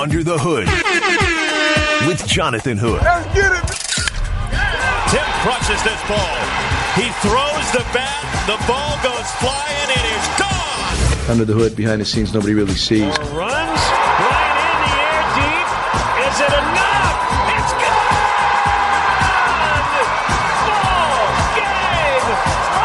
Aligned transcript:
Under 0.00 0.24
the 0.24 0.38
Hood 0.38 0.64
with 2.08 2.26
Jonathan 2.26 2.78
Hood. 2.78 3.02
Let's 3.02 3.28
get 3.36 3.52
it. 3.52 3.68
Tim 5.12 5.28
crushes 5.44 5.76
this 5.84 6.00
ball. 6.08 6.40
He 6.96 7.12
throws 7.20 7.66
the 7.76 7.84
bat. 7.92 8.24
The 8.48 8.56
ball 8.64 8.96
goes 9.04 9.28
flying. 9.44 9.92
It 9.92 10.00
is 10.16 10.24
gone. 10.40 11.28
Under 11.28 11.44
the 11.44 11.52
hood, 11.52 11.76
behind 11.76 12.00
the 12.00 12.06
scenes, 12.06 12.32
nobody 12.32 12.54
really 12.54 12.72
sees. 12.72 13.12
Runs 13.12 13.36
right 13.36 14.56
in 14.56 14.72
the 14.88 15.04
air 15.04 15.20
deep. 15.36 15.68
Is 16.32 16.48
it 16.48 16.48
enough? 16.48 17.60
It's 17.60 17.76
gone. 17.76 18.24
Ball 20.64 21.28
game 21.60 22.24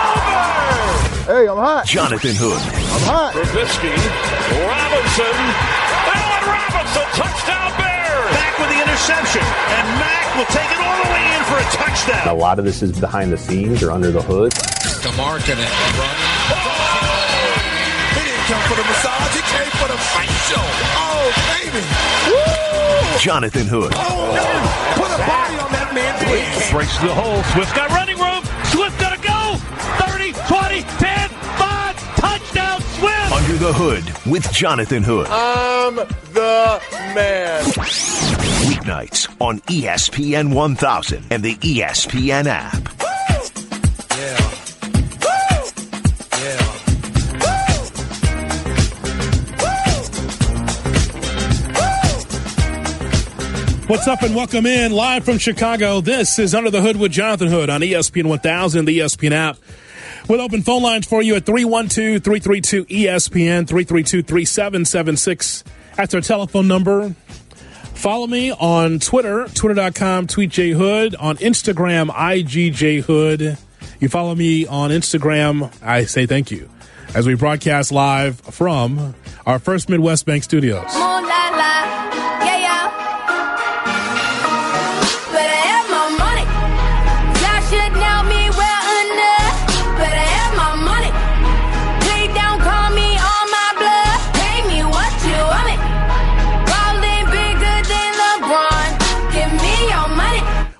over. 0.03 1.31
Hey, 1.31 1.47
I'm 1.47 1.63
hot. 1.63 1.87
Jonathan 1.87 2.35
Hood 2.35 2.59
I'm 2.59 3.07
hot. 3.07 3.31
Trubisky, 3.31 3.95
Robinson, 4.67 5.31
touchdown 7.15 7.71
Bears. 7.79 8.31
Back 8.35 8.53
with 8.59 8.69
the 8.69 8.79
interception, 8.83 9.41
and 9.41 9.85
Mack 9.99 10.27
will 10.35 10.49
take 10.51 10.67
it 10.71 10.79
all 10.83 10.97
the 11.03 11.09
way 11.15 11.23
in 11.35 11.41
for 11.47 11.57
a 11.57 11.67
touchdown. 11.71 12.27
A 12.27 12.33
lot 12.33 12.59
of 12.59 12.65
this 12.65 12.81
is 12.83 12.91
behind 12.99 13.31
the 13.31 13.37
scenes 13.37 13.81
or 13.81 13.91
under 13.91 14.11
the 14.11 14.21
hood. 14.21 14.51
DeMarcin 14.51 15.55
it 15.55 15.71
running. 15.95 16.31
Oh! 16.51 17.15
He 18.15 18.21
didn't 18.27 18.45
come 18.51 18.63
for 18.67 18.75
the 18.75 18.83
massage. 18.83 19.31
He 19.31 19.43
came 19.47 19.71
for 19.79 19.87
the 19.87 19.99
fight 20.11 20.33
show. 20.49 20.65
Oh, 20.99 21.31
baby. 21.55 21.83
Woo! 22.27 23.19
Jonathan 23.19 23.65
Hood 23.65 23.93
Oh, 23.95 24.35
put 24.99 25.09
a 25.09 25.17
body 25.25 25.55
on 25.57 25.71
that 25.71 25.91
man, 25.95 26.13
please. 26.19 26.71
Breaks 26.71 26.97
the 26.99 27.13
hole. 27.15 27.41
Swift 27.55 27.73
got 27.75 27.89
running 27.91 28.19
room. 28.19 28.43
Swift 28.69 28.99
got 28.99 29.15
to 29.15 29.21
go. 29.23 29.55
30, 30.03 30.33
20, 30.51 30.83
10, 30.83 30.83
5. 30.99 30.99
Touchdown, 30.99 30.99
Swift. 30.99 31.14
Under 33.45 33.57
the 33.57 33.73
Hood 33.73 34.03
with 34.25 34.51
Jonathan 34.51 35.03
Hood. 35.03 35.27
I'm 35.29 35.97
the 35.97 36.81
man. 37.13 37.63
Weeknights 38.65 39.29
on 39.39 39.59
ESPN 39.59 40.51
1000 40.51 41.23
and 41.29 41.43
the 41.43 41.53
ESPN 41.57 42.47
app. 42.47 42.73
Yeah. 44.09 44.39
Yeah. 46.41 46.65
What's 53.85 54.07
up 54.07 54.23
and 54.23 54.33
welcome 54.33 54.65
in 54.65 54.91
live 54.91 55.23
from 55.23 55.37
Chicago. 55.37 56.01
This 56.01 56.39
is 56.39 56.55
Under 56.55 56.71
the 56.71 56.81
Hood 56.81 56.97
with 56.97 57.11
Jonathan 57.11 57.49
Hood 57.49 57.69
on 57.69 57.81
ESPN 57.81 58.25
1000, 58.25 58.85
the 58.85 58.97
ESPN 59.01 59.33
app. 59.33 59.57
With 60.27 60.39
open 60.39 60.63
phone 60.63 60.81
lines 60.81 61.05
for 61.05 61.21
you 61.21 61.35
at 61.35 61.45
312 61.45 62.23
332 62.23 62.85
ESPN 62.85 63.67
332 63.67 64.23
3776. 64.23 65.63
That's 65.95 66.15
our 66.15 66.21
telephone 66.21 66.67
number. 66.67 67.15
Follow 67.93 68.27
me 68.27 68.51
on 68.51 68.99
Twitter, 68.99 69.47
twitter.com, 69.53 70.27
Hood. 70.27 71.15
On 71.15 71.37
Instagram, 71.37 72.09
IGJ 72.09 73.01
Hood. 73.01 73.57
You 73.99 74.09
follow 74.09 74.35
me 74.35 74.67
on 74.67 74.89
Instagram, 74.89 75.73
I 75.81 76.05
say 76.05 76.25
thank 76.25 76.51
you. 76.51 76.69
As 77.13 77.25
we 77.25 77.35
broadcast 77.35 77.91
live 77.91 78.39
from 78.41 79.15
our 79.45 79.59
first 79.59 79.89
Midwest 79.89 80.25
Bank 80.25 80.43
studios. 80.43 80.83
La 80.93 81.19
la, 81.19 81.25
yeah 82.43 82.57
yeah. 82.57 82.64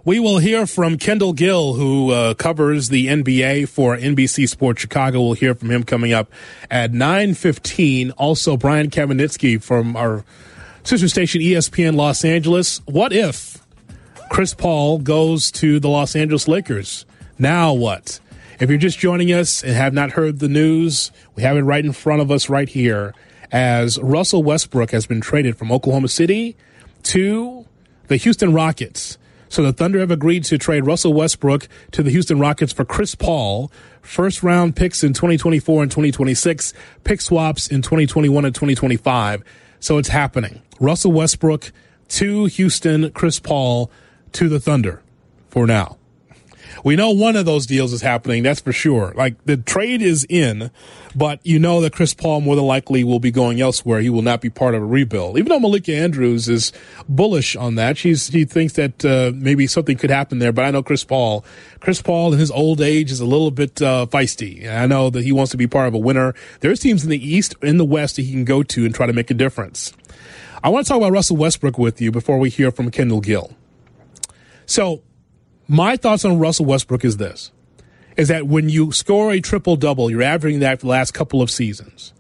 We 0.06 0.20
will 0.20 0.38
hear 0.38 0.67
from 0.67 1.00
Kendall 1.00 1.34
Gill, 1.34 1.73
who 1.73 2.11
uh, 2.11 2.36
covers 2.36 2.89
the 2.89 3.08
NBA 3.08 3.67
for 3.67 3.98
NBC 3.98 4.48
Sports 4.48 4.82
Chicago. 4.82 5.20
We'll 5.20 5.33
hear 5.33 5.55
from 5.55 5.71
him 5.71 5.83
coming 5.83 6.14
up 6.14 6.32
at 6.70 6.92
9.15. 6.92 8.11
Also, 8.15 8.55
Brian 8.55 8.92
Kamenetzky 8.92 9.60
from 9.60 9.95
our 9.95 10.23
sister 10.83 11.08
station 11.08 11.42
ESPN 11.42 11.95
Los 11.95 12.23
Angeles. 12.23 12.83
What 12.86 13.14
if 13.14 13.65
Chris 14.30 14.54
Paul 14.54 14.99
goes 14.99 15.49
to 15.54 15.80
the 15.80 15.89
Los 15.89 16.15
Angeles 16.15 16.48
Lakers? 16.48 17.08
Now 17.39 17.73
what? 17.73 18.20
If 18.60 18.70
you're 18.70 18.77
just 18.77 18.99
joining 18.99 19.30
us 19.33 19.64
and 19.64 19.73
have 19.73 19.95
not 19.95 20.11
heard 20.11 20.38
the 20.38 20.48
news, 20.48 21.11
we 21.33 21.42
have 21.42 21.58
it 21.58 21.64
right 21.64 21.83
in 21.83 21.94
front 21.94 22.21
of 22.21 22.30
us 22.30 22.48
right 22.48 22.70
here 22.70 23.15
as 23.52 23.99
Russell 23.99 24.44
Westbrook 24.44 24.92
has 24.92 25.08
been 25.08 25.20
traded 25.20 25.58
from 25.58 25.71
Oklahoma 25.71 26.10
City 26.10 26.55
to 27.02 27.65
the 28.08 28.17
Houston 28.17 28.54
Rockets. 28.54 29.17
So 29.55 29.64
the 29.64 29.71
Thunder 29.71 29.99
have 29.99 30.11
agreed 30.11 30.43
to 30.45 30.58
trade 30.58 30.86
Russell 30.86 31.14
Westbrook 31.14 31.70
to 31.92 32.04
the 32.04 32.11
Houston 32.11 32.39
Rockets 32.39 32.73
for 32.73 32.83
Chris 32.83 33.16
Paul, 33.16 33.71
first 34.02 34.43
round 34.43 34.76
picks 34.76 35.02
in 35.02 35.14
2024 35.14 35.83
and 35.83 35.89
2026, 35.89 36.73
pick 37.05 37.21
swaps 37.21 37.70
in 37.70 37.82
2021 37.82 38.44
and 38.44 38.54
2025. 38.54 39.45
So 39.80 39.98
it's 39.98 40.10
happening. 40.10 40.61
Russell 40.82 41.14
Westbrook 41.14 41.71
to 42.10 42.48
Houston, 42.48 43.11
Chris 43.11 43.39
Paul 43.39 43.89
to 44.33 44.49
the 44.49 44.60
Thunder 44.60 45.02
for 45.48 45.65
now. 45.65 45.99
We 46.83 46.95
know 46.95 47.11
one 47.11 47.36
of 47.36 47.45
those 47.45 47.65
deals 47.65 47.93
is 47.93 48.02
happening, 48.02 48.43
that's 48.43 48.59
for 48.59 48.73
sure. 48.73 49.13
Like 49.15 49.43
the 49.45 49.58
trade 49.58 50.02
is 50.02 50.25
in, 50.30 50.71
but 51.15 51.39
you 51.43 51.59
know 51.59 51.81
that 51.81 51.93
Chris 51.93 52.13
Paul 52.13 52.41
more 52.41 52.55
than 52.55 52.65
likely 52.65 53.03
will 53.03 53.19
be 53.19 53.31
going 53.31 53.61
elsewhere. 53.61 54.02
He 54.02 54.09
will 54.09 54.21
not 54.21 54.41
be 54.41 54.49
part 54.49 54.75
of 54.75 54.81
a 54.81 54.85
rebuild. 54.85 55.37
Even 55.37 55.49
though 55.49 55.59
Malika 55.59 55.95
Andrews 55.95 56.49
is 56.49 56.73
bullish 57.08 57.55
on 57.55 57.75
that, 57.75 57.97
she's 57.97 58.27
he 58.27 58.45
thinks 58.45 58.73
that 58.73 59.05
uh, 59.05 59.31
maybe 59.33 59.67
something 59.67 59.97
could 59.97 60.09
happen 60.09 60.39
there. 60.39 60.52
But 60.52 60.65
I 60.65 60.71
know 60.71 60.83
Chris 60.83 61.03
Paul, 61.03 61.45
Chris 61.80 62.02
Paul 62.02 62.33
in 62.33 62.39
his 62.39 62.52
old 62.52 62.81
age 62.81 63.11
is 63.11 63.19
a 63.19 63.25
little 63.25 63.52
bit 63.52 63.81
uh, 63.81 64.05
feisty. 64.09 64.67
I 64.69 64.85
know 64.85 65.09
that 65.09 65.23
he 65.23 65.31
wants 65.31 65.52
to 65.52 65.58
be 65.58 65.67
part 65.67 65.87
of 65.87 65.93
a 65.93 65.99
winner. 65.99 66.33
There's 66.59 66.80
teams 66.80 67.03
in 67.03 67.09
the 67.09 67.25
East, 67.25 67.55
in 67.61 67.77
the 67.77 67.85
West 67.85 68.17
that 68.17 68.23
he 68.23 68.31
can 68.31 68.45
go 68.45 68.64
to 68.64 68.85
and 68.85 68.93
try 68.93 69.08
to 69.08 69.14
make 69.14 69.31
a 69.31 69.35
difference. 69.35 69.93
I 70.64 70.69
want 70.69 70.85
to 70.85 70.89
talk 70.89 70.97
about 70.97 71.11
Russell 71.11 71.37
Westbrook 71.37 71.77
with 71.77 72.02
you 72.02 72.11
before 72.11 72.39
we 72.39 72.49
hear 72.49 72.71
from 72.71 72.89
Kendall 72.89 73.21
Gill. 73.21 73.52
So 74.65 75.03
my 75.67 75.98
thoughts 75.98 76.26
on 76.26 76.39
Russell 76.39 76.65
Westbrook 76.65 77.05
is 77.05 77.17
this 77.17 77.52
is 78.17 78.30
that 78.30 78.48
when 78.48 78.70
you 78.70 78.93
score 78.93 79.31
a 79.31 79.42
triple 79.42 79.76
double, 79.76 80.09
you're 80.09 80.21
averaging 80.23 80.61
that 80.61 80.80
for 80.80 80.86
the 80.86 80.92
last 80.92 81.14
couple 81.14 81.42
of 81.42 81.52
seasons. 81.52 82.14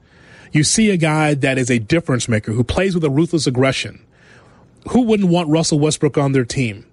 You 0.51 0.63
see 0.63 0.89
a 0.89 0.97
guy 0.97 1.33
that 1.35 1.57
is 1.57 1.69
a 1.69 1.79
difference 1.79 2.27
maker 2.27 2.51
who 2.51 2.63
plays 2.63 2.95
with 2.95 3.03
a 3.03 3.09
ruthless 3.09 3.47
aggression. 3.47 4.05
Who 4.89 5.03
wouldn't 5.03 5.29
want 5.29 5.49
Russell 5.49 5.79
Westbrook 5.79 6.17
on 6.17 6.33
their 6.33 6.45
team? 6.45 6.85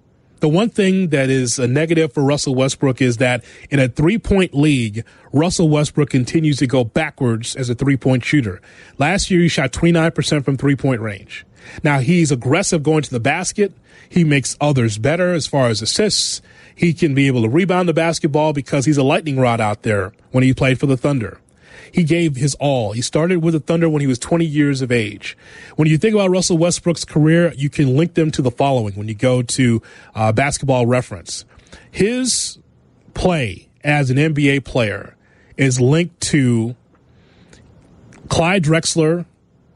The 0.43 0.49
one 0.49 0.69
thing 0.69 1.07
that 1.11 1.29
is 1.29 1.57
a 1.57 1.69
negative 1.69 2.11
for 2.11 2.21
Russell 2.21 2.53
Westbrook 2.53 3.01
is 3.01 3.15
that 3.15 3.45
in 3.69 3.79
a 3.79 3.87
three 3.87 4.17
point 4.17 4.53
league, 4.53 5.05
Russell 5.31 5.69
Westbrook 5.69 6.09
continues 6.09 6.57
to 6.57 6.67
go 6.67 6.83
backwards 6.83 7.55
as 7.55 7.69
a 7.69 7.75
three 7.75 7.95
point 7.95 8.25
shooter. 8.25 8.61
Last 8.97 9.31
year, 9.31 9.39
he 9.39 9.47
shot 9.47 9.71
29% 9.71 10.43
from 10.43 10.57
three 10.57 10.75
point 10.75 10.99
range. 10.99 11.45
Now 11.81 11.99
he's 11.99 12.29
aggressive 12.29 12.83
going 12.83 13.03
to 13.03 13.09
the 13.09 13.21
basket. 13.21 13.71
He 14.09 14.25
makes 14.25 14.57
others 14.59 14.97
better 14.97 15.31
as 15.31 15.47
far 15.47 15.69
as 15.69 15.81
assists. 15.81 16.41
He 16.75 16.93
can 16.93 17.15
be 17.15 17.27
able 17.27 17.43
to 17.43 17.49
rebound 17.49 17.87
the 17.87 17.93
basketball 17.93 18.51
because 18.51 18.83
he's 18.83 18.97
a 18.97 19.03
lightning 19.03 19.39
rod 19.39 19.61
out 19.61 19.83
there 19.83 20.11
when 20.31 20.43
he 20.43 20.53
played 20.53 20.77
for 20.77 20.87
the 20.87 20.97
Thunder. 20.97 21.39
He 21.93 22.03
gave 22.03 22.35
his 22.35 22.55
all. 22.55 22.93
He 22.93 23.03
started 23.03 23.43
with 23.43 23.53
the 23.53 23.59
Thunder 23.59 23.87
when 23.87 24.01
he 24.01 24.07
was 24.07 24.17
20 24.17 24.43
years 24.43 24.81
of 24.81 24.91
age. 24.91 25.37
When 25.75 25.87
you 25.87 25.99
think 25.99 26.15
about 26.15 26.31
Russell 26.31 26.57
Westbrook's 26.57 27.05
career, 27.05 27.53
you 27.55 27.69
can 27.69 27.95
link 27.95 28.15
them 28.15 28.31
to 28.31 28.41
the 28.41 28.49
following 28.49 28.95
when 28.95 29.07
you 29.07 29.13
go 29.13 29.43
to 29.43 29.79
uh, 30.15 30.31
basketball 30.31 30.87
reference. 30.87 31.45
His 31.91 32.57
play 33.13 33.69
as 33.83 34.09
an 34.09 34.17
NBA 34.17 34.65
player 34.65 35.15
is 35.55 35.79
linked 35.79 36.19
to 36.21 36.75
Clyde 38.27 38.63
Drexler, 38.63 39.27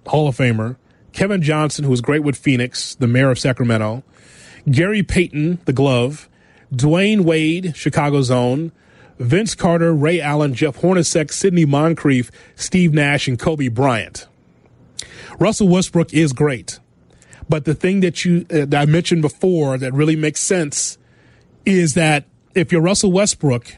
Hall 0.07 0.27
of 0.27 0.37
Famer, 0.37 0.77
Kevin 1.13 1.43
Johnson, 1.43 1.83
who 1.83 1.91
was 1.91 2.01
great 2.01 2.23
with 2.23 2.35
Phoenix, 2.35 2.95
the 2.95 3.05
mayor 3.05 3.29
of 3.29 3.37
Sacramento, 3.37 4.03
Gary 4.71 5.03
Payton, 5.03 5.59
the 5.65 5.73
glove, 5.73 6.27
Dwyane 6.73 7.21
Wade, 7.21 7.75
Chicago's 7.75 8.31
own, 8.31 8.71
Vince 9.19 9.55
Carter, 9.55 9.93
Ray 9.93 10.21
Allen, 10.21 10.53
Jeff 10.53 10.79
Hornacek, 10.79 11.31
Sidney 11.31 11.65
Moncrief, 11.65 12.31
Steve 12.55 12.93
Nash, 12.93 13.27
and 13.27 13.39
Kobe 13.39 13.67
Bryant. 13.67 14.27
Russell 15.39 15.67
Westbrook 15.67 16.13
is 16.13 16.33
great. 16.33 16.79
But 17.49 17.65
the 17.65 17.73
thing 17.73 18.01
that 18.01 18.25
you 18.25 18.45
uh, 18.51 18.65
that 18.65 18.75
I 18.75 18.85
mentioned 18.85 19.21
before 19.21 19.77
that 19.77 19.93
really 19.93 20.15
makes 20.15 20.41
sense 20.41 20.97
is 21.65 21.93
that 21.93 22.25
if 22.53 22.71
you're 22.71 22.81
Russell 22.81 23.11
Westbrook, 23.11 23.75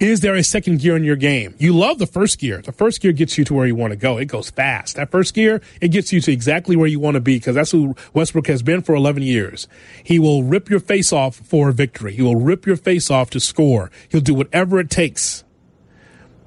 is 0.00 0.20
there 0.20 0.34
a 0.34 0.44
second 0.44 0.80
gear 0.80 0.96
in 0.96 1.04
your 1.04 1.16
game? 1.16 1.54
You 1.58 1.76
love 1.76 1.98
the 1.98 2.06
first 2.06 2.38
gear. 2.38 2.62
The 2.62 2.72
first 2.72 3.00
gear 3.00 3.12
gets 3.12 3.36
you 3.36 3.44
to 3.44 3.54
where 3.54 3.66
you 3.66 3.74
want 3.74 3.92
to 3.92 3.96
go. 3.96 4.16
It 4.16 4.26
goes 4.26 4.50
fast. 4.50 4.96
That 4.96 5.10
first 5.10 5.34
gear, 5.34 5.60
it 5.80 5.88
gets 5.88 6.12
you 6.12 6.20
to 6.20 6.32
exactly 6.32 6.76
where 6.76 6.86
you 6.86 7.00
want 7.00 7.14
to 7.14 7.20
be 7.20 7.36
because 7.36 7.56
that's 7.56 7.72
who 7.72 7.96
Westbrook 8.14 8.46
has 8.46 8.62
been 8.62 8.82
for 8.82 8.94
11 8.94 9.22
years. 9.22 9.66
He 10.04 10.18
will 10.18 10.44
rip 10.44 10.70
your 10.70 10.80
face 10.80 11.12
off 11.12 11.36
for 11.36 11.70
a 11.70 11.72
victory. 11.72 12.14
He 12.14 12.22
will 12.22 12.36
rip 12.36 12.66
your 12.66 12.76
face 12.76 13.10
off 13.10 13.30
to 13.30 13.40
score. 13.40 13.90
He'll 14.08 14.20
do 14.20 14.34
whatever 14.34 14.78
it 14.78 14.90
takes. 14.90 15.44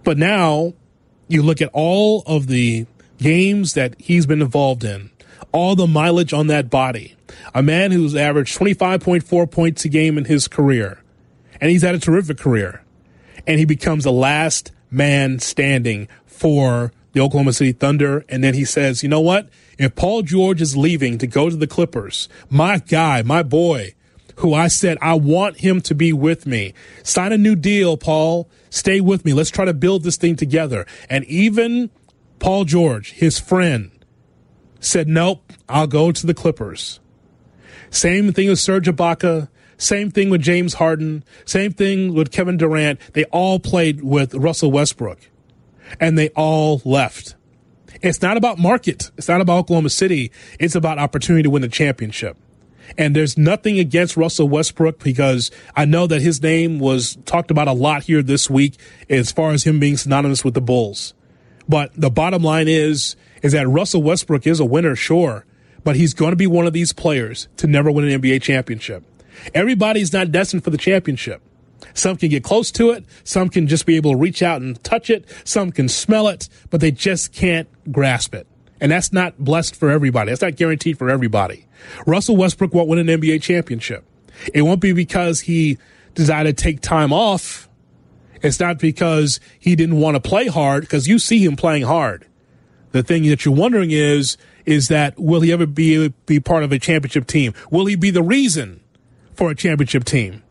But 0.04 0.18
now 0.18 0.74
you 1.28 1.42
look 1.42 1.62
at 1.62 1.70
all 1.74 2.24
of 2.26 2.48
the 2.48 2.86
games 3.18 3.74
that 3.74 3.96
he's 4.00 4.26
been 4.26 4.42
involved 4.42 4.84
in, 4.84 5.12
all 5.52 5.76
the 5.76 5.88
mileage 5.88 6.34
on 6.34 6.48
that 6.48 6.70
body. 6.70 7.16
A 7.54 7.62
man 7.62 7.92
who's 7.92 8.16
averaged 8.16 8.58
25.4 8.58 9.52
points 9.52 9.86
a 9.86 9.90
game 9.90 10.18
in 10.18 10.26
his 10.26 10.48
career. 10.48 11.02
And 11.60 11.70
he's 11.70 11.84
had 11.84 11.96
a 11.96 12.00
terrific 12.00 12.38
career. 12.38 12.81
And 13.48 13.60
he 13.60 13.66
becomes 13.66 14.04
the 14.04 14.12
last 14.12 14.72
man 14.90 15.40
standing 15.40 16.08
for 16.26 16.92
the 17.14 17.22
Oklahoma 17.22 17.54
City 17.54 17.72
Thunder. 17.72 18.26
And 18.30 18.44
then 18.44 18.54
he 18.54 18.66
says, 18.66 19.04
you 19.04 19.10
know 19.10 19.22
what? 19.22 19.50
If 19.78 19.96
Paul 19.96 20.22
George 20.22 20.62
is 20.62 20.78
leaving 20.78 21.18
to 21.18 21.28
go 21.28 21.50
to 21.50 21.56
the 21.56 21.68
Clippers, 21.68 22.30
my 22.50 22.78
guy, 22.78 23.22
my 23.22 23.44
boy, 23.44 23.96
who 24.38 24.54
I 24.54 24.68
said, 24.68 24.98
I 25.02 25.16
want 25.16 25.58
him 25.58 25.82
to 25.82 25.96
be 25.96 26.14
with 26.14 26.46
me. 26.46 26.74
Sign 27.04 27.32
a 27.32 27.38
new 27.38 27.56
deal, 27.56 27.98
Paul. 27.98 28.50
Stay 28.70 29.02
with 29.02 29.26
me. 29.26 29.34
Let's 29.34 29.50
try 29.50 29.66
to 29.66 29.74
build 29.74 30.04
this 30.04 30.18
thing 30.18 30.36
together. 30.36 30.86
And 31.10 31.26
even 31.26 31.90
Paul 32.40 32.66
George, 32.66 33.12
his 33.12 33.40
friend, 33.40 33.92
said, 34.80 35.08
nope, 35.08 35.54
I'll 35.70 35.88
go 35.88 36.12
to 36.12 36.26
the 36.26 36.34
Clippers. 36.34 37.00
Same 37.92 38.34
thing 38.34 38.50
with 38.50 38.60
Serge 38.60 38.88
Ibaka. 38.88 39.50
Same 39.82 40.12
thing 40.12 40.30
with 40.30 40.42
James 40.42 40.76
Harden. 40.76 41.24
Same 41.44 41.74
thing 41.74 42.14
with 42.14 42.32
Kevin 42.32 42.56
Durant. 42.56 43.00
They 43.14 43.24
all 43.26 43.60
played 43.60 44.04
with 44.04 44.36
Russell 44.36 44.72
Westbrook 44.72 45.18
and 46.00 46.20
they 46.20 46.30
all 46.30 46.84
left. 46.86 47.34
It's 48.00 48.22
not 48.22 48.38
about 48.38 48.60
market. 48.60 49.10
It's 49.18 49.28
not 49.28 49.42
about 49.42 49.58
Oklahoma 49.58 49.90
City. 49.90 50.32
It's 50.60 50.76
about 50.76 51.00
opportunity 51.00 51.42
to 51.44 51.50
win 51.50 51.64
the 51.64 51.68
championship. 51.68 52.38
And 52.96 53.16
there's 53.16 53.40
nothing 53.40 53.80
against 53.80 54.16
Russell 54.16 54.48
Westbrook 54.48 55.00
because 55.00 55.50
I 55.76 55.86
know 55.86 56.06
that 56.06 56.22
his 56.22 56.44
name 56.44 56.78
was 56.78 57.18
talked 57.26 57.50
about 57.50 57.68
a 57.68 57.74
lot 57.74 58.04
here 58.04 58.22
this 58.22 58.52
week 58.52 58.78
as 59.10 59.32
far 59.32 59.50
as 59.50 59.64
him 59.64 59.80
being 59.80 59.98
synonymous 59.98 60.46
with 60.46 60.54
the 60.54 60.62
Bulls. 60.62 61.16
But 61.68 61.92
the 61.96 62.12
bottom 62.12 62.44
line 62.44 62.68
is, 62.68 63.16
is 63.42 63.54
that 63.54 63.68
Russell 63.68 64.04
Westbrook 64.04 64.46
is 64.46 64.60
a 64.60 64.66
winner, 64.66 64.96
sure, 64.96 65.44
but 65.84 65.96
he's 65.96 66.14
going 66.14 66.34
to 66.34 66.38
be 66.38 66.48
one 66.48 66.68
of 66.68 66.74
these 66.74 66.94
players 66.94 67.48
to 67.58 67.66
never 67.66 67.92
win 67.92 68.08
an 68.08 68.22
NBA 68.22 68.44
championship. 68.44 69.04
Everybody's 69.54 70.14
not 70.14 70.32
destined 70.32 70.64
for 70.64 70.70
the 70.70 70.78
championship. 70.78 71.42
Some 71.94 72.18
can 72.18 72.30
get 72.30 72.44
close 72.44 72.72
to 72.72 72.92
it. 72.92 73.06
Some 73.24 73.50
can 73.50 73.68
just 73.68 73.86
be 73.86 73.96
able 73.96 74.12
to 74.12 74.18
reach 74.18 74.42
out 74.44 74.62
and 74.62 74.82
touch 74.84 75.10
it. 75.10 75.26
Some 75.44 75.72
can 75.72 75.90
smell 75.90 76.28
it, 76.28 76.48
but 76.70 76.82
they 76.82 76.92
just 76.92 77.34
can't 77.34 77.68
grasp 77.92 78.34
it. 78.34 78.48
And 78.80 78.92
that's 78.92 79.14
not 79.14 79.38
blessed 79.38 79.76
for 79.76 79.90
everybody. 79.90 80.32
That's 80.32 80.42
not 80.42 80.56
guaranteed 80.56 80.98
for 80.98 81.10
everybody. 81.10 81.68
Russell 82.06 82.38
Westbrook 82.38 82.74
won't 82.74 82.90
win 82.90 83.00
an 83.00 83.08
NBA 83.08 83.42
championship. 83.42 84.06
It 84.54 84.64
won't 84.64 84.82
be 84.82 84.94
because 84.94 85.42
he 85.42 85.78
decided 86.16 86.58
to 86.58 86.64
take 86.64 86.82
time 86.82 87.14
off. 87.14 87.70
It's 88.42 88.60
not 88.60 88.80
because 88.80 89.40
he 89.60 89.76
didn't 89.76 90.00
want 90.00 90.16
to 90.16 90.20
play 90.20 90.48
hard, 90.48 90.82
because 90.82 91.08
you 91.08 91.20
see 91.20 91.46
him 91.46 91.56
playing 91.56 91.84
hard. 91.84 92.26
The 92.92 93.04
thing 93.04 93.24
that 93.30 93.46
you're 93.46 93.56
wondering 93.56 93.92
is, 93.92 94.36
is 94.66 94.88
that 94.88 95.18
will 95.18 95.42
he 95.42 95.52
ever 95.52 95.66
be, 95.66 96.10
be 96.26 96.40
part 96.40 96.64
of 96.64 96.72
a 96.72 96.80
championship 96.80 97.28
team? 97.28 97.54
Will 97.70 97.86
he 97.86 97.96
be 97.96 98.10
the 98.10 98.24
reason 98.24 98.81
for 99.34 99.52
a 99.52 99.56
championship 99.56 100.04
team? 100.04 100.44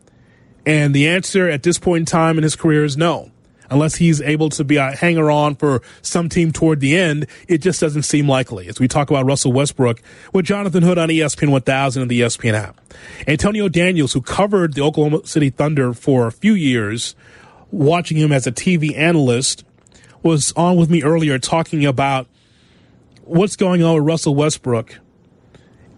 And 0.65 0.93
the 0.93 1.07
answer 1.07 1.49
at 1.49 1.63
this 1.63 1.79
point 1.79 2.01
in 2.01 2.05
time 2.05 2.37
in 2.37 2.43
his 2.43 2.55
career 2.55 2.83
is 2.83 2.97
no. 2.97 3.31
Unless 3.69 3.95
he's 3.95 4.21
able 4.21 4.49
to 4.49 4.65
be 4.65 4.75
a 4.75 4.91
hanger 4.91 5.31
on 5.31 5.55
for 5.55 5.81
some 6.01 6.27
team 6.27 6.51
toward 6.51 6.81
the 6.81 6.95
end, 6.95 7.25
it 7.47 7.59
just 7.59 7.79
doesn't 7.79 8.03
seem 8.03 8.27
likely. 8.27 8.67
As 8.67 8.81
we 8.81 8.87
talk 8.89 9.09
about 9.09 9.25
Russell 9.25 9.53
Westbrook 9.53 10.01
with 10.33 10.45
Jonathan 10.45 10.83
Hood 10.83 10.97
on 10.97 11.07
ESPN 11.07 11.51
1000 11.51 12.01
and 12.01 12.11
the 12.11 12.19
ESPN 12.19 12.53
app. 12.53 12.81
Antonio 13.27 13.69
Daniels, 13.69 14.11
who 14.11 14.21
covered 14.21 14.73
the 14.73 14.81
Oklahoma 14.81 15.25
City 15.25 15.49
Thunder 15.49 15.93
for 15.93 16.27
a 16.27 16.33
few 16.33 16.53
years, 16.53 17.15
watching 17.71 18.17
him 18.17 18.33
as 18.33 18.45
a 18.45 18.51
TV 18.51 18.95
analyst, 18.97 19.63
was 20.21 20.51
on 20.57 20.75
with 20.75 20.89
me 20.89 21.01
earlier 21.01 21.39
talking 21.39 21.85
about 21.85 22.27
what's 23.23 23.55
going 23.55 23.81
on 23.81 23.95
with 23.95 24.03
Russell 24.03 24.35
Westbrook 24.35 24.99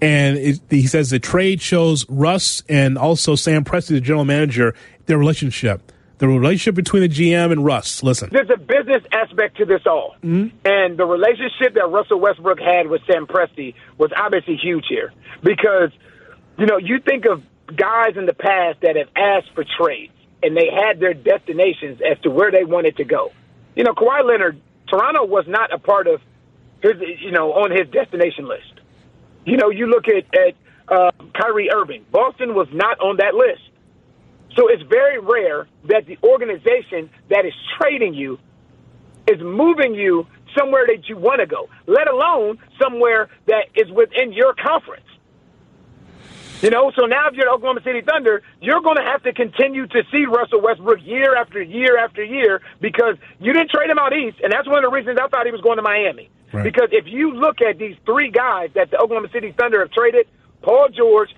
and 0.03 0.37
it, 0.37 0.59
he 0.69 0.85
says 0.85 1.09
the 1.09 1.19
trade 1.19 1.61
shows 1.61 2.05
Russ 2.09 2.61
and 2.67 2.97
also 2.97 3.35
Sam 3.35 3.63
Presti, 3.63 3.89
the 3.89 4.01
general 4.01 4.25
manager, 4.25 4.75
their 5.05 5.17
relationship. 5.17 5.91
The 6.17 6.27
relationship 6.27 6.75
between 6.75 7.03
the 7.03 7.09
GM 7.09 7.51
and 7.51 7.65
Russ. 7.65 8.03
Listen. 8.03 8.29
There's 8.31 8.49
a 8.49 8.57
business 8.57 9.03
aspect 9.11 9.57
to 9.57 9.65
this 9.65 9.81
all. 9.85 10.15
Mm-hmm. 10.23 10.55
And 10.65 10.97
the 10.97 11.05
relationship 11.05 11.73
that 11.75 11.89
Russell 11.89 12.19
Westbrook 12.19 12.59
had 12.59 12.87
with 12.87 13.01
Sam 13.07 13.27
Presti 13.27 13.75
was 13.97 14.11
obviously 14.15 14.57
huge 14.57 14.85
here. 14.87 15.13
Because, 15.41 15.91
you 16.57 16.65
know, 16.65 16.77
you 16.77 16.99
think 16.99 17.25
of 17.25 17.41
guys 17.75 18.15
in 18.17 18.25
the 18.25 18.33
past 18.33 18.81
that 18.81 18.95
have 18.95 19.09
asked 19.15 19.53
for 19.55 19.65
trades 19.77 20.13
and 20.43 20.55
they 20.55 20.69
had 20.69 20.99
their 20.99 21.13
destinations 21.13 21.99
as 22.01 22.19
to 22.23 22.29
where 22.29 22.51
they 22.51 22.65
wanted 22.65 22.97
to 22.97 23.05
go. 23.05 23.31
You 23.75 23.85
know, 23.85 23.93
Kawhi 23.93 24.25
Leonard, 24.25 24.61
Toronto 24.89 25.25
was 25.25 25.45
not 25.47 25.73
a 25.73 25.79
part 25.79 26.07
of 26.07 26.21
his, 26.81 26.93
you 27.19 27.31
know, 27.31 27.53
on 27.53 27.71
his 27.71 27.89
destination 27.89 28.47
list. 28.47 28.81
You 29.45 29.57
know, 29.57 29.69
you 29.69 29.87
look 29.87 30.05
at, 30.07 30.25
at 30.35 30.55
uh, 30.87 31.11
Kyrie 31.39 31.69
Irving. 31.71 32.05
Boston 32.11 32.55
was 32.55 32.67
not 32.71 32.99
on 32.99 33.17
that 33.17 33.35
list. 33.35 33.61
So 34.55 34.67
it's 34.67 34.83
very 34.83 35.19
rare 35.19 35.67
that 35.89 36.05
the 36.05 36.17
organization 36.23 37.09
that 37.29 37.45
is 37.45 37.53
trading 37.79 38.13
you 38.13 38.39
is 39.27 39.41
moving 39.41 39.95
you 39.95 40.27
somewhere 40.57 40.85
that 40.87 41.09
you 41.09 41.17
want 41.17 41.39
to 41.39 41.47
go, 41.47 41.69
let 41.87 42.07
alone 42.07 42.59
somewhere 42.81 43.29
that 43.47 43.65
is 43.75 43.89
within 43.91 44.31
your 44.31 44.53
conference. 44.53 45.05
You 46.61 46.69
know, 46.69 46.91
so 46.95 47.05
now 47.05 47.27
if 47.27 47.33
you're 47.33 47.45
the 47.45 47.51
Oklahoma 47.51 47.81
City 47.83 48.01
Thunder, 48.01 48.41
you're 48.61 48.79
going 48.79 48.95
to 48.95 49.03
have 49.03 49.21
to 49.23 49.33
continue 49.33 49.85
to 49.87 50.03
see 50.11 50.25
Russell 50.25 50.61
Westbrook 50.61 50.99
year 51.03 51.35
after 51.35 51.61
year 51.61 51.97
after 51.97 52.23
year 52.23 52.61
because 52.79 53.15
you 53.39 53.51
didn't 53.51 53.69
trade 53.69 53.89
him 53.89 53.99
out 53.99 54.13
east, 54.15 54.37
and 54.41 54.53
that's 54.53 54.67
one 54.67 54.77
of 54.77 54.89
the 54.89 54.95
reasons 54.95 55.17
I 55.21 55.27
thought 55.27 55.45
he 55.45 55.51
was 55.51 55.59
going 55.59 55.75
to 55.75 55.81
Miami. 55.81 56.29
Right. 56.53 56.63
Because 56.63 56.89
if 56.91 57.05
you 57.07 57.33
look 57.33 57.61
at 57.61 57.79
these 57.79 57.95
three 58.05 58.29
guys 58.29 58.69
that 58.75 58.91
the 58.91 58.97
Oklahoma 58.97 59.29
City 59.33 59.53
Thunder 59.57 59.79
have 59.79 59.91
traded, 59.91 60.27
Paul 60.61 60.87
George, 60.89 61.29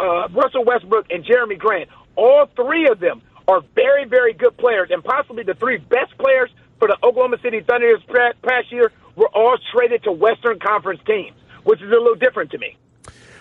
uh, 0.00 0.28
Russell 0.32 0.64
Westbrook, 0.64 1.06
and 1.10 1.24
Jerami 1.24 1.56
Grant, 1.56 1.88
all 2.16 2.46
three 2.56 2.88
of 2.88 2.98
them 2.98 3.22
are 3.46 3.62
very, 3.74 4.04
very 4.04 4.32
good 4.32 4.56
players, 4.56 4.90
and 4.90 5.02
possibly 5.04 5.44
the 5.44 5.54
three 5.54 5.78
best 5.78 6.16
players 6.18 6.50
for 6.78 6.88
the 6.88 6.96
Oklahoma 7.04 7.38
City 7.42 7.60
Thunder 7.60 7.96
this 7.96 8.32
past 8.42 8.72
year 8.72 8.90
were 9.16 9.28
all 9.28 9.56
traded 9.72 10.02
to 10.04 10.12
Western 10.12 10.58
Conference 10.58 11.00
teams, 11.06 11.36
which 11.62 11.80
is 11.80 11.88
a 11.88 11.94
little 11.94 12.16
different 12.16 12.50
to 12.50 12.58
me. 12.58 12.76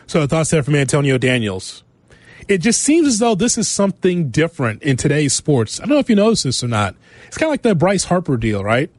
So, 0.06 0.27
thoughts 0.27 0.51
there 0.51 0.62
from 0.62 0.75
Antonio 0.75 1.18
Daniels. 1.18 1.83
It 2.47 2.59
just 2.59 2.81
seems 2.81 3.07
as 3.07 3.19
though 3.19 3.35
this 3.35 3.57
is 3.57 3.68
something 3.69 4.30
different 4.30 4.83
in 4.83 4.97
today's 4.97 5.33
sports. 5.33 5.80
I 5.80 5.85
don't 5.85 5.94
know 5.94 6.00
if 6.00 6.09
you 6.09 6.15
noticed 6.15 6.44
this 6.44 6.63
or 6.63 6.68
not. 6.68 6.95
It's 7.27 7.38
kind 7.38 7.47
of 7.47 7.51
like 7.51 7.62
the 7.62 7.74
Bryce 7.74 8.03
Harper 8.03 8.38
deal, 8.38 8.63
right? 8.63 8.91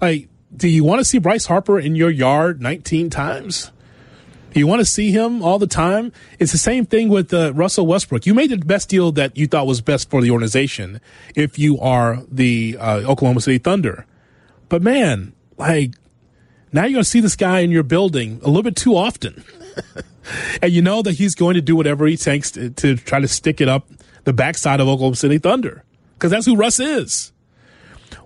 Like 0.00 0.28
do 0.54 0.68
you 0.68 0.84
want 0.84 1.00
to 1.00 1.04
see 1.04 1.18
Bryce 1.18 1.46
Harper 1.46 1.78
in 1.78 1.94
your 1.94 2.10
yard 2.10 2.60
19 2.60 3.10
times? 3.10 3.70
You 4.54 4.66
want 4.66 4.80
to 4.80 4.84
see 4.84 5.12
him 5.12 5.42
all 5.42 5.58
the 5.58 5.66
time? 5.66 6.12
It's 6.38 6.52
the 6.52 6.58
same 6.58 6.86
thing 6.86 7.10
with 7.10 7.32
uh, 7.32 7.52
Russell 7.54 7.86
Westbrook. 7.86 8.26
You 8.26 8.34
made 8.34 8.50
the 8.50 8.56
best 8.56 8.88
deal 8.88 9.12
that 9.12 9.36
you 9.36 9.46
thought 9.46 9.66
was 9.66 9.80
best 9.80 10.10
for 10.10 10.20
the 10.20 10.30
organization 10.30 11.00
if 11.36 11.58
you 11.58 11.78
are 11.78 12.22
the 12.30 12.76
uh, 12.80 13.02
Oklahoma 13.06 13.40
City 13.40 13.58
Thunder. 13.58 14.06
But 14.68 14.82
man, 14.82 15.32
like 15.58 15.92
now 16.72 16.82
you're 16.82 16.92
going 16.92 17.04
to 17.04 17.08
see 17.08 17.20
this 17.20 17.36
guy 17.36 17.60
in 17.60 17.70
your 17.70 17.82
building 17.82 18.40
a 18.42 18.48
little 18.48 18.62
bit 18.62 18.74
too 18.74 18.96
often. 18.96 19.44
and 20.62 20.72
you 20.72 20.82
know 20.82 21.02
that 21.02 21.12
he's 21.12 21.34
going 21.34 21.54
to 21.54 21.60
do 21.60 21.76
whatever 21.76 22.06
he 22.06 22.16
takes 22.16 22.50
to, 22.52 22.70
to 22.70 22.96
try 22.96 23.20
to 23.20 23.28
stick 23.28 23.60
it 23.60 23.68
up 23.68 23.86
the 24.24 24.32
backside 24.32 24.80
of 24.80 24.88
Oklahoma 24.88 25.16
City 25.16 25.38
Thunder 25.38 25.84
because 26.14 26.30
that's 26.30 26.46
who 26.46 26.56
Russ 26.56 26.80
is 26.80 27.32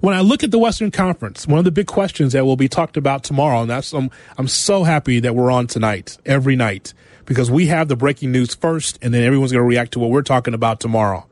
when 0.03 0.17
I 0.17 0.21
look 0.21 0.43
at 0.43 0.51
the 0.51 0.59
Western 0.59 0.91
Conference, 0.91 1.47
one 1.47 1.61
of 1.61 1.65
the 1.65 1.71
big 1.71 1.87
questions 1.87 2.33
that 2.33 2.45
will 2.45 2.57
be 2.57 2.69
talked 2.69 2.97
about 2.97 3.23
tomorrow, 3.23 3.63
and 3.63 3.71
that's 3.71 3.93
I'm 3.95 4.11
I'm 4.37 4.49
so 4.49 4.83
happy 4.83 5.21
that 5.21 5.37
we're 5.37 5.51
on 5.51 5.69
tonight, 5.69 6.19
every 6.27 6.57
night, 6.57 6.93
because 7.25 7.53
we 7.53 7.69
have 7.69 7.87
the 7.87 7.95
breaking 7.95 8.33
news 8.33 8.53
first, 8.53 8.99
and 9.01 9.15
then 9.15 9.23
everyone's 9.23 9.53
going 9.53 9.63
to 9.63 9.67
react 9.67 9.93
to 9.93 10.01
what 10.01 10.11
we're 10.11 10.23
talking 10.23 10.55
about 10.55 10.81
tomorrow. 10.81 11.25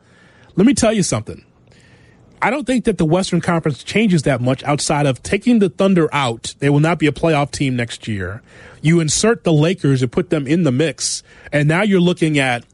Let 0.55 0.69
me 0.69 0.75
tell 0.75 0.93
you 0.93 1.03
something. 1.03 1.45
I 2.41 2.51
don't 2.51 2.65
think 2.65 2.85
that 2.85 2.97
the 2.97 3.05
Western 3.05 3.41
Conference 3.41 3.83
changes 3.83 4.23
that 4.23 4.41
much 4.41 4.63
outside 4.63 5.05
of 5.05 5.21
taking 5.23 5.59
the 5.59 5.69
Thunder 5.69 6.09
out. 6.13 6.55
They 6.61 6.71
will 6.71 6.81
not 6.81 7.01
be 7.01 7.09
a 7.09 7.13
playoff 7.13 7.51
team 7.51 7.75
next 7.75 8.07
year. 8.07 8.41
You 8.83 9.01
insert 9.01 9.43
the 9.43 9.53
Lakers 9.53 10.01
and 10.01 10.13
put 10.13 10.31
them 10.31 10.47
in 10.47 10.63
the 10.63 10.73
mix, 10.73 11.25
and 11.53 11.69
now 11.69 11.83
you're 11.83 12.01
looking 12.01 12.39
at 12.39 12.65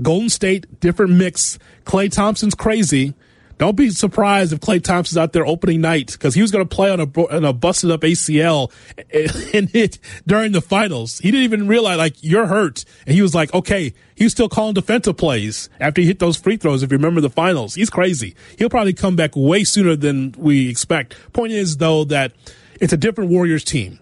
Golden 0.00 0.28
State, 0.28 0.78
different 0.78 1.12
mix. 1.14 1.58
Klay 1.84 2.08
Thompson's 2.08 2.54
crazy. 2.54 3.14
Don't 3.60 3.76
be 3.76 3.90
surprised 3.90 4.54
if 4.54 4.60
Klay 4.60 4.82
Thompson's 4.82 5.18
out 5.18 5.34
there 5.34 5.44
opening 5.44 5.82
night 5.82 6.12
because 6.12 6.34
he 6.34 6.40
was 6.40 6.50
going 6.50 6.66
to 6.66 6.74
play 6.74 6.90
on 6.90 6.98
a 6.98 7.20
on 7.30 7.44
a 7.44 7.52
busted 7.52 7.90
up 7.90 8.00
ACL 8.00 8.72
in 9.54 9.68
it 9.74 9.98
during 10.26 10.52
the 10.52 10.62
finals. 10.62 11.18
He 11.18 11.30
didn't 11.30 11.44
even 11.44 11.68
realize 11.68 11.98
like 11.98 12.16
you're 12.22 12.46
hurt, 12.46 12.86
and 13.04 13.14
he 13.14 13.20
was 13.20 13.34
like, 13.34 13.52
okay, 13.52 13.92
he 14.14 14.24
was 14.24 14.32
still 14.32 14.48
calling 14.48 14.72
defensive 14.72 15.18
plays 15.18 15.68
after 15.78 16.00
he 16.00 16.06
hit 16.06 16.20
those 16.20 16.38
free 16.38 16.56
throws. 16.56 16.82
If 16.82 16.90
you 16.90 16.96
remember 16.96 17.20
the 17.20 17.28
finals, 17.28 17.74
he's 17.74 17.90
crazy. 17.90 18.34
He'll 18.56 18.70
probably 18.70 18.94
come 18.94 19.14
back 19.14 19.32
way 19.36 19.64
sooner 19.64 19.94
than 19.94 20.34
we 20.38 20.70
expect. 20.70 21.14
Point 21.34 21.52
is 21.52 21.76
though 21.76 22.04
that 22.04 22.32
it's 22.80 22.94
a 22.94 22.96
different 22.96 23.28
Warriors 23.28 23.62
team, 23.62 23.98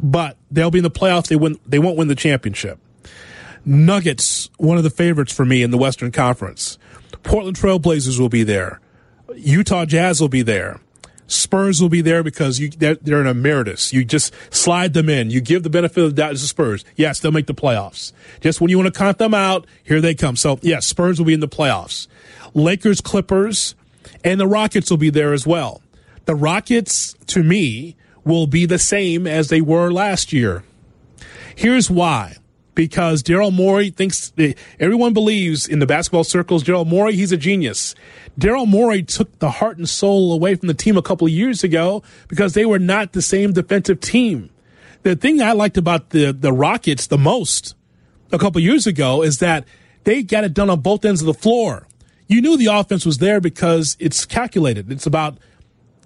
but 0.00 0.38
they'll 0.50 0.70
be 0.70 0.78
in 0.78 0.82
the 0.82 0.90
playoffs. 0.90 1.28
They 1.28 1.36
win. 1.36 1.58
They 1.66 1.78
won't 1.78 1.98
win 1.98 2.08
the 2.08 2.14
championship. 2.14 2.78
Nuggets, 3.66 4.48
one 4.56 4.78
of 4.78 4.82
the 4.82 4.88
favorites 4.88 5.34
for 5.34 5.44
me 5.44 5.62
in 5.62 5.72
the 5.72 5.78
Western 5.78 6.10
Conference. 6.10 6.78
Portland 7.22 7.58
Trailblazers 7.58 8.18
will 8.18 8.30
be 8.30 8.44
there. 8.44 8.80
Utah 9.34 9.84
Jazz 9.84 10.20
will 10.20 10.28
be 10.28 10.42
there. 10.42 10.80
Spurs 11.26 11.80
will 11.80 11.88
be 11.88 12.02
there 12.02 12.22
because 12.22 12.60
you 12.60 12.68
they're, 12.68 12.96
they're 12.96 13.20
an 13.20 13.26
emeritus. 13.26 13.92
You 13.92 14.04
just 14.04 14.32
slide 14.50 14.92
them 14.92 15.08
in. 15.08 15.30
You 15.30 15.40
give 15.40 15.62
the 15.62 15.70
benefit 15.70 16.04
of 16.04 16.10
the 16.10 16.16
doubt 16.16 16.28
to 16.28 16.34
the 16.34 16.38
Spurs. 16.40 16.84
Yes, 16.96 17.20
they'll 17.20 17.32
make 17.32 17.46
the 17.46 17.54
playoffs. 17.54 18.12
Just 18.40 18.60
when 18.60 18.70
you 18.70 18.78
want 18.78 18.92
to 18.92 18.98
count 18.98 19.18
them 19.18 19.32
out, 19.32 19.66
here 19.82 20.00
they 20.00 20.14
come. 20.14 20.36
So 20.36 20.58
yes, 20.62 20.86
Spurs 20.86 21.18
will 21.18 21.26
be 21.26 21.34
in 21.34 21.40
the 21.40 21.48
playoffs. 21.48 22.08
Lakers, 22.52 23.00
Clippers, 23.00 23.74
and 24.22 24.38
the 24.38 24.46
Rockets 24.46 24.90
will 24.90 24.98
be 24.98 25.10
there 25.10 25.32
as 25.32 25.46
well. 25.46 25.80
The 26.26 26.34
Rockets, 26.34 27.14
to 27.26 27.42
me, 27.42 27.96
will 28.24 28.46
be 28.46 28.66
the 28.66 28.78
same 28.78 29.26
as 29.26 29.48
they 29.48 29.60
were 29.60 29.90
last 29.90 30.32
year. 30.32 30.64
Here's 31.54 31.90
why. 31.90 32.36
Because 32.74 33.22
Daryl 33.22 33.52
Morey 33.52 33.90
thinks 33.90 34.32
eh, 34.36 34.54
everyone 34.80 35.12
believes 35.12 35.68
in 35.68 35.78
the 35.78 35.86
basketball 35.86 36.24
circles, 36.24 36.64
Daryl 36.64 36.86
Morey, 36.86 37.14
he's 37.14 37.30
a 37.30 37.36
genius. 37.36 37.94
Daryl 38.38 38.66
Morey 38.66 39.02
took 39.02 39.38
the 39.38 39.50
heart 39.50 39.78
and 39.78 39.88
soul 39.88 40.32
away 40.32 40.54
from 40.56 40.66
the 40.66 40.74
team 40.74 40.96
a 40.96 41.02
couple 41.02 41.26
of 41.26 41.32
years 41.32 41.62
ago 41.62 42.02
because 42.28 42.54
they 42.54 42.64
were 42.64 42.78
not 42.78 43.12
the 43.12 43.22
same 43.22 43.52
defensive 43.52 44.00
team. 44.00 44.50
The 45.02 45.14
thing 45.14 45.40
I 45.40 45.52
liked 45.52 45.76
about 45.76 46.10
the, 46.10 46.32
the 46.32 46.52
Rockets 46.52 47.06
the 47.06 47.18
most 47.18 47.74
a 48.32 48.38
couple 48.38 48.58
of 48.58 48.64
years 48.64 48.86
ago 48.86 49.22
is 49.22 49.38
that 49.38 49.64
they 50.04 50.22
got 50.22 50.44
it 50.44 50.54
done 50.54 50.70
on 50.70 50.80
both 50.80 51.04
ends 51.04 51.20
of 51.20 51.26
the 51.26 51.34
floor. 51.34 51.86
You 52.26 52.40
knew 52.40 52.56
the 52.56 52.66
offense 52.66 53.06
was 53.06 53.18
there 53.18 53.40
because 53.40 53.96
it's 54.00 54.24
calculated. 54.24 54.90
It's 54.90 55.06
about 55.06 55.38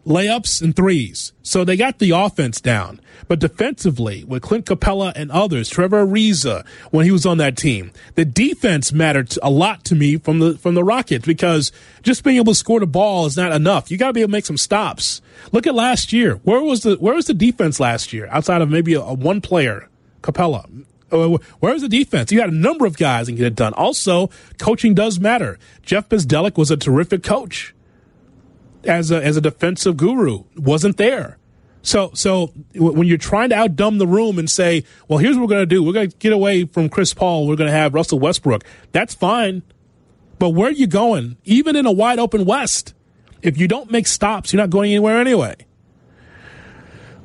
layups 0.09 0.62
and 0.62 0.75
threes. 0.75 1.33
So 1.43 1.65
they 1.65 1.77
got 1.77 1.99
the 1.99 2.11
offense 2.11 2.61
down. 2.61 3.00
But 3.29 3.38
defensively, 3.38 4.25
with 4.25 4.43
Clint 4.43 4.65
Capela 4.65 5.12
and 5.15 5.31
others, 5.31 5.69
Trevor 5.69 6.07
Ariza, 6.07 6.67
when 6.91 7.05
he 7.05 7.12
was 7.12 7.27
on 7.27 7.38
that 7.38 7.57
team, 7.57 7.93
the 8.15 8.25
defense 8.25 8.93
mattered 8.93 9.35
a 9.43 9.50
lot 9.50 9.85
to 9.85 9.95
me 9.95 10.17
from 10.17 10.38
the 10.38 10.57
from 10.57 10.75
the 10.75 10.85
Rockets 10.85 11.27
because 11.27 11.71
just 12.03 12.25
being 12.25 12.38
able 12.38 12.53
to 12.53 12.59
score 12.59 12.81
the 12.81 12.87
ball 12.87 13.27
is 13.27 13.37
not 13.37 13.53
enough. 13.53 13.91
You 13.91 13.99
got 13.99 14.09
to 14.09 14.12
be 14.15 14.23
able 14.23 14.29
to 14.29 14.33
make 14.33 14.47
some 14.47 14.57
stops. 14.57 15.21
Look 15.53 15.67
at 15.67 15.75
last 15.75 16.12
year. 16.12 16.37
Where 16.45 16.61
was 16.61 16.83
the 16.83 16.97
where 16.97 17.15
was 17.15 17.27
the 17.27 17.35
defense 17.35 17.79
last 17.79 18.12
year 18.12 18.29
outside 18.31 18.62
of 18.62 18.71
maybe 18.71 18.95
a, 18.95 19.00
a 19.00 19.12
one 19.12 19.41
player, 19.41 19.88
Capela? 20.23 20.85
Uh, 21.11 21.38
where's 21.61 21.83
the 21.83 21.88
defense? 21.88 22.31
You 22.33 22.41
had 22.41 22.50
a 22.50 22.55
number 22.55 22.85
of 22.85 22.99
guys 22.99 23.29
and 23.29 23.37
get 23.37 23.47
it 23.47 23.55
done. 23.55 23.73
Also, 23.75 24.29
coaching 24.59 24.95
does 24.95 25.19
matter. 25.19 25.59
Jeff 25.83 26.09
Bzdelik 26.09 26.59
was 26.59 26.71
a 26.71 26.77
terrific 26.77 27.23
coach 27.23 27.75
as 28.85 29.11
a, 29.11 29.23
as 29.23 29.37
a 29.37 29.40
defensive 29.40 29.97
guru. 29.97 30.44
Wasn't 30.56 30.97
there. 30.97 31.38
So, 31.82 32.11
so 32.12 32.52
when 32.75 33.06
you're 33.06 33.18
trying 33.18 33.50
to 33.50 33.54
outdumb 33.56 33.99
the 33.99 34.06
room 34.06 34.38
and 34.38 34.50
say, 34.50 34.85
well, 35.06 35.18
here's 35.18 35.37
what 35.37 35.42
we're 35.42 35.49
going 35.49 35.62
to 35.62 35.66
do. 35.66 35.82
We're 35.82 35.92
going 35.92 36.11
to 36.11 36.16
get 36.16 36.32
away 36.32 36.64
from 36.64 36.88
Chris 36.88 37.14
Paul. 37.14 37.47
We're 37.47 37.56
going 37.56 37.70
to 37.70 37.76
have 37.76 37.94
Russell 37.94 38.18
Westbrook. 38.18 38.64
That's 38.92 39.14
fine. 39.14 39.62
But 40.38 40.50
where 40.50 40.68
are 40.68 40.73
you 40.73 40.87
going? 40.87 41.37
Even 41.44 41.76
in 41.76 41.87
a 41.87 41.92
wide 41.92 42.18
open 42.18 42.44
West, 42.44 42.94
if 43.42 43.58
you 43.58 43.68
don't 43.68 43.90
make 43.90 44.06
stops, 44.06 44.52
you're 44.52 44.61
not 44.61 44.70
going 44.70 44.90
anywhere 44.90 45.20
anyway. 45.20 45.54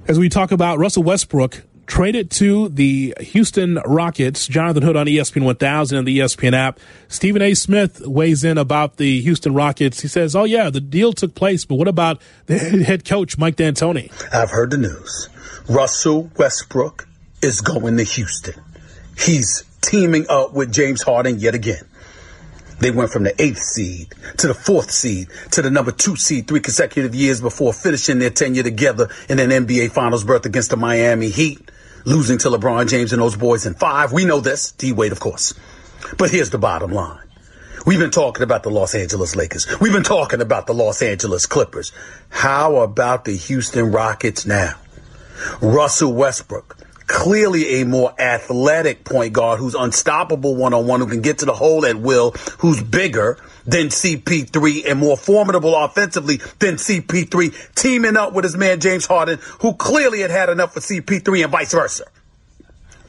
As 0.07 0.19
we 0.19 0.29
talk 0.29 0.51
about 0.51 0.77
Russell 0.77 1.03
Westbrook, 1.03 1.63
traded 1.85 2.31
to 2.31 2.69
the 2.69 3.13
Houston 3.19 3.75
Rockets. 3.85 4.47
Jonathan 4.47 4.83
Hood 4.83 4.95
on 4.95 5.05
ESPN 5.05 5.43
1000 5.43 5.97
and 5.97 6.07
the 6.07 6.19
ESPN 6.19 6.53
app. 6.53 6.79
Stephen 7.07 7.41
A. 7.41 7.53
Smith 7.53 8.01
weighs 8.05 8.43
in 8.43 8.57
about 8.57 8.97
the 8.97 9.21
Houston 9.21 9.53
Rockets. 9.53 10.01
He 10.01 10.07
says, 10.07 10.35
Oh, 10.35 10.43
yeah, 10.43 10.69
the 10.69 10.81
deal 10.81 11.13
took 11.13 11.35
place, 11.35 11.65
but 11.65 11.75
what 11.75 11.87
about 11.87 12.21
the 12.45 12.57
head 12.85 13.05
coach, 13.05 13.37
Mike 13.37 13.55
D'Antoni? 13.55 14.11
I've 14.33 14.51
heard 14.51 14.71
the 14.71 14.77
news. 14.77 15.29
Russell 15.69 16.29
Westbrook 16.37 17.07
is 17.41 17.61
going 17.61 17.97
to 17.97 18.03
Houston. 18.03 18.61
He's 19.17 19.63
teaming 19.81 20.25
up 20.29 20.53
with 20.53 20.73
James 20.73 21.01
Harden 21.01 21.39
yet 21.39 21.55
again. 21.55 21.87
They 22.79 22.91
went 22.91 23.11
from 23.11 23.23
the 23.23 23.41
eighth 23.41 23.59
seed 23.59 24.13
to 24.37 24.47
the 24.47 24.53
fourth 24.53 24.91
seed 24.91 25.29
to 25.51 25.61
the 25.61 25.69
number 25.69 25.91
two 25.91 26.15
seed 26.15 26.47
three 26.47 26.59
consecutive 26.59 27.15
years 27.15 27.39
before 27.39 27.71
finishing 27.71 28.19
their 28.19 28.29
tenure 28.29 28.63
together 28.63 29.09
in 29.29 29.39
an 29.39 29.51
NBA 29.51 29.91
Finals 29.91 30.23
berth 30.23 30.45
against 30.45 30.71
the 30.71 30.75
Miami 30.75 31.29
Heat 31.29 31.71
losing 32.05 32.37
to 32.39 32.49
LeBron 32.49 32.89
James 32.89 33.13
and 33.13 33.21
those 33.21 33.35
boys 33.35 33.65
in 33.65 33.73
five. 33.73 34.11
We 34.11 34.25
know 34.25 34.39
this. 34.39 34.71
D 34.71 34.91
Wade, 34.91 35.11
of 35.11 35.19
course. 35.19 35.53
But 36.17 36.31
here's 36.31 36.49
the 36.49 36.57
bottom 36.57 36.91
line. 36.91 37.19
We've 37.85 37.99
been 37.99 38.11
talking 38.11 38.43
about 38.43 38.63
the 38.63 38.69
Los 38.69 38.95
Angeles 38.95 39.35
Lakers. 39.35 39.67
We've 39.81 39.91
been 39.91 40.03
talking 40.03 40.41
about 40.41 40.67
the 40.67 40.73
Los 40.73 41.01
Angeles 41.01 41.45
Clippers. 41.45 41.91
How 42.29 42.77
about 42.77 43.25
the 43.25 43.35
Houston 43.35 43.91
Rockets 43.91 44.45
now? 44.45 44.75
Russell 45.61 46.13
Westbrook, 46.13 46.77
clearly 47.07 47.81
a 47.81 47.85
more 47.85 48.13
athletic 48.19 49.03
point 49.03 49.33
guard 49.33 49.59
who's 49.59 49.75
unstoppable 49.75 50.55
one 50.55 50.73
on 50.73 50.87
one, 50.87 50.99
who 50.99 51.07
can 51.07 51.21
get 51.21 51.39
to 51.39 51.45
the 51.45 51.53
hole 51.53 51.85
at 51.85 51.97
will, 51.97 52.31
who's 52.59 52.81
bigger 52.81 53.37
than 53.65 53.87
CP3 53.87 54.89
and 54.89 54.99
more 54.99 55.17
formidable 55.17 55.75
offensively 55.75 56.37
than 56.59 56.75
CP3, 56.75 57.73
teaming 57.75 58.17
up 58.17 58.33
with 58.33 58.43
his 58.43 58.57
man 58.57 58.79
James 58.79 59.05
Harden, 59.05 59.39
who 59.61 59.73
clearly 59.75 60.19
had 60.19 60.31
had 60.31 60.49
enough 60.49 60.73
for 60.73 60.79
CP3 60.79 61.43
and 61.43 61.51
vice 61.51 61.71
versa. 61.71 62.05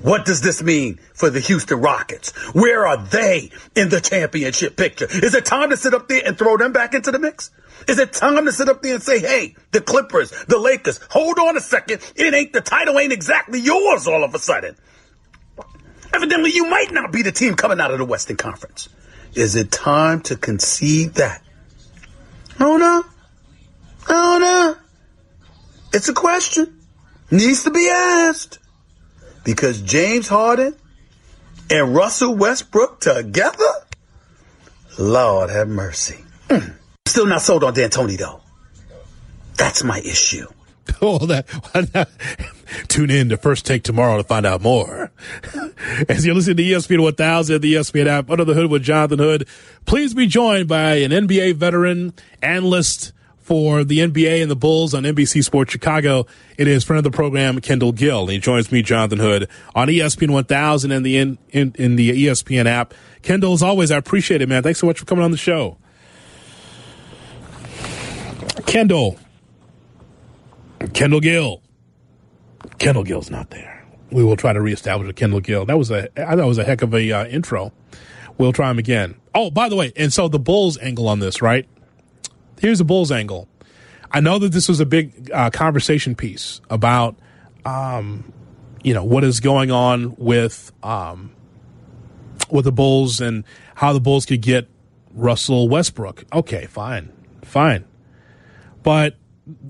What 0.04 0.26
does 0.26 0.42
this 0.42 0.62
mean 0.62 1.00
for 1.14 1.30
the 1.30 1.40
Houston 1.40 1.80
Rockets? 1.80 2.32
Where 2.54 2.86
are 2.86 2.98
they 2.98 3.50
in 3.74 3.88
the 3.88 4.02
championship 4.02 4.76
picture? 4.76 5.06
Is 5.10 5.34
it 5.34 5.46
time 5.46 5.70
to 5.70 5.78
sit 5.78 5.94
up 5.94 6.08
there 6.08 6.20
and 6.26 6.36
throw 6.36 6.58
them 6.58 6.74
back 6.74 6.92
into 6.92 7.10
the 7.10 7.18
mix? 7.18 7.50
Is 7.88 7.98
it 7.98 8.12
time 8.12 8.44
to 8.44 8.52
sit 8.52 8.68
up 8.68 8.82
there 8.82 8.96
and 8.96 9.02
say, 9.02 9.18
hey, 9.18 9.56
the 9.70 9.80
Clippers, 9.80 10.30
the 10.44 10.58
Lakers, 10.58 11.00
hold 11.08 11.38
on 11.38 11.56
a 11.56 11.60
second. 11.60 12.02
It 12.16 12.34
ain't 12.34 12.52
the 12.52 12.60
title 12.60 12.98
ain't 12.98 13.14
exactly 13.14 13.60
yours 13.60 14.06
all 14.06 14.22
of 14.22 14.34
a 14.34 14.38
sudden. 14.38 14.76
Evidently, 16.12 16.50
you 16.52 16.66
might 16.68 16.92
not 16.92 17.10
be 17.10 17.22
the 17.22 17.32
team 17.32 17.54
coming 17.54 17.80
out 17.80 17.90
of 17.90 17.96
the 17.96 18.04
Western 18.04 18.36
Conference. 18.36 18.90
Is 19.32 19.56
it 19.56 19.72
time 19.72 20.20
to 20.24 20.36
concede 20.36 21.14
that? 21.14 21.42
I 22.56 22.64
don't 22.64 22.78
know. 22.78 23.04
I 24.06 24.12
don't 24.12 24.40
know. 24.42 24.76
It's 25.94 26.10
a 26.10 26.14
question. 26.14 26.78
Needs 27.30 27.64
to 27.64 27.70
be 27.70 27.88
asked. 27.88 28.58
Because 29.44 29.80
James 29.82 30.28
Harden 30.28 30.74
and 31.70 31.94
Russell 31.94 32.34
Westbrook 32.34 33.00
together? 33.00 33.64
Lord 34.98 35.50
have 35.50 35.68
mercy. 35.68 36.24
Mm. 36.48 36.74
Still 37.06 37.26
not 37.26 37.42
sold 37.42 37.64
on 37.64 37.74
D'Antoni, 37.74 38.18
though. 38.18 38.40
That's 39.56 39.84
my 39.84 40.00
issue. 40.00 40.46
Oh, 41.00 41.18
that, 41.26 42.08
tune 42.88 43.10
in 43.10 43.28
to 43.30 43.36
First 43.36 43.66
Take 43.66 43.82
tomorrow 43.82 44.16
to 44.18 44.24
find 44.24 44.46
out 44.46 44.62
more. 44.62 45.10
As 46.08 46.24
you 46.24 46.32
listen 46.32 46.56
to 46.56 46.62
ESPN 46.62 47.02
1000, 47.02 47.60
the 47.60 47.74
ESPN 47.74 48.06
app, 48.06 48.30
Under 48.30 48.44
the 48.44 48.54
Hood 48.54 48.70
with 48.70 48.82
Jonathan 48.82 49.18
Hood, 49.18 49.48
please 49.86 50.14
be 50.14 50.26
joined 50.26 50.68
by 50.68 50.96
an 50.96 51.10
NBA 51.10 51.56
veteran, 51.56 52.14
analyst 52.42 53.12
for 53.44 53.84
the 53.84 53.98
NBA 53.98 54.40
and 54.40 54.50
the 54.50 54.56
Bulls 54.56 54.94
on 54.94 55.02
NBC 55.02 55.44
Sports 55.44 55.70
Chicago. 55.70 56.26
It 56.56 56.66
is 56.66 56.82
friend 56.82 56.96
of 56.96 57.04
the 57.04 57.14
program, 57.14 57.60
Kendall 57.60 57.92
Gill. 57.92 58.26
He 58.26 58.38
joins 58.38 58.72
me, 58.72 58.82
Jonathan 58.82 59.18
Hood, 59.18 59.48
on 59.74 59.88
ESPN 59.88 60.30
1000 60.30 60.90
and 60.90 61.04
the 61.04 61.18
in, 61.18 61.38
in, 61.50 61.74
in 61.78 61.96
the 61.96 62.26
ESPN 62.26 62.64
app. 62.64 62.94
Kendall, 63.20 63.52
as 63.52 63.62
always, 63.62 63.90
I 63.90 63.98
appreciate 63.98 64.40
it, 64.40 64.48
man. 64.48 64.62
Thanks 64.62 64.80
so 64.80 64.86
much 64.86 64.98
for 64.98 65.04
coming 65.04 65.22
on 65.22 65.30
the 65.30 65.36
show. 65.36 65.76
Kendall. 68.64 69.18
Kendall 70.94 71.20
Gill. 71.20 71.62
Kendall 72.78 73.04
Gill's 73.04 73.30
not 73.30 73.50
there. 73.50 73.86
We 74.10 74.24
will 74.24 74.36
try 74.36 74.54
to 74.54 74.60
reestablish 74.60 75.10
a 75.10 75.12
Kendall 75.12 75.40
Gill. 75.40 75.66
That 75.66 75.76
was 75.76 75.90
a, 75.90 76.08
I 76.18 76.34
thought 76.34 76.46
was 76.46 76.58
a 76.58 76.64
heck 76.64 76.80
of 76.80 76.94
a 76.94 77.12
uh, 77.12 77.26
intro. 77.26 77.72
We'll 78.38 78.54
try 78.54 78.70
him 78.70 78.78
again. 78.78 79.16
Oh, 79.34 79.50
by 79.50 79.68
the 79.68 79.76
way, 79.76 79.92
and 79.96 80.12
so 80.12 80.28
the 80.28 80.38
Bulls 80.38 80.78
angle 80.78 81.08
on 81.08 81.18
this, 81.18 81.42
right? 81.42 81.68
Here's 82.60 82.78
the 82.78 82.84
Bulls 82.84 83.10
angle. 83.12 83.48
I 84.10 84.20
know 84.20 84.38
that 84.38 84.52
this 84.52 84.68
was 84.68 84.80
a 84.80 84.86
big 84.86 85.30
uh, 85.32 85.50
conversation 85.50 86.14
piece 86.14 86.60
about, 86.70 87.16
um, 87.64 88.32
you 88.82 88.94
know, 88.94 89.02
what 89.04 89.24
is 89.24 89.40
going 89.40 89.70
on 89.70 90.14
with, 90.16 90.72
um, 90.82 91.32
with 92.50 92.64
the 92.64 92.72
Bulls 92.72 93.20
and 93.20 93.44
how 93.74 93.92
the 93.92 94.00
Bulls 94.00 94.24
could 94.24 94.40
get 94.40 94.68
Russell 95.12 95.68
Westbrook. 95.68 96.24
Okay, 96.32 96.66
fine, 96.66 97.12
fine. 97.42 97.84
But 98.84 99.16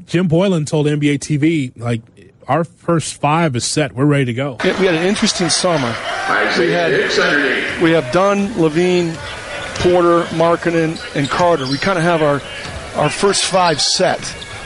Jim 0.04 0.28
Boylen 0.28 0.66
told 0.66 0.86
NBA 0.86 1.20
TV, 1.20 1.72
like, 1.76 2.02
our 2.46 2.64
first 2.64 3.20
five 3.20 3.56
is 3.56 3.64
set. 3.64 3.92
We're 3.94 4.04
ready 4.04 4.26
to 4.26 4.34
go. 4.34 4.58
we 4.62 4.68
had 4.70 4.94
an 4.94 5.06
interesting 5.06 5.48
summer. 5.48 5.88
We 6.58 6.70
had 6.70 6.92
we 7.82 7.90
have 7.92 8.12
Dunn, 8.12 8.48
LaVine, 8.48 9.14
Porter, 9.76 10.24
Markkanen, 10.36 11.00
and 11.16 11.28
Carter. 11.28 11.66
We 11.66 11.78
kind 11.78 11.98
of 11.98 12.04
have 12.04 12.22
our 12.22 12.40
our 12.96 13.10
first 13.10 13.44
five 13.44 13.80
set, 13.80 14.20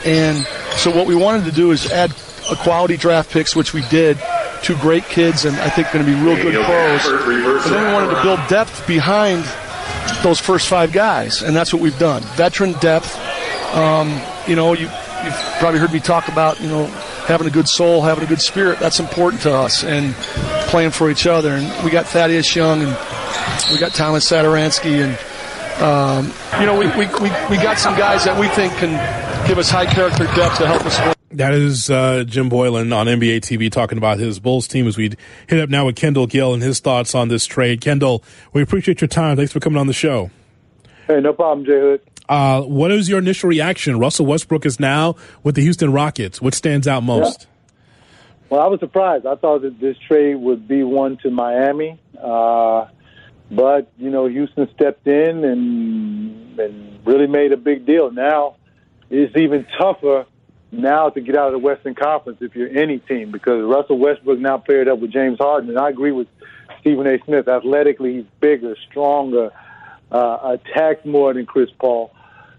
and 0.05 0.45
so 0.77 0.95
what 0.95 1.07
we 1.07 1.15
wanted 1.15 1.45
to 1.45 1.51
do 1.51 1.71
is 1.71 1.91
add 1.91 2.11
a 2.49 2.55
quality 2.55 2.97
draft 2.97 3.31
picks, 3.31 3.55
which 3.55 3.73
we 3.73 3.81
did. 3.89 4.17
Two 4.61 4.75
great 4.77 5.05
kids, 5.05 5.45
and 5.45 5.55
I 5.57 5.69
think 5.69 5.91
going 5.93 6.05
to 6.05 6.11
be 6.11 6.19
real 6.21 6.35
good 6.35 6.53
pros. 6.65 7.05
And 7.05 7.73
then 7.73 7.87
we 7.87 7.93
wanted 7.93 8.13
to 8.13 8.21
build 8.21 8.39
depth 8.49 8.85
behind 8.85 9.45
those 10.21 10.39
first 10.39 10.67
five 10.67 10.91
guys, 10.91 11.41
and 11.43 11.55
that's 11.55 11.71
what 11.71 11.81
we've 11.81 11.97
done. 11.97 12.21
Veteran 12.35 12.73
depth. 12.73 13.17
Um, 13.73 14.19
you 14.47 14.57
know, 14.57 14.73
you, 14.73 14.89
you've 15.23 15.55
probably 15.59 15.79
heard 15.79 15.93
me 15.93 16.01
talk 16.01 16.27
about, 16.27 16.59
you 16.59 16.67
know, 16.67 16.87
having 17.25 17.47
a 17.47 17.51
good 17.51 17.69
soul, 17.69 18.01
having 18.01 18.25
a 18.25 18.27
good 18.27 18.41
spirit. 18.41 18.79
That's 18.79 18.99
important 18.99 19.43
to 19.43 19.53
us, 19.53 19.85
and 19.85 20.13
playing 20.67 20.91
for 20.91 21.09
each 21.09 21.25
other. 21.25 21.51
And 21.51 21.85
we 21.85 21.89
got 21.89 22.05
Thaddeus 22.07 22.53
Young, 22.53 22.81
and 22.81 22.97
we 23.71 23.77
got 23.79 23.93
Thomas 23.93 24.29
Satoransky, 24.29 25.03
and 25.03 25.17
um, 25.81 26.33
you 26.59 26.65
know, 26.65 26.77
we, 26.77 26.87
we, 26.87 27.07
we, 27.21 27.29
we 27.49 27.57
got 27.63 27.79
some 27.79 27.97
guys 27.97 28.25
that 28.25 28.39
we 28.39 28.47
think 28.49 28.73
can 28.73 29.47
give 29.47 29.57
us 29.57 29.69
high 29.69 29.85
character 29.85 30.25
depth 30.35 30.57
to 30.57 30.67
help 30.67 30.85
us 30.85 30.99
win. 30.99 31.13
That 31.31 31.53
is 31.53 31.89
uh, 31.89 32.23
Jim 32.25 32.49
Boylen 32.49 32.95
on 32.95 33.05
NBA 33.05 33.41
TV 33.41 33.71
talking 33.71 33.97
about 33.97 34.17
his 34.17 34.39
Bulls 34.39 34.67
team 34.67 34.87
as 34.87 34.97
we 34.97 35.11
hit 35.47 35.59
up 35.59 35.69
now 35.69 35.85
with 35.85 35.95
Kendall 35.95 36.25
Gill 36.25 36.53
and 36.53 36.63
his 36.63 36.79
thoughts 36.79 37.13
on 37.13 37.27
this 37.27 37.45
trade. 37.45 37.81
Kendall, 37.81 38.23
we 38.51 38.61
appreciate 38.61 38.99
your 38.99 39.07
time. 39.07 39.37
Thanks 39.37 39.53
for 39.53 39.59
coming 39.59 39.77
on 39.77 39.87
the 39.87 39.93
show. 39.93 40.31
Hey, 41.07 41.21
no 41.21 41.33
problem, 41.33 41.65
Jay 41.65 41.79
Hood. 41.79 42.01
Uh, 42.27 42.61
what 42.61 42.91
is 42.91 43.09
your 43.09 43.19
initial 43.19 43.49
reaction? 43.49 43.99
Russell 43.99 44.25
Westbrook 44.25 44.65
is 44.65 44.79
now 44.79 45.15
with 45.43 45.55
the 45.55 45.61
Houston 45.61 45.91
Rockets. 45.91 46.41
What 46.41 46.53
stands 46.53 46.87
out 46.87 47.03
most? 47.03 47.41
Yeah. 47.41 47.45
Well, 48.49 48.61
I 48.61 48.67
was 48.67 48.79
surprised. 48.79 49.25
I 49.25 49.35
thought 49.35 49.61
that 49.61 49.79
this 49.79 49.97
trade 50.07 50.35
would 50.35 50.67
be 50.67 50.83
one 50.83 51.17
to 51.17 51.29
Miami, 51.29 51.99
uh, 52.21 52.85
but 53.51 53.91
you 53.97 54.09
know, 54.09 54.27
Houston 54.27 54.69
stepped 54.75 55.07
in 55.07 55.43
and 55.43 56.59
and 56.59 57.05
really 57.05 57.27
made 57.27 57.51
a 57.51 57.57
big 57.57 57.85
deal. 57.85 58.11
Now 58.11 58.55
it's 59.09 59.35
even 59.35 59.65
tougher 59.77 60.25
now 60.71 61.09
to 61.09 61.21
get 61.21 61.35
out 61.35 61.47
of 61.47 61.53
the 61.53 61.59
Western 61.59 61.95
Conference 61.95 62.39
if 62.41 62.55
you're 62.55 62.69
any 62.77 62.99
team 62.99 63.31
because 63.31 63.63
Russell 63.63 63.97
Westbrook 63.97 64.39
now 64.39 64.57
paired 64.57 64.87
up 64.87 64.99
with 64.99 65.11
James 65.11 65.37
Harden, 65.39 65.69
and 65.69 65.79
I 65.79 65.89
agree 65.89 66.11
with 66.11 66.27
Stephen 66.81 67.07
A. 67.07 67.17
Smith. 67.25 67.47
Athletically, 67.47 68.17
he's 68.17 68.25
bigger, 68.39 68.75
stronger, 68.89 69.51
uh, 70.11 70.57
attacks 70.57 71.05
more 71.05 71.33
than 71.33 71.45
Chris 71.45 71.69
Paul. 71.79 72.13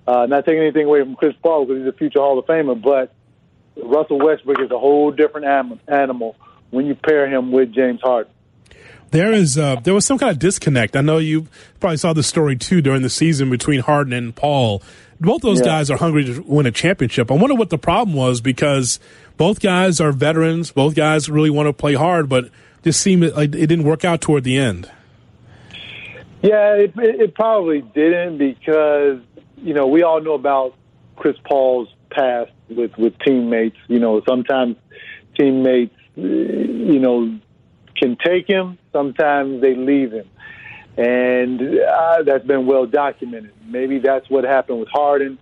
Uh, 0.06 0.26
not 0.26 0.44
taking 0.44 0.62
anything 0.62 0.86
away 0.86 1.00
from 1.02 1.14
Chris 1.14 1.34
Paul 1.42 1.66
because 1.66 1.82
he's 1.82 1.88
a 1.88 1.96
future 1.96 2.18
Hall 2.18 2.38
of 2.38 2.46
Famer, 2.46 2.80
but 2.80 3.14
Russell 3.76 4.18
Westbrook 4.18 4.60
is 4.60 4.70
a 4.70 4.78
whole 4.78 5.12
different 5.12 5.46
animal 5.86 6.36
when 6.70 6.86
you 6.86 6.94
pair 6.94 7.28
him 7.28 7.52
with 7.52 7.72
James 7.72 8.00
Harden. 8.00 8.32
There 9.10 9.32
is 9.32 9.58
uh, 9.58 9.76
there 9.76 9.94
was 9.94 10.06
some 10.06 10.18
kind 10.18 10.30
of 10.30 10.38
disconnect. 10.38 10.96
I 10.96 11.00
know 11.00 11.18
you 11.18 11.48
probably 11.80 11.96
saw 11.96 12.12
the 12.12 12.22
story 12.22 12.56
too 12.56 12.80
during 12.80 13.02
the 13.02 13.10
season 13.10 13.50
between 13.50 13.80
Harden 13.80 14.12
and 14.12 14.34
Paul. 14.34 14.82
Both 15.20 15.42
those 15.42 15.58
yeah. 15.58 15.66
guys 15.66 15.90
are 15.90 15.96
hungry 15.96 16.24
to 16.26 16.40
win 16.42 16.66
a 16.66 16.70
championship. 16.70 17.30
I 17.30 17.34
wonder 17.34 17.54
what 17.54 17.70
the 17.70 17.78
problem 17.78 18.16
was 18.16 18.40
because 18.40 19.00
both 19.36 19.60
guys 19.60 20.00
are 20.00 20.12
veterans. 20.12 20.70
Both 20.70 20.94
guys 20.94 21.28
really 21.28 21.50
want 21.50 21.66
to 21.66 21.72
play 21.72 21.94
hard, 21.94 22.28
but 22.28 22.50
just 22.84 23.00
seemed 23.00 23.24
like 23.34 23.54
it 23.54 23.66
didn't 23.66 23.84
work 23.84 24.04
out 24.04 24.20
toward 24.20 24.44
the 24.44 24.56
end. 24.56 24.90
Yeah, 26.42 26.74
it, 26.74 26.92
it 26.96 27.34
probably 27.34 27.82
didn't 27.82 28.38
because 28.38 29.20
you 29.56 29.74
know 29.74 29.88
we 29.88 30.02
all 30.02 30.20
know 30.20 30.34
about 30.34 30.74
Chris 31.16 31.36
Paul's 31.44 31.88
past 32.10 32.52
with 32.68 32.96
with 32.96 33.18
teammates. 33.18 33.76
You 33.88 33.98
know, 33.98 34.22
sometimes 34.26 34.76
teammates, 35.36 35.96
you 36.16 36.98
know, 36.98 37.39
can 38.00 38.16
take 38.16 38.46
him. 38.46 38.78
Sometimes 38.92 39.60
they 39.60 39.74
leave 39.74 40.12
him, 40.12 40.28
and 40.96 41.60
uh, 41.60 42.22
that's 42.24 42.46
been 42.46 42.66
well 42.66 42.86
documented. 42.86 43.52
Maybe 43.66 43.98
that's 43.98 44.28
what 44.28 44.44
happened 44.44 44.80
with 44.80 44.88
Harden. 44.88 45.38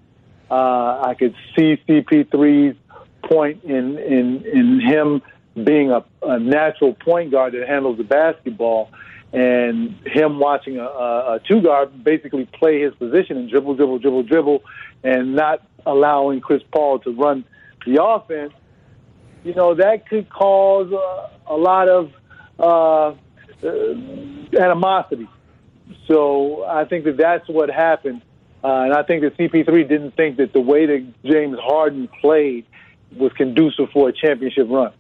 Uh, 0.51 1.03
I 1.07 1.15
could 1.19 1.35
see 1.57 1.81
CP3's 1.89 2.77
point 3.23 3.65
in 3.65 3.99
in 3.99 4.45
in 4.45 4.81
him 4.81 5.23
being 5.65 5.91
a, 5.91 6.05
a 6.23 6.39
natural 6.39 6.95
point 6.95 7.31
guard 7.31 7.55
that 7.55 7.67
handles 7.67 7.99
the 7.99 8.05
basketball 8.05 8.91
and 9.33 9.95
him 10.07 10.39
watching 10.39 10.79
a, 10.79 10.85
a 10.85 11.41
two 11.47 11.61
guard 11.61 12.03
basically 12.03 12.47
play 12.47 12.81
his 12.81 12.95
position 12.95 13.37
and 13.37 13.51
dribble, 13.51 13.75
dribble, 13.75 13.99
dribble, 13.99 14.23
dribble, 14.23 14.63
and 15.05 15.35
not 15.35 15.63
allowing 15.85 16.41
Chris 16.41 16.63
Paul 16.73 16.99
to 17.01 17.11
run 17.11 17.45
the 17.87 18.03
offense, 18.03 18.53
you 19.45 19.55
know, 19.55 19.75
that 19.75 20.09
could 20.09 20.29
cause 20.29 20.93
a 21.47 21.57
lot 21.57 21.89
of 21.89 22.11
uh, 22.59 23.09
uh, 23.13 23.15
animosity. 24.59 25.29
So 26.07 26.65
I 26.65 26.85
think 26.85 27.05
that 27.05 27.17
that's 27.17 27.49
what 27.49 27.71
happened. 27.71 28.23
Uh, 28.63 28.69
and 28.69 28.95
I 28.95 29.03
think 29.03 29.23
that 29.23 29.37
CP3 29.37 29.89
didn't 29.89 30.17
think 30.17 30.39
that 30.39 30.53
the 30.53 30.61
way 30.61 30.87
that 30.87 31.07
James 31.25 31.59
Harden 31.61 32.09
played 32.21 32.67
was 33.17 33.33
conducive 33.35 33.91
for 33.93 34.09
a 34.09 34.13
championship 34.13 34.67
run. 34.69 34.93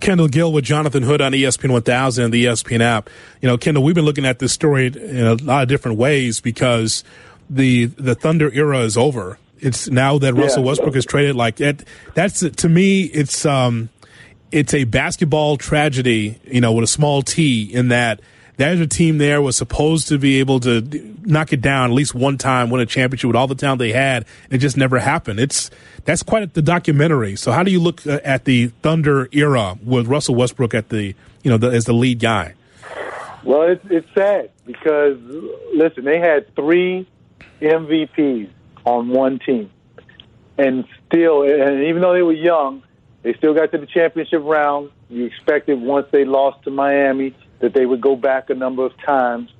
Kendall 0.00 0.28
Gill 0.28 0.52
with 0.52 0.64
Jonathan 0.64 1.02
Hood 1.02 1.20
on 1.20 1.32
ESPN 1.32 1.70
1000 1.70 2.24
and 2.24 2.34
the 2.34 2.44
ESPN 2.46 2.80
app. 2.80 3.10
You 3.40 3.48
know, 3.48 3.58
Kendall, 3.58 3.82
we've 3.82 3.94
been 3.94 4.04
looking 4.04 4.26
at 4.26 4.38
this 4.38 4.52
story 4.52 4.86
in 4.86 5.24
a 5.24 5.34
lot 5.34 5.62
of 5.62 5.68
different 5.68 5.98
ways 5.98 6.40
because 6.40 7.04
the 7.48 7.86
the 7.86 8.14
Thunder 8.14 8.52
era 8.52 8.80
is 8.80 8.96
over. 8.96 9.38
It's 9.60 9.88
now 9.88 10.18
that 10.18 10.34
Russell 10.34 10.62
yeah. 10.62 10.68
Westbrook 10.68 10.96
is 10.96 11.04
traded. 11.04 11.34
Like 11.34 11.56
that, 11.56 11.82
that's 12.14 12.40
to 12.40 12.68
me, 12.68 13.02
it's 13.02 13.44
um, 13.44 13.88
it's 14.50 14.74
a 14.74 14.84
basketball 14.84 15.56
tragedy. 15.56 16.40
You 16.44 16.60
know, 16.60 16.72
with 16.72 16.84
a 16.84 16.88
small 16.88 17.22
T. 17.22 17.72
In 17.72 17.88
that 17.88 18.20
there's 18.56 18.80
a 18.80 18.86
team 18.86 19.18
there 19.18 19.40
was 19.40 19.56
supposed 19.56 20.08
to 20.08 20.18
be 20.18 20.40
able 20.40 20.60
to 20.60 21.16
knock 21.22 21.52
it 21.52 21.60
down 21.60 21.90
at 21.90 21.94
least 21.94 22.14
one 22.14 22.38
time, 22.38 22.70
win 22.70 22.80
a 22.80 22.86
championship 22.86 23.28
with 23.28 23.36
all 23.36 23.46
the 23.46 23.54
talent 23.54 23.78
they 23.78 23.92
had. 23.92 24.24
It 24.50 24.58
just 24.58 24.76
never 24.76 24.98
happened. 24.98 25.38
It's 25.40 25.70
that's 26.04 26.22
quite 26.22 26.54
the 26.54 26.62
documentary. 26.62 27.36
So 27.36 27.52
how 27.52 27.62
do 27.62 27.70
you 27.70 27.80
look 27.80 28.06
uh, 28.06 28.20
at 28.24 28.44
the 28.44 28.68
Thunder 28.82 29.28
era 29.32 29.78
with 29.84 30.06
Russell 30.08 30.34
Westbrook 30.34 30.74
at 30.74 30.88
the 30.88 31.14
you 31.42 31.50
know 31.50 31.56
the, 31.56 31.68
as 31.68 31.84
the 31.84 31.92
lead 31.92 32.18
guy? 32.18 32.54
Well, 33.44 33.62
it's 33.62 33.84
it's 33.90 34.08
sad 34.14 34.50
because 34.66 35.18
listen, 35.74 36.04
they 36.04 36.18
had 36.18 36.54
three 36.56 37.08
MVPs 37.60 38.50
on 38.84 39.08
one 39.08 39.38
team. 39.38 39.70
And 40.56 40.84
still, 41.06 41.42
and 41.42 41.84
even 41.84 42.02
though 42.02 42.12
they 42.12 42.22
were 42.22 42.32
young, 42.32 42.82
they 43.28 43.34
still 43.34 43.52
got 43.52 43.70
to 43.72 43.76
the 43.76 43.84
championship 43.84 44.40
round. 44.42 44.90
You 45.10 45.26
expected 45.26 45.78
once 45.82 46.06
they 46.10 46.24
lost 46.24 46.64
to 46.64 46.70
Miami 46.70 47.36
that 47.60 47.74
they 47.74 47.84
would 47.84 48.00
go 48.00 48.16
back 48.16 48.48
a 48.48 48.54
number 48.54 48.86
of 48.86 48.92
times, 49.04 49.50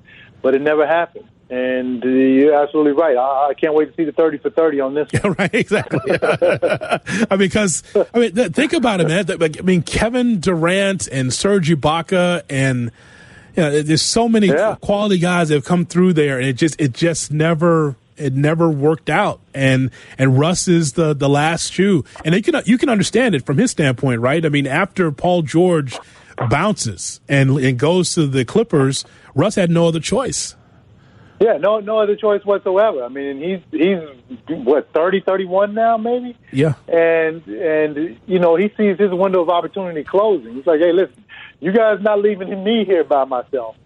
but 0.41 0.55
it 0.55 0.63
never 0.63 0.87
happened. 0.87 1.29
And 1.51 2.03
uh, 2.03 2.09
you're 2.09 2.55
absolutely 2.55 2.93
right. 2.93 3.15
I, 3.15 3.49
I, 3.51 3.53
can't 3.53 3.75
wait 3.75 3.91
to 3.91 3.95
see 3.95 4.05
the 4.05 4.13
30 4.13 4.39
for 4.39 4.49
30 4.49 4.81
on 4.81 4.95
this. 4.95 5.09
Yeah, 5.13 5.35
right, 5.39 5.55
exactly. 5.55 6.01
I 6.23 7.37
mean, 7.37 7.39
because, 7.41 7.83
I 8.15 8.19
mean, 8.19 8.35
th- 8.35 8.53
think 8.53 8.73
about 8.73 9.03
it, 9.03 9.09
man. 9.09 9.27
I 9.31 9.61
mean, 9.61 9.83
Kevin 9.83 10.41
Durant 10.41 11.07
and 11.09 11.31
Serge 11.31 11.69
Ibaka 11.69 12.45
and, 12.49 12.91
you 13.55 13.63
know, 13.63 13.83
there's 13.83 14.01
so 14.01 14.31
many 14.31 14.47
yeah. 14.47 14.77
quality 14.81 15.19
guys 15.19 15.51
that 15.51 15.57
have 15.57 15.67
come 15.67 15.85
through 15.85 16.15
there, 16.15 16.39
and 16.39 16.49
it 16.49 16.55
just, 16.55 16.81
it 16.81 16.95
just 16.95 17.31
never 17.31 17.97
it 18.19 18.35
never 18.35 18.69
worked 18.69 19.11
out. 19.11 19.41
And 19.55 19.91
and 20.19 20.39
Russ 20.39 20.69
is 20.69 20.93
the 20.93 21.15
the 21.15 21.29
last 21.29 21.73
shoe. 21.73 22.05
And 22.25 22.35
they 22.35 22.43
can 22.43 22.61
you 22.67 22.79
can 22.79 22.89
understand 22.89 23.35
it 23.35 23.45
from 23.45 23.59
his 23.59 23.71
standpoint, 23.71 24.21
right? 24.21 24.45
I 24.45 24.49
mean, 24.49 24.67
after 24.67 25.11
Paul 25.11 25.43
George 25.43 25.99
bounces 26.49 27.21
and 27.29 27.51
and 27.59 27.79
goes 27.79 28.15
to 28.15 28.27
the 28.27 28.45
Clippers, 28.45 29.05
Russ 29.35 29.55
had 29.55 29.71
no 29.71 29.89
other 29.89 30.01
choice. 30.01 30.55
Yeah, 31.41 31.57
no 31.59 31.79
no 31.79 31.99
other 31.99 32.17
choice 32.17 32.45
whatsoever. 32.45 33.05
I 33.05 33.09
mean, 33.09 33.41
he's 33.41 33.61
he's 33.71 33.99
what 34.49 34.93
30, 34.93 35.21
31 35.21 35.73
now, 35.73 35.97
maybe. 35.97 36.37
Yeah. 36.51 36.75
And 36.89 37.47
and 37.47 38.19
you 38.27 38.41
know 38.41 38.57
he 38.57 38.73
sees 38.77 38.99
his 38.99 39.13
window 39.13 39.43
of 39.43 39.49
opportunity 39.49 40.03
closing. 40.03 40.55
He's 40.55 40.67
like, 40.67 40.81
hey, 40.81 40.93
listen, 40.93 41.25
you 41.61 41.73
guys 41.73 41.99
not 42.01 42.21
leaving 42.21 42.65
me 42.65 42.85
here 42.85 43.05
by 43.05 43.25
myself. 43.25 43.77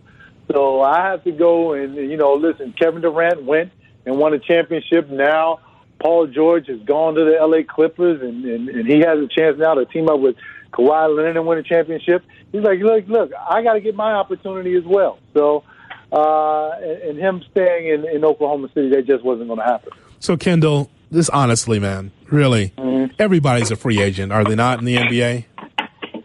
So 0.50 0.80
I 0.80 1.10
have 1.10 1.24
to 1.24 1.32
go 1.32 1.74
and 1.74 1.94
you 1.94 2.16
know 2.16 2.34
listen. 2.34 2.72
Kevin 2.72 3.02
Durant 3.02 3.44
went 3.44 3.70
and 4.06 4.18
won 4.18 4.34
a 4.34 4.38
championship. 4.38 5.08
Now 5.08 5.60
Paul 6.02 6.26
George 6.26 6.66
has 6.66 6.80
gone 6.80 7.14
to 7.14 7.24
the 7.24 7.38
LA 7.40 7.62
Clippers, 7.62 8.20
and, 8.20 8.44
and, 8.44 8.68
and 8.68 8.86
he 8.86 9.00
has 9.00 9.18
a 9.18 9.28
chance 9.28 9.58
now 9.58 9.74
to 9.74 9.84
team 9.86 10.08
up 10.08 10.20
with 10.20 10.36
Kawhi 10.72 11.16
Leonard 11.16 11.36
and 11.36 11.46
win 11.46 11.58
a 11.58 11.62
championship. 11.62 12.24
He's 12.50 12.62
like, 12.62 12.80
look, 12.80 13.06
look, 13.06 13.30
I 13.34 13.62
got 13.62 13.74
to 13.74 13.80
get 13.80 13.94
my 13.94 14.12
opportunity 14.12 14.74
as 14.74 14.84
well. 14.84 15.18
So, 15.32 15.64
uh, 16.12 16.70
and, 16.72 17.02
and 17.02 17.18
him 17.18 17.44
staying 17.50 17.88
in, 17.88 18.08
in 18.08 18.24
Oklahoma 18.24 18.68
City, 18.74 18.90
that 18.90 19.06
just 19.06 19.24
wasn't 19.24 19.48
going 19.48 19.60
to 19.60 19.64
happen. 19.64 19.92
So, 20.18 20.36
Kendall, 20.36 20.90
this 21.10 21.28
honestly, 21.28 21.78
man, 21.78 22.10
really, 22.30 22.70
mm-hmm. 22.76 23.14
everybody's 23.18 23.70
a 23.70 23.76
free 23.76 24.00
agent, 24.00 24.32
are 24.32 24.44
they 24.44 24.56
not 24.56 24.80
in 24.80 24.84
the 24.84 24.96
NBA? 24.96 25.44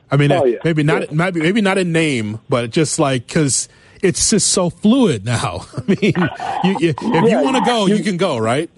I 0.10 0.18
mean, 0.18 0.32
oh, 0.32 0.46
yeah. 0.46 0.58
maybe 0.64 0.84
not, 0.84 1.02
yeah. 1.02 1.08
maybe 1.12 1.42
maybe 1.42 1.62
not 1.62 1.78
in 1.78 1.92
name, 1.92 2.40
but 2.48 2.72
just 2.72 2.98
like 2.98 3.28
because 3.28 3.68
it's 4.02 4.30
just 4.30 4.50
so 4.50 4.70
fluid 4.70 5.26
now. 5.26 5.66
I 5.78 5.82
mean, 5.88 6.14
you, 6.64 6.78
you, 6.80 6.90
if 6.90 7.02
yeah, 7.02 7.40
you 7.40 7.44
want 7.44 7.58
to 7.58 7.64
go, 7.64 7.86
you, 7.86 7.96
you, 7.96 8.04
can 8.04 8.18
go, 8.18 8.38
right? 8.38 8.70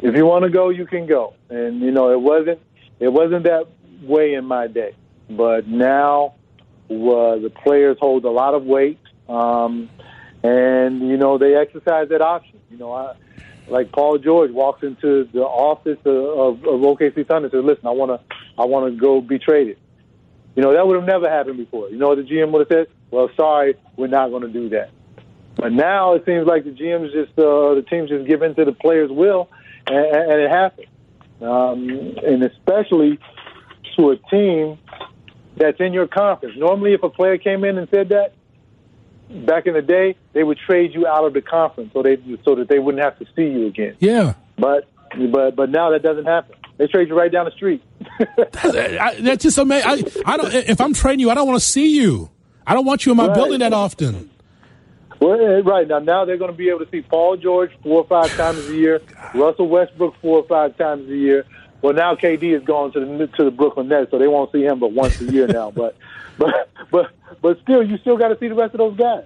If 0.00 0.14
you 0.14 0.26
want 0.26 0.44
to 0.44 0.50
go, 0.50 0.68
you 0.68 0.86
can 0.86 1.06
go. 1.06 1.34
And 1.48 1.80
you 1.80 1.90
know, 1.90 2.10
it 2.10 2.20
wasn't 2.20 2.60
it 3.00 3.08
wasn't 3.08 3.44
that 3.44 3.66
way 4.02 4.34
in 4.34 4.44
my 4.44 4.66
day, 4.66 4.94
but 5.30 5.66
now 5.66 6.34
uh, 6.90 7.38
the 7.38 7.52
players 7.64 7.96
hold 8.00 8.24
a 8.24 8.30
lot 8.30 8.54
of 8.54 8.64
weight, 8.64 8.98
um, 9.28 9.88
and 10.42 11.00
you 11.08 11.16
know 11.16 11.38
they 11.38 11.54
exercise 11.54 12.08
that 12.08 12.22
option. 12.22 12.60
You 12.70 12.78
know, 12.78 12.92
I, 12.92 13.14
like 13.68 13.92
Paul 13.92 14.18
George 14.18 14.50
walks 14.50 14.82
into 14.82 15.24
the 15.32 15.42
office 15.42 15.98
of, 16.04 16.14
of, 16.14 16.64
of 16.64 16.80
OKC 16.80 17.26
Thunder 17.26 17.46
and 17.46 17.52
says, 17.52 17.64
"Listen, 17.64 17.86
I 17.86 17.90
want 17.90 18.10
to 18.10 18.36
I 18.58 18.64
want 18.64 18.92
to 18.92 18.98
go 18.98 19.20
be 19.20 19.38
traded." 19.38 19.78
You 20.54 20.62
know, 20.62 20.72
that 20.72 20.86
would 20.86 20.96
have 20.96 21.04
never 21.04 21.28
happened 21.28 21.58
before. 21.58 21.88
You 21.90 21.98
know 21.98 22.14
the 22.14 22.22
GM 22.22 22.50
would 22.52 22.68
have 22.68 22.86
said? 22.86 22.94
Well, 23.10 23.30
sorry, 23.36 23.74
we're 23.96 24.08
not 24.08 24.30
going 24.30 24.42
to 24.42 24.48
do 24.48 24.68
that. 24.70 24.90
But 25.56 25.72
now 25.72 26.14
it 26.14 26.24
seems 26.24 26.46
like 26.46 26.64
the 26.64 26.70
GMs 26.70 27.12
just, 27.12 27.36
uh, 27.38 27.74
the 27.74 27.84
teams 27.88 28.10
just 28.10 28.26
give 28.26 28.42
in 28.42 28.54
to 28.54 28.64
the 28.64 28.72
players' 28.72 29.10
will, 29.10 29.48
and, 29.86 29.96
and 29.96 30.40
it 30.40 30.50
happens. 30.50 30.86
Um, 31.40 31.88
and 32.24 32.42
especially 32.42 33.18
to 33.96 34.10
a 34.10 34.16
team 34.16 34.78
that's 35.56 35.80
in 35.80 35.92
your 35.92 36.06
conference. 36.06 36.56
Normally, 36.56 36.94
if 36.94 37.02
a 37.02 37.08
player 37.08 37.38
came 37.38 37.64
in 37.64 37.78
and 37.78 37.88
said 37.90 38.10
that, 38.10 38.34
back 39.46 39.66
in 39.66 39.74
the 39.74 39.82
day, 39.82 40.16
they 40.32 40.44
would 40.44 40.58
trade 40.58 40.94
you 40.94 41.06
out 41.06 41.24
of 41.24 41.34
the 41.34 41.42
conference 41.42 41.92
so 41.92 42.02
they 42.02 42.16
so 42.44 42.54
that 42.54 42.68
they 42.68 42.78
wouldn't 42.78 43.02
have 43.02 43.18
to 43.18 43.26
see 43.36 43.46
you 43.46 43.66
again. 43.66 43.96
Yeah. 43.98 44.34
But 44.56 44.88
But 45.30 45.56
but 45.56 45.70
now 45.70 45.90
that 45.90 46.02
doesn't 46.02 46.26
happen. 46.26 46.56
They 46.76 46.86
trade 46.86 47.08
you 47.08 47.18
right 47.18 47.30
down 47.30 47.44
the 47.46 47.50
street. 47.50 47.82
I, 48.30 49.16
that's 49.20 49.42
just 49.42 49.58
amazing. 49.58 50.08
I, 50.24 50.34
I 50.34 50.36
don't. 50.36 50.54
If 50.54 50.80
I'm 50.80 50.94
trading 50.94 51.20
you, 51.20 51.30
I 51.30 51.34
don't 51.34 51.46
want 51.46 51.60
to 51.60 51.66
see 51.66 51.96
you. 51.96 52.30
I 52.68 52.74
don't 52.74 52.84
want 52.84 53.06
you 53.06 53.12
in 53.12 53.16
my 53.16 53.26
Right. 53.26 53.34
building 53.34 53.58
that 53.60 53.72
often. 53.72 54.30
Well, 55.20 55.40
eh, 55.40 55.62
right 55.64 55.88
now, 55.88 55.98
now 55.98 56.24
they're 56.24 56.36
going 56.36 56.52
to 56.52 56.56
be 56.56 56.68
able 56.68 56.80
to 56.84 56.90
see 56.92 57.00
Paul 57.00 57.36
George 57.38 57.70
four 57.82 58.02
or 58.02 58.06
five 58.06 58.30
times 58.36 58.68
a 58.68 58.74
year, 58.76 59.00
Russell 59.34 59.68
Westbrook 59.68 60.14
four 60.22 60.38
or 60.38 60.44
five 60.44 60.76
times 60.76 61.08
a 61.10 61.16
year. 61.16 61.44
Well, 61.82 61.94
now 61.94 62.14
KD 62.14 62.54
is 62.56 62.62
going 62.64 62.92
to 62.92 63.00
the 63.00 63.26
to 63.36 63.44
the 63.44 63.50
Brooklyn 63.50 63.88
Nets, 63.88 64.10
so 64.10 64.18
they 64.18 64.28
won't 64.28 64.52
see 64.52 64.62
him 64.64 64.78
but 64.78 64.92
once 64.92 65.20
a 65.20 65.24
year 65.24 65.46
now. 65.48 65.70
But 65.74 65.96
but 66.38 66.70
but 66.92 67.10
but 67.42 67.60
still, 67.62 67.82
you 67.82 67.98
still 67.98 68.16
got 68.16 68.28
to 68.28 68.38
see 68.38 68.46
the 68.48 68.54
rest 68.54 68.74
of 68.74 68.78
those 68.78 68.96
guys. 68.96 69.24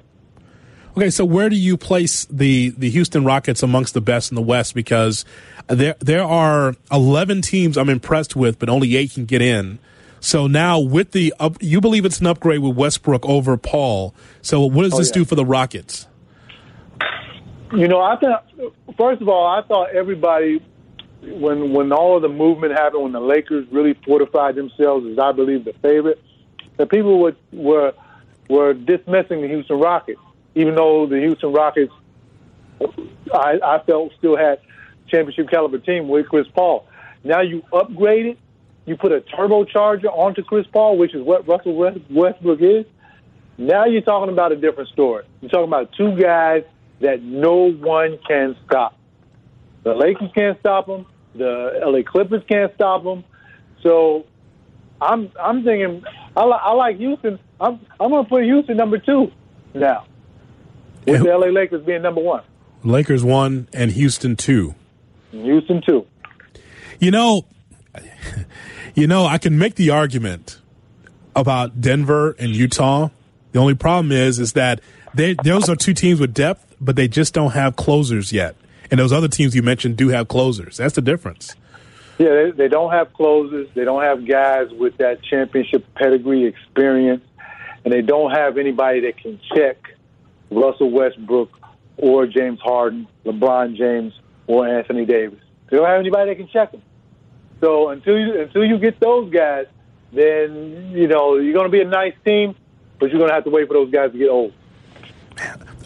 Okay, 0.96 1.11
so 1.11 1.24
where 1.24 1.48
do 1.50 1.57
you 1.57 1.76
place 1.76 2.26
the 2.31 2.70
the 2.70 2.88
Houston 2.90 3.24
Rockets 3.24 3.62
amongst 3.62 3.92
the 3.92 4.00
best 4.00 4.31
in 4.31 4.35
the 4.35 4.42
West? 4.42 4.74
Because 4.74 5.24
there 5.66 5.96
there 6.00 6.22
are 6.24 6.74
eleven 6.90 7.42
teams 7.42 7.76
I'm 7.76 7.88
impressed 7.90 8.35
with, 8.37 8.59
but 8.59 8.68
only 8.70 8.96
eight 8.96 9.12
can 9.12 9.24
get 9.26 9.42
in. 9.42 9.78
So 10.24 10.46
now 10.46 10.78
with 10.78 11.11
the 11.11 11.35
up, 11.40 11.56
you 11.61 11.80
believe 11.80 12.04
it's 12.04 12.20
an 12.20 12.28
upgrade 12.28 12.61
with 12.61 12.76
Westbrook 12.76 13.26
over 13.26 13.56
Paul. 13.56 14.14
So 14.40 14.61
what 14.64 14.85
does 14.85 14.94
Oh, 14.94 14.98
this 14.98 15.08
yeah. 15.08 15.14
do 15.14 15.24
for 15.24 15.35
the 15.35 15.44
Rockets? 15.44 16.06
You 17.74 17.88
know, 17.88 18.00
I 18.00 18.16
think 18.16 18.32
first 18.96 19.20
of 19.20 19.28
all, 19.28 19.46
I 19.46 19.62
thought 19.66 19.90
everybody 19.94 20.62
when 21.22 21.72
when 21.72 21.92
all 21.92 22.16
of 22.16 22.22
the 22.22 22.28
movement 22.28 22.72
happened, 22.72 23.02
when 23.02 23.12
the 23.12 23.20
Lakers 23.20 23.66
really 23.72 23.94
fortified 24.06 24.54
themselves 24.54 25.06
as 25.11 25.18
I 25.18 25.32
believe 25.32 25.64
the 25.64 25.72
favorite, 25.82 26.22
that 26.76 26.88
people 26.88 27.18
would, 27.22 27.37
were 27.52 27.92
were 28.48 28.74
dismissing 28.74 29.40
the 29.42 29.48
Houston 29.48 29.80
Rockets, 29.80 30.20
even 30.54 30.76
though 30.76 31.06
the 31.06 31.18
Houston 31.18 31.52
Rockets, 31.52 31.92
I, 33.35 33.58
I 33.64 33.82
felt 33.87 34.12
still 34.18 34.37
had 34.37 34.61
championship 35.08 35.48
caliber 35.50 35.78
team 35.78 36.06
with 36.08 36.28
Chris 36.28 36.46
Paul. 36.54 36.87
Now 37.24 37.40
you 37.40 37.62
upgrade 37.72 38.26
it, 38.26 38.38
you 38.85 38.97
put 38.97 39.12
a 39.12 39.21
turbocharger 39.21 40.07
onto 40.07 40.42
Chris 40.42 40.66
Paul, 40.73 40.99
which 40.99 41.14
is 41.14 41.23
what 41.23 41.47
Russell 41.47 41.75
Westbrook 41.77 42.61
is. 42.61 42.85
Now 43.59 43.85
you're 43.85 44.03
talking 44.03 44.33
about 44.33 44.53
a 44.53 44.57
different 44.57 44.88
story. 44.90 45.25
You're 45.40 45.51
talking 45.51 45.68
about 45.68 45.92
two 45.97 46.16
guys 46.16 46.64
that 47.01 47.23
no 47.23 47.71
one 47.71 48.18
can 48.27 48.57
stop. 48.66 48.97
The 49.85 49.95
Lakers 49.95 50.31
can't 50.35 50.59
stop 50.61 50.87
them. 50.87 51.07
The 51.35 51.81
LA 51.85 52.03
Clippers 52.03 52.42
can't 52.49 52.73
stop 52.75 53.05
them. 53.05 53.25
So 53.83 54.27
I'm 55.01 55.31
I'm 55.40 55.64
thinking 55.64 56.05
I, 56.37 56.45
li- 56.45 56.61
I 56.61 56.73
like 56.73 56.99
Houston. 56.99 57.38
I'm 57.61 57.81
I'm 58.01 58.11
going 58.11 58.25
to 58.25 58.29
put 58.29 58.45
Houston 58.45 58.77
number 58.77 58.99
two 58.99 59.33
now, 59.75 60.07
with 61.07 61.23
the 61.23 61.37
LA 61.37 61.47
Lakers 61.47 61.85
being 61.85 62.03
number 62.03 62.21
one. 62.21 62.42
Lakers 62.85 63.25
one 63.25 63.68
and 63.73 63.90
Houston 63.92 64.37
two. 64.37 64.75
Houston 65.31 65.83
two. 65.87 66.07
You 67.01 67.11
know, 67.11 67.47
you 68.94 69.07
know, 69.07 69.26
I 69.26 69.38
can 69.38 69.59
make 69.59 69.74
the 69.74 69.90
argument 69.90 70.61
about 71.35 71.81
Denver 71.81 72.35
and 72.38 72.55
Utah. 72.55 73.09
The 73.52 73.59
only 73.59 73.74
problem 73.74 74.12
is, 74.12 74.38
is 74.38 74.55
that 74.55 74.81
they 75.14 75.35
those 75.44 75.68
are 75.68 75.76
two 75.76 75.94
teams 75.94 76.20
with 76.20 76.33
depth, 76.33 76.74
but 76.81 76.96
they 76.96 77.09
just 77.09 77.35
don't 77.35 77.52
have 77.52 77.76
closers 77.76 78.33
yet. 78.33 78.57
And 78.90 78.98
those 78.98 79.12
other 79.12 79.28
teams 79.28 79.55
you 79.55 79.62
mentioned 79.62 79.96
do 79.96 80.09
have 80.09 80.28
closers. 80.28 80.76
That's 80.76 80.94
the 80.94 81.02
difference. 81.02 81.55
Yeah, 82.18 82.28
they, 82.28 82.50
they 82.50 82.68
don't 82.68 82.92
have 82.92 83.12
closers. 83.14 83.68
They 83.74 83.85
don't 83.85 84.02
have 84.02 84.26
guys 84.26 84.68
with 84.70 84.98
that 84.98 85.22
championship 85.22 85.87
pedigree 85.94 86.44
experience, 86.44 87.24
and 87.85 87.92
they 87.92 88.02
don't 88.02 88.31
have 88.31 88.59
anybody 88.59 89.00
that 89.00 89.16
can 89.16 89.40
check 89.55 89.78
Russell 90.50 90.90
Westbrook 90.90 91.50
or 91.96 92.26
James 92.26 92.61
Harden, 92.61 93.07
LeBron 93.24 93.76
James, 93.76 94.12
or 94.46 94.66
Anthony 94.66 95.07
Davis. 95.07 95.40
They 95.70 95.78
don't 95.78 95.87
have 95.87 96.00
anybody 96.00 96.31
that 96.31 96.37
can 96.37 96.48
check 96.48 96.72
them. 96.72 96.83
So 97.62 97.90
until 97.90 98.18
you 98.18 98.40
until 98.40 98.64
you 98.64 98.77
get 98.77 98.98
those 98.98 99.33
guys, 99.33 99.66
then 100.12 100.90
you 100.90 101.07
know 101.07 101.37
you're 101.37 101.53
going 101.53 101.66
to 101.66 101.70
be 101.70 101.81
a 101.81 101.85
nice 101.85 102.14
team, 102.25 102.57
but 102.98 103.09
you're 103.11 103.18
going 103.18 103.29
to 103.29 103.35
have 103.35 103.44
to 103.44 103.51
wait 103.51 103.68
for 103.68 103.75
those 103.75 103.90
guys 103.90 104.11
to 104.11 104.18
get 104.18 104.29
old. 104.29 104.53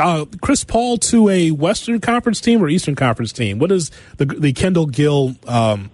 Uh, 0.00 0.24
Chris 0.40 0.64
Paul 0.64 0.96
to 0.98 1.28
a 1.28 1.50
Western 1.50 2.00
Conference 2.00 2.40
team 2.40 2.62
or 2.62 2.68
Eastern 2.70 2.94
Conference 2.94 3.30
team? 3.30 3.58
What 3.58 3.68
does 3.68 3.90
the 4.16 4.24
the 4.24 4.54
Kendall 4.54 4.86
Gill? 4.86 5.36
Um, 5.46 5.90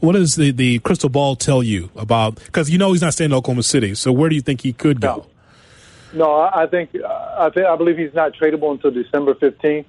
what 0.00 0.14
does 0.14 0.34
the, 0.34 0.50
the 0.50 0.80
crystal 0.80 1.10
ball 1.10 1.36
tell 1.36 1.62
you 1.62 1.90
about? 1.94 2.34
Because 2.34 2.68
you 2.68 2.78
know 2.78 2.90
he's 2.90 3.02
not 3.02 3.12
staying 3.12 3.30
in 3.30 3.36
Oklahoma 3.36 3.62
City. 3.62 3.94
So 3.94 4.10
where 4.10 4.30
do 4.30 4.34
you 4.34 4.42
think 4.42 4.62
he 4.62 4.72
could 4.72 5.00
go? 5.00 5.28
No, 6.12 6.32
I 6.32 6.64
I 6.64 6.66
think 6.66 6.90
I 6.96 7.50
think 7.54 7.66
I 7.66 7.76
believe 7.76 7.98
he's 7.98 8.14
not 8.14 8.32
tradable 8.34 8.72
until 8.72 8.90
December 8.90 9.36
fifteenth. 9.36 9.86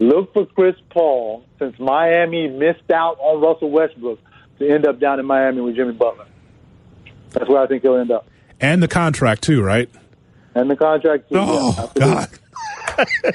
Look 0.00 0.32
for 0.32 0.46
Chris 0.46 0.74
Paul 0.90 1.44
since 1.60 1.78
Miami 1.78 2.48
missed 2.48 2.90
out 2.90 3.16
on 3.20 3.40
Russell 3.40 3.70
Westbrook 3.70 4.18
to 4.58 4.68
end 4.68 4.86
up 4.86 4.98
down 5.00 5.20
in 5.20 5.26
Miami 5.26 5.60
with 5.60 5.76
Jimmy 5.76 5.92
Butler. 5.92 6.26
That's 7.30 7.48
where 7.48 7.62
I 7.62 7.66
think 7.66 7.82
he'll 7.82 7.96
end 7.96 8.10
up. 8.10 8.26
And 8.60 8.82
the 8.82 8.88
contract 8.88 9.42
too, 9.42 9.62
right? 9.62 9.90
And 10.54 10.70
the 10.70 10.76
contract. 10.76 11.28
Too, 11.28 11.36
Oh, 11.38 11.90
yeah, 11.96 12.06
God. 12.06 12.28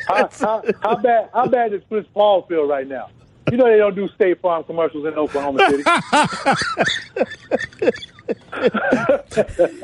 how, 0.08 0.30
how, 0.40 0.64
how 0.82 0.96
bad? 0.96 1.30
How 1.34 1.48
bad 1.48 1.72
does 1.72 1.82
Chris 1.90 2.06
Paul 2.14 2.44
feel 2.44 2.66
right 2.66 2.88
now? 2.88 3.10
You 3.52 3.58
know 3.58 3.66
they 3.66 3.78
don't 3.78 3.96
do 3.96 4.08
State 4.10 4.40
Farm 4.42 4.64
commercials 4.64 5.06
in 5.06 5.14
Oklahoma 5.16 5.68
City. 5.70 5.84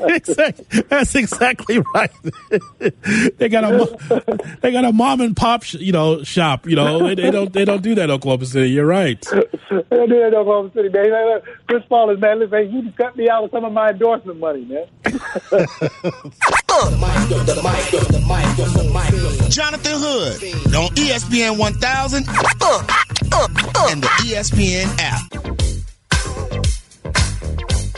exactly. 0.00 0.82
That's 0.88 1.14
exactly 1.14 1.78
right. 1.94 2.10
they 3.38 3.48
got 3.48 3.64
a 3.64 4.58
they 4.60 4.72
got 4.72 4.84
a 4.84 4.92
mom 4.92 5.20
and 5.20 5.36
pop, 5.36 5.62
sh- 5.62 5.74
you 5.74 5.92
know, 5.92 6.22
shop. 6.22 6.66
You 6.66 6.76
know, 6.76 7.06
they, 7.08 7.14
they 7.14 7.30
don't 7.30 7.52
they 7.52 7.64
don't 7.64 7.82
do 7.82 7.94
that 7.94 8.04
in 8.04 8.10
Oklahoma 8.10 8.46
City. 8.46 8.70
You're 8.70 8.86
right. 8.86 9.20
they 9.30 9.42
don't 9.90 10.08
do 10.08 10.18
that 10.20 10.28
in 10.28 10.34
Oklahoma 10.34 10.70
City, 10.74 10.88
man. 10.88 11.10
Like, 11.10 11.44
Chris 11.68 11.82
Paul 11.88 12.10
is 12.10 12.20
man. 12.20 12.38
Listen, 12.40 12.72
you 12.72 12.82
can 12.82 12.92
cut 12.92 13.16
me 13.16 13.28
out 13.28 13.44
of 13.44 13.50
some 13.50 13.64
of 13.64 13.72
my 13.72 13.90
endorsement 13.90 14.38
money, 14.38 14.64
man. 14.64 14.86
Jonathan 19.50 19.92
Hood 19.96 20.42
on 20.74 20.90
ESPN 20.96 21.58
1000 21.58 22.26
and 23.88 24.02
the 24.02 24.08
ESPN 24.24 24.86
app. 25.00 25.85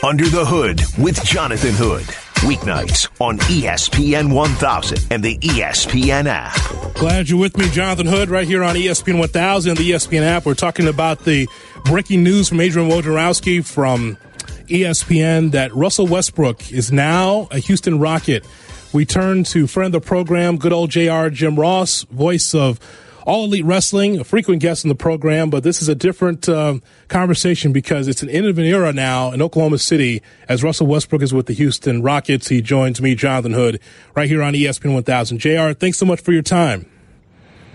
Under 0.04 0.28
the 0.28 0.44
Hood 0.44 0.80
with 0.96 1.22
Jonathan 1.24 1.74
Hood. 1.74 2.04
Weeknights 2.46 3.08
on 3.20 3.36
ESPN 3.38 4.32
1000 4.32 5.06
and 5.10 5.24
the 5.24 5.36
ESPN 5.38 6.26
app. 6.26 6.94
Glad 6.94 7.28
you're 7.28 7.40
with 7.40 7.56
me, 7.56 7.68
Jonathan 7.70 8.06
Hood, 8.06 8.28
right 8.30 8.46
here 8.46 8.62
on 8.62 8.76
ESPN 8.76 9.18
1000 9.18 9.70
and 9.70 9.78
the 9.78 9.90
ESPN 9.90 10.22
app. 10.22 10.46
We're 10.46 10.54
talking 10.54 10.86
about 10.86 11.24
the 11.24 11.48
breaking 11.84 12.22
news 12.22 12.48
from 12.48 12.60
Adrian 12.60 12.88
Wojnarowski 12.88 13.66
from 13.66 14.16
ESPN 14.68 15.50
that 15.50 15.74
Russell 15.74 16.06
Westbrook 16.06 16.70
is 16.70 16.92
now 16.92 17.48
a 17.50 17.58
Houston 17.58 17.98
Rocket. 17.98 18.46
We 18.92 19.04
turn 19.04 19.42
to 19.44 19.66
friend 19.66 19.92
of 19.92 20.02
the 20.02 20.06
program, 20.06 20.58
good 20.58 20.72
old 20.72 20.90
JR 20.90 21.26
Jim 21.28 21.58
Ross, 21.58 22.04
voice 22.04 22.54
of 22.54 22.78
All 23.28 23.44
Elite 23.44 23.66
Wrestling, 23.66 24.18
a 24.18 24.24
frequent 24.24 24.62
guest 24.62 24.86
in 24.86 24.88
the 24.88 24.94
program, 24.94 25.50
but 25.50 25.62
this 25.62 25.82
is 25.82 25.88
a 25.90 25.94
different 25.94 26.48
um, 26.48 26.82
conversation 27.08 27.74
because 27.74 28.08
it's 28.08 28.22
an 28.22 28.30
end 28.30 28.46
of 28.46 28.56
an 28.56 28.64
era 28.64 28.90
now 28.90 29.32
in 29.32 29.42
Oklahoma 29.42 29.76
City 29.76 30.22
as 30.48 30.64
Russell 30.64 30.86
Westbrook 30.86 31.20
is 31.20 31.34
with 31.34 31.44
the 31.44 31.52
Houston 31.52 32.02
Rockets. 32.02 32.48
He 32.48 32.62
joins 32.62 33.02
me, 33.02 33.14
Jonathan 33.14 33.52
Hood, 33.52 33.80
right 34.16 34.30
here 34.30 34.42
on 34.42 34.54
ESPN 34.54 34.94
1000. 34.94 35.40
JR, 35.40 35.74
thanks 35.74 35.98
so 35.98 36.06
much 36.06 36.22
for 36.22 36.32
your 36.32 36.40
time. 36.40 36.90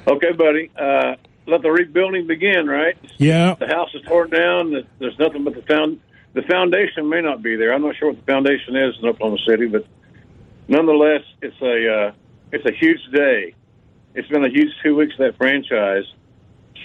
Okay, 0.08 0.32
buddy. 0.32 0.72
Uh, 0.76 1.18
let 1.46 1.62
the 1.62 1.70
rebuilding 1.70 2.26
begin, 2.26 2.66
right? 2.66 2.98
Yeah. 3.18 3.54
The 3.54 3.68
house 3.68 3.94
is 3.94 4.02
torn 4.08 4.32
down. 4.32 4.88
There's 4.98 5.20
nothing 5.20 5.44
but 5.44 5.54
the 5.54 5.62
found. 5.62 6.00
The 6.34 6.42
foundation 6.42 7.10
may 7.10 7.22
not 7.22 7.44
be 7.44 7.58
there. 7.58 7.76
I'm 7.76 7.84
not 7.84 7.96
sure 7.98 8.08
what 8.08 8.26
the 8.26 8.32
foundation 8.32 8.76
is 8.76 8.96
in 9.00 9.08
Oklahoma 9.08 9.38
City, 9.48 9.68
but 9.68 9.86
nonetheless, 10.68 11.22
it's 11.44 11.62
a 11.62 12.08
uh, 12.08 12.12
it's 12.52 12.66
a 12.66 12.72
huge 12.72 13.02
day. 13.14 13.54
It's 14.16 14.28
been 14.28 14.46
a 14.46 14.50
huge 14.50 14.72
two 14.84 14.96
weeks 14.96 15.14
of 15.14 15.20
that 15.20 15.38
franchise, 15.38 16.04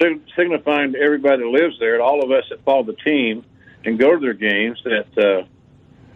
sig- 0.01 0.23
signifying 0.37 0.93
to 0.93 0.99
everybody 0.99 1.43
that 1.43 1.49
lives 1.49 1.79
there, 1.79 1.95
and 1.95 2.03
all 2.03 2.23
of 2.23 2.31
us 2.31 2.45
that 2.51 2.65
follow 2.65 2.85
the 2.85 2.95
team 2.95 3.45
and 3.85 3.99
go 3.99 4.15
to 4.15 4.19
their 4.19 4.35
games, 4.35 4.81
that 4.85 5.19
uh, 5.19 5.47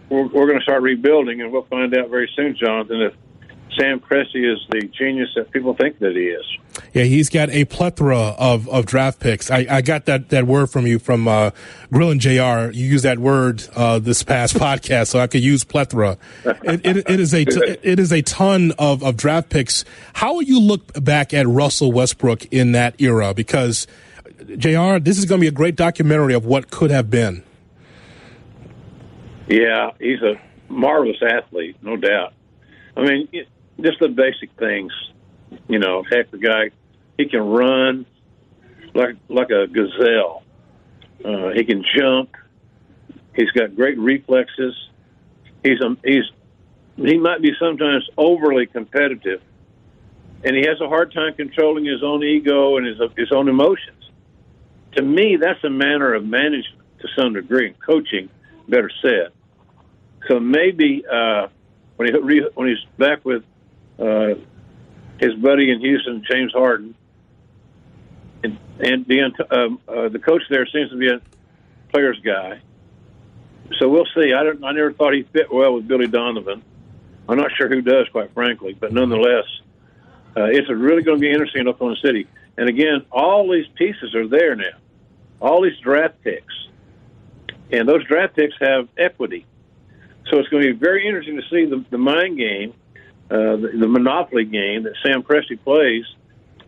we're, 0.08 0.26
we're 0.26 0.46
going 0.46 0.58
to 0.58 0.62
start 0.62 0.82
rebuilding, 0.82 1.42
and 1.42 1.52
we'll 1.52 1.66
find 1.66 1.94
out 1.96 2.08
very 2.08 2.30
soon, 2.34 2.56
Jonathan, 2.56 3.02
if 3.02 3.14
Sam 3.78 4.00
Presti 4.00 4.52
is 4.52 4.58
the 4.70 4.88
genius 4.98 5.28
that 5.36 5.50
people 5.50 5.74
think 5.74 5.98
that 6.00 6.16
he 6.16 6.28
is. 6.28 6.44
Yeah, 6.92 7.04
he's 7.04 7.30
got 7.30 7.48
a 7.50 7.64
plethora 7.64 8.18
of, 8.18 8.68
of 8.68 8.84
draft 8.84 9.18
picks. 9.18 9.50
I, 9.50 9.66
I 9.68 9.80
got 9.80 10.04
that, 10.06 10.28
that 10.28 10.46
word 10.46 10.68
from 10.68 10.86
you 10.86 10.98
from 10.98 11.26
uh, 11.26 11.50
and 11.90 12.20
JR. 12.20 12.70
You 12.70 12.86
used 12.86 13.04
that 13.04 13.18
word 13.18 13.66
uh, 13.74 13.98
this 13.98 14.22
past 14.22 14.54
podcast, 14.58 15.08
so 15.08 15.18
I 15.18 15.26
could 15.26 15.42
use 15.42 15.64
plethora. 15.64 16.18
It, 16.44 16.84
it, 16.84 16.96
it 17.08 17.20
is 17.20 17.32
a 17.32 17.44
t- 17.46 17.76
it 17.82 17.98
is 17.98 18.12
a 18.12 18.20
ton 18.22 18.72
of, 18.78 19.02
of 19.02 19.16
draft 19.16 19.48
picks. 19.48 19.84
How 20.12 20.34
will 20.34 20.42
you 20.42 20.60
look 20.60 20.92
back 21.02 21.32
at 21.32 21.46
Russell 21.46 21.92
Westbrook 21.92 22.44
in 22.46 22.72
that 22.72 23.00
era? 23.00 23.32
Because 23.32 23.86
JR, 24.58 24.98
this 24.98 25.16
is 25.18 25.24
going 25.24 25.40
to 25.40 25.44
be 25.44 25.48
a 25.48 25.52
great 25.52 25.76
documentary 25.76 26.34
of 26.34 26.44
what 26.44 26.70
could 26.70 26.90
have 26.90 27.08
been. 27.08 27.42
Yeah, 29.48 29.90
he's 29.98 30.20
a 30.20 30.40
marvelous 30.68 31.22
athlete, 31.22 31.76
no 31.82 31.96
doubt. 31.96 32.34
I 32.96 33.02
mean, 33.02 33.28
it- 33.32 33.48
just 33.80 33.98
the 33.98 34.08
basic 34.08 34.50
things. 34.58 34.92
You 35.68 35.78
know, 35.78 36.02
heck, 36.10 36.30
the 36.30 36.38
guy 36.38 36.70
he 37.22 37.28
can 37.28 37.40
run 37.40 38.06
like 38.94 39.16
like 39.28 39.50
a 39.50 39.66
gazelle. 39.66 40.42
Uh, 41.24 41.50
he 41.54 41.64
can 41.64 41.84
jump. 41.96 42.30
He's 43.34 43.50
got 43.50 43.76
great 43.76 43.98
reflexes. 43.98 44.74
He's 45.62 45.80
um, 45.80 45.98
he's 46.04 46.24
he 46.96 47.18
might 47.18 47.40
be 47.40 47.52
sometimes 47.60 48.08
overly 48.18 48.66
competitive, 48.66 49.40
and 50.44 50.56
he 50.56 50.66
has 50.66 50.80
a 50.80 50.88
hard 50.88 51.12
time 51.12 51.34
controlling 51.34 51.84
his 51.84 52.02
own 52.02 52.24
ego 52.24 52.76
and 52.76 52.86
his 52.86 52.98
his 53.16 53.30
own 53.32 53.48
emotions. 53.48 54.10
To 54.96 55.02
me, 55.02 55.36
that's 55.36 55.62
a 55.64 55.70
manner 55.70 56.12
of 56.14 56.24
management 56.24 56.82
to 57.00 57.08
some 57.16 57.32
degree, 57.34 57.68
and 57.68 57.80
coaching, 57.80 58.28
better 58.68 58.90
said. 59.00 59.32
So 60.28 60.38
maybe 60.38 61.04
uh, 61.10 61.48
when 61.96 62.12
he 62.12 62.18
re, 62.18 62.48
when 62.54 62.68
he's 62.68 62.84
back 62.98 63.24
with 63.24 63.44
uh, 63.98 64.34
his 65.18 65.34
buddy 65.34 65.70
in 65.70 65.80
Houston, 65.80 66.24
James 66.28 66.52
Harden, 66.52 66.94
and, 68.80 69.06
the 69.06 69.32
um, 69.50 69.80
uh, 69.88 70.08
the 70.08 70.18
coach 70.18 70.42
there 70.50 70.66
seems 70.66 70.90
to 70.90 70.96
be 70.96 71.08
a 71.08 71.20
player's 71.92 72.18
guy. 72.20 72.60
So 73.78 73.88
we'll 73.88 74.08
see. 74.14 74.32
I 74.32 74.42
don't. 74.42 74.64
I 74.64 74.72
never 74.72 74.92
thought 74.92 75.14
he 75.14 75.22
fit 75.22 75.52
well 75.52 75.74
with 75.74 75.88
Billy 75.88 76.06
Donovan. 76.06 76.62
I'm 77.28 77.38
not 77.38 77.52
sure 77.56 77.68
who 77.68 77.80
does, 77.80 78.08
quite 78.08 78.34
frankly, 78.34 78.76
but 78.78 78.92
nonetheless, 78.92 79.44
uh, 80.36 80.44
it's 80.44 80.68
really 80.68 81.02
going 81.02 81.18
to 81.18 81.20
be 81.20 81.30
interesting 81.30 81.62
in 81.62 81.68
Oklahoma 81.68 81.96
City. 82.02 82.26
And 82.56 82.68
again, 82.68 83.06
all 83.10 83.50
these 83.50 83.66
pieces 83.76 84.14
are 84.14 84.26
there 84.26 84.56
now. 84.56 84.76
All 85.40 85.62
these 85.62 85.78
draft 85.78 86.22
picks, 86.22 86.54
and 87.70 87.88
those 87.88 88.04
draft 88.04 88.36
picks 88.36 88.54
have 88.60 88.88
equity. 88.98 89.46
So 90.30 90.38
it's 90.38 90.48
going 90.48 90.62
to 90.62 90.72
be 90.72 90.78
very 90.78 91.06
interesting 91.06 91.36
to 91.36 91.48
see 91.48 91.64
the, 91.64 91.84
the 91.90 91.98
mind 91.98 92.38
game, 92.38 92.74
uh, 93.30 93.56
the, 93.56 93.70
the 93.80 93.88
monopoly 93.88 94.44
game 94.44 94.84
that 94.84 94.94
Sam 95.02 95.22
Presti 95.22 95.62
plays 95.62 96.04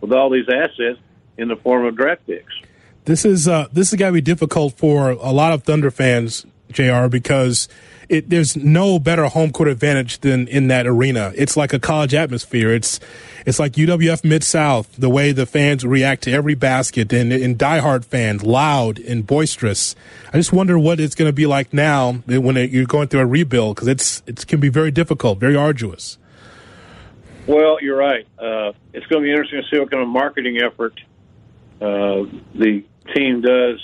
with 0.01 0.13
all 0.13 0.31
these 0.31 0.49
assets 0.49 0.99
in 1.39 1.49
the 1.49 1.57
form 1.57 1.85
of 1.85 1.97
draft 1.97 2.27
picks. 2.27 2.53
This 3.05 3.25
is 3.25 3.47
uh, 3.49 3.69
this 3.73 3.93
is 3.93 3.99
got 3.99 4.07
to 4.09 4.13
be 4.13 4.21
difficult 4.21 4.75
for 4.75 5.11
a 5.11 5.33
lot 5.33 5.53
of 5.53 5.63
Thunder 5.65 5.91
fans, 5.91 6.47
Jr. 6.73 7.09
Because 7.09 7.69
it, 8.09 8.31
there's 8.31 8.57
no 8.57 8.99
better 8.99 9.27
home 9.27 9.53
court 9.53 9.69
advantage 9.69 10.21
than 10.21 10.49
in 10.49 10.69
that 10.69 10.87
arena. 10.87 11.33
It's 11.37 11.57
like 11.57 11.73
a 11.73 11.79
college 11.79 12.15
atmosphere. 12.15 12.73
It's 12.73 13.01
it's 13.47 13.59
like 13.59 13.73
UWF 13.73 14.25
Mid 14.25 14.43
South. 14.43 14.95
The 14.97 15.11
way 15.11 15.33
the 15.33 15.47
fans 15.47 15.85
react 15.85 16.23
to 16.23 16.33
every 16.33 16.55
basket 16.55 17.13
and, 17.13 17.33
and 17.33 17.59
diehard 17.59 18.05
fans, 18.05 18.43
loud 18.43 18.99
and 18.99 19.27
boisterous. 19.27 19.95
I 20.33 20.39
just 20.39 20.53
wonder 20.53 20.79
what 20.79 21.01
it's 21.01 21.15
going 21.15 21.29
to 21.29 21.35
be 21.35 21.47
like 21.47 21.73
now 21.73 22.15
when 22.27 22.57
it, 22.57 22.71
you're 22.71 22.87
going 22.87 23.09
through 23.09 23.21
a 23.21 23.27
rebuild 23.27 23.77
because 23.77 23.89
it's 23.89 24.23
it 24.27 24.47
can 24.47 24.61
be 24.61 24.69
very 24.69 24.91
difficult, 24.91 25.39
very 25.39 25.57
arduous. 25.57 26.19
Well, 27.47 27.77
you're 27.83 27.99
right. 27.99 28.27
Uh, 28.39 28.73
it's 28.95 29.07
going 29.07 29.23
to 29.23 29.27
be 29.27 29.31
interesting 29.31 29.61
to 29.61 29.69
see 29.69 29.79
what 29.79 29.91
kind 29.91 30.03
of 30.03 30.09
marketing 30.09 30.61
effort 30.63 30.99
uh, 31.81 32.25
the 32.55 32.85
team 33.15 33.41
does 33.41 33.81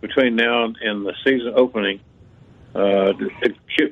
between 0.00 0.36
now 0.36 0.64
and 0.64 1.06
the 1.06 1.14
season 1.24 1.54
opening. 1.56 2.00
Uh, 2.74 3.12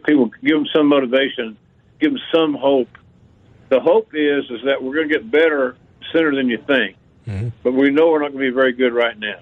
people 0.04 0.30
give 0.42 0.56
them 0.56 0.66
some 0.74 0.86
motivation, 0.86 1.56
give 2.00 2.12
them 2.12 2.20
some 2.34 2.54
hope. 2.54 2.88
The 3.68 3.80
hope 3.80 4.10
is 4.14 4.44
is 4.50 4.60
that 4.64 4.82
we're 4.82 4.94
going 4.94 5.08
to 5.08 5.14
get 5.14 5.30
better 5.30 5.76
sooner 6.12 6.34
than 6.34 6.48
you 6.48 6.58
think, 6.66 6.96
mm-hmm. 7.26 7.48
but 7.62 7.72
we 7.72 7.90
know 7.90 8.10
we're 8.10 8.20
not 8.20 8.32
going 8.32 8.44
to 8.44 8.50
be 8.50 8.54
very 8.54 8.72
good 8.72 8.92
right 8.92 9.18
now. 9.18 9.40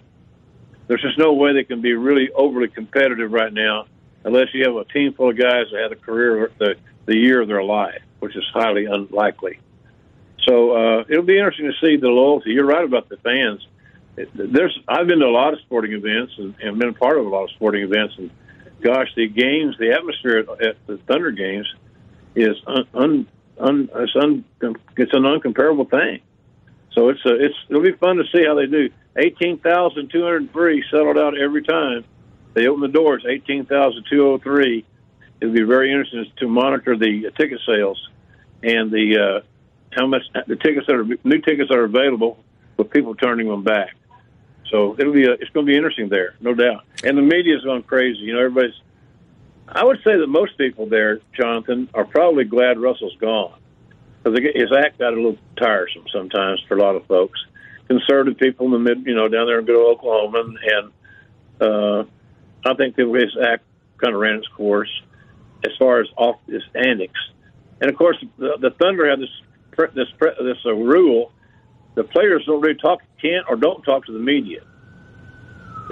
There's 0.87 1.03
just 1.03 1.19
no 1.19 1.35
way 1.35 1.53
they 1.53 1.65
can 1.65 1.81
be 1.81 1.95
really 1.95 2.31
overly 2.33 2.69
competitive 2.69 3.31
right 3.31 3.53
now 3.53 3.87
unless 4.25 4.49
you 4.53 4.65
have 4.65 4.77
a 4.77 4.85
team 4.85 5.13
full 5.15 5.31
of 5.31 5.39
guys 5.39 5.67
that 5.73 5.81
had 5.83 5.93
a 5.93 5.97
career 5.97 6.51
the 6.59 6.77
the 7.07 7.17
year 7.17 7.41
of 7.41 7.49
their 7.49 7.63
life, 7.63 8.03
which 8.19 8.37
is 8.37 8.45
highly 8.53 8.85
unlikely. 8.85 9.61
So 10.47 10.73
uh, 10.73 11.05
it'll 11.09 11.25
be 11.25 11.39
interesting 11.39 11.73
to 11.73 11.87
see 11.87 11.97
the 11.97 12.09
loyalty. 12.09 12.51
You're 12.51 12.67
right 12.67 12.85
about 12.85 13.09
the 13.09 13.17
fans 13.19 13.67
there's 14.35 14.79
I've 14.89 15.07
been 15.07 15.21
to 15.21 15.27
a 15.27 15.31
lot 15.31 15.53
of 15.53 15.61
sporting 15.61 15.93
events 15.93 16.33
and, 16.39 16.55
and 16.63 16.79
been 16.79 16.89
a 16.91 16.93
part 16.93 17.19
of 17.19 17.27
a 17.27 17.29
lot 17.29 17.45
of 17.45 17.51
sporting 17.51 17.83
events, 17.83 18.15
and 18.19 18.31
gosh, 18.83 19.09
the 19.17 19.29
games, 19.29 19.77
the 19.79 19.93
atmosphere 19.93 20.39
at, 20.39 20.67
at 20.67 20.87
the 20.87 20.99
Thunder 21.07 21.31
games 21.31 21.67
is 22.35 22.57
un, 22.67 22.87
un, 22.95 23.27
un, 23.59 23.89
it's, 23.95 24.17
un, 24.17 24.45
it's 24.97 25.13
an 25.15 25.23
uncomparable 25.23 25.91
thing. 25.91 26.21
So 26.93 27.11
it's 27.11 27.25
a, 27.27 27.45
it's 27.45 27.55
it'll 27.69 27.83
be 27.83 27.93
fun 27.93 28.17
to 28.17 28.25
see 28.33 28.45
how 28.45 28.55
they 28.55 28.67
do. 28.67 28.91
Eighteen 29.17 29.59
thousand 29.59 30.11
two 30.11 30.23
hundred 30.23 30.53
three 30.53 30.85
settled 30.91 31.19
out 31.19 31.39
every 31.39 31.63
time 31.63 32.05
they 32.55 32.67
open 32.67 32.81
the 32.81 32.89
doors. 32.89 33.25
Eighteen 33.29 33.67
thousand 33.67 34.05
two 34.11 34.25
hundred 34.25 34.43
three. 34.43 34.85
It'll 35.41 35.55
be 35.55 35.63
very 35.63 35.91
interesting 35.91 36.27
to 36.39 36.49
monitor 36.49 36.97
the 36.97 37.31
ticket 37.37 37.61
sales 37.67 38.09
and 38.63 38.91
the 38.91 39.19
uh, 39.19 39.47
how 39.93 40.07
much 40.07 40.23
the 40.47 40.57
tickets 40.57 40.87
that 40.87 40.97
are 40.97 41.05
new 41.05 41.41
tickets 41.41 41.69
that 41.69 41.79
are 41.79 41.85
available 41.85 42.39
with 42.77 42.91
people 42.91 43.15
turning 43.15 43.49
them 43.49 43.63
back. 43.63 43.95
So 44.71 44.97
it'll 44.99 45.13
be 45.13 45.25
a, 45.25 45.33
it's 45.33 45.51
going 45.51 45.67
to 45.67 45.71
be 45.71 45.77
interesting 45.77 46.09
there, 46.09 46.35
no 46.41 46.55
doubt. 46.55 46.85
And 47.05 47.17
the 47.17 47.23
media's 47.23 47.65
gone 47.65 47.83
crazy. 47.83 48.21
You 48.21 48.35
know, 48.35 48.41
everybody's. 48.41 48.79
I 49.67 49.85
would 49.85 49.99
say 49.99 50.17
that 50.17 50.27
most 50.27 50.57
people 50.57 50.87
there, 50.87 51.21
Jonathan, 51.35 51.91
are 51.93 52.05
probably 52.05 52.45
glad 52.45 52.79
Russell's 52.79 53.17
gone 53.21 53.59
because 54.23 54.39
his 54.55 54.73
act 54.73 54.99
got 54.99 55.13
a 55.13 55.17
little 55.17 55.39
tiresome 55.57 56.05
sometimes 56.13 56.63
for 56.67 56.77
a 56.77 56.81
lot 56.81 56.97
of 56.97 57.07
folks. 57.07 57.39
Conservative 57.87 58.39
people 58.39 58.67
in 58.67 58.73
the 58.73 58.79
mid, 58.79 59.07
you 59.07 59.15
know, 59.15 59.29
down 59.29 59.47
there 59.47 59.59
in 59.59 59.65
good 59.65 59.77
old 59.77 59.99
Oklahoma, 59.99 60.45
and 60.63 60.93
uh, 61.61 62.05
I 62.65 62.75
think 62.75 62.97
that 62.97 63.09
his 63.09 63.37
act 63.43 63.65
kind 63.99 64.15
of 64.15 64.21
ran 64.21 64.37
its 64.37 64.49
course 64.49 64.91
as 65.65 65.73
far 65.79 66.01
as 66.01 66.07
off 66.17 66.37
his 66.47 66.63
antics. 66.75 67.19
And 67.81 67.91
of 67.91 67.97
course, 67.97 68.23
the, 68.39 68.59
the 68.61 68.71
Thunder 68.71 69.09
have 69.09 69.21
this 69.21 69.31
this 69.95 70.09
this 70.19 70.59
uh, 70.67 70.75
rule 70.75 71.33
the 71.99 72.05
players 72.05 72.45
don't 72.47 72.61
really 72.61 72.79
talk, 72.79 73.03
can't 73.21 73.45
or 73.49 73.57
don't 73.57 73.83
talk 73.83 74.07
to 74.07 74.13
the 74.13 74.21
media. 74.21 74.61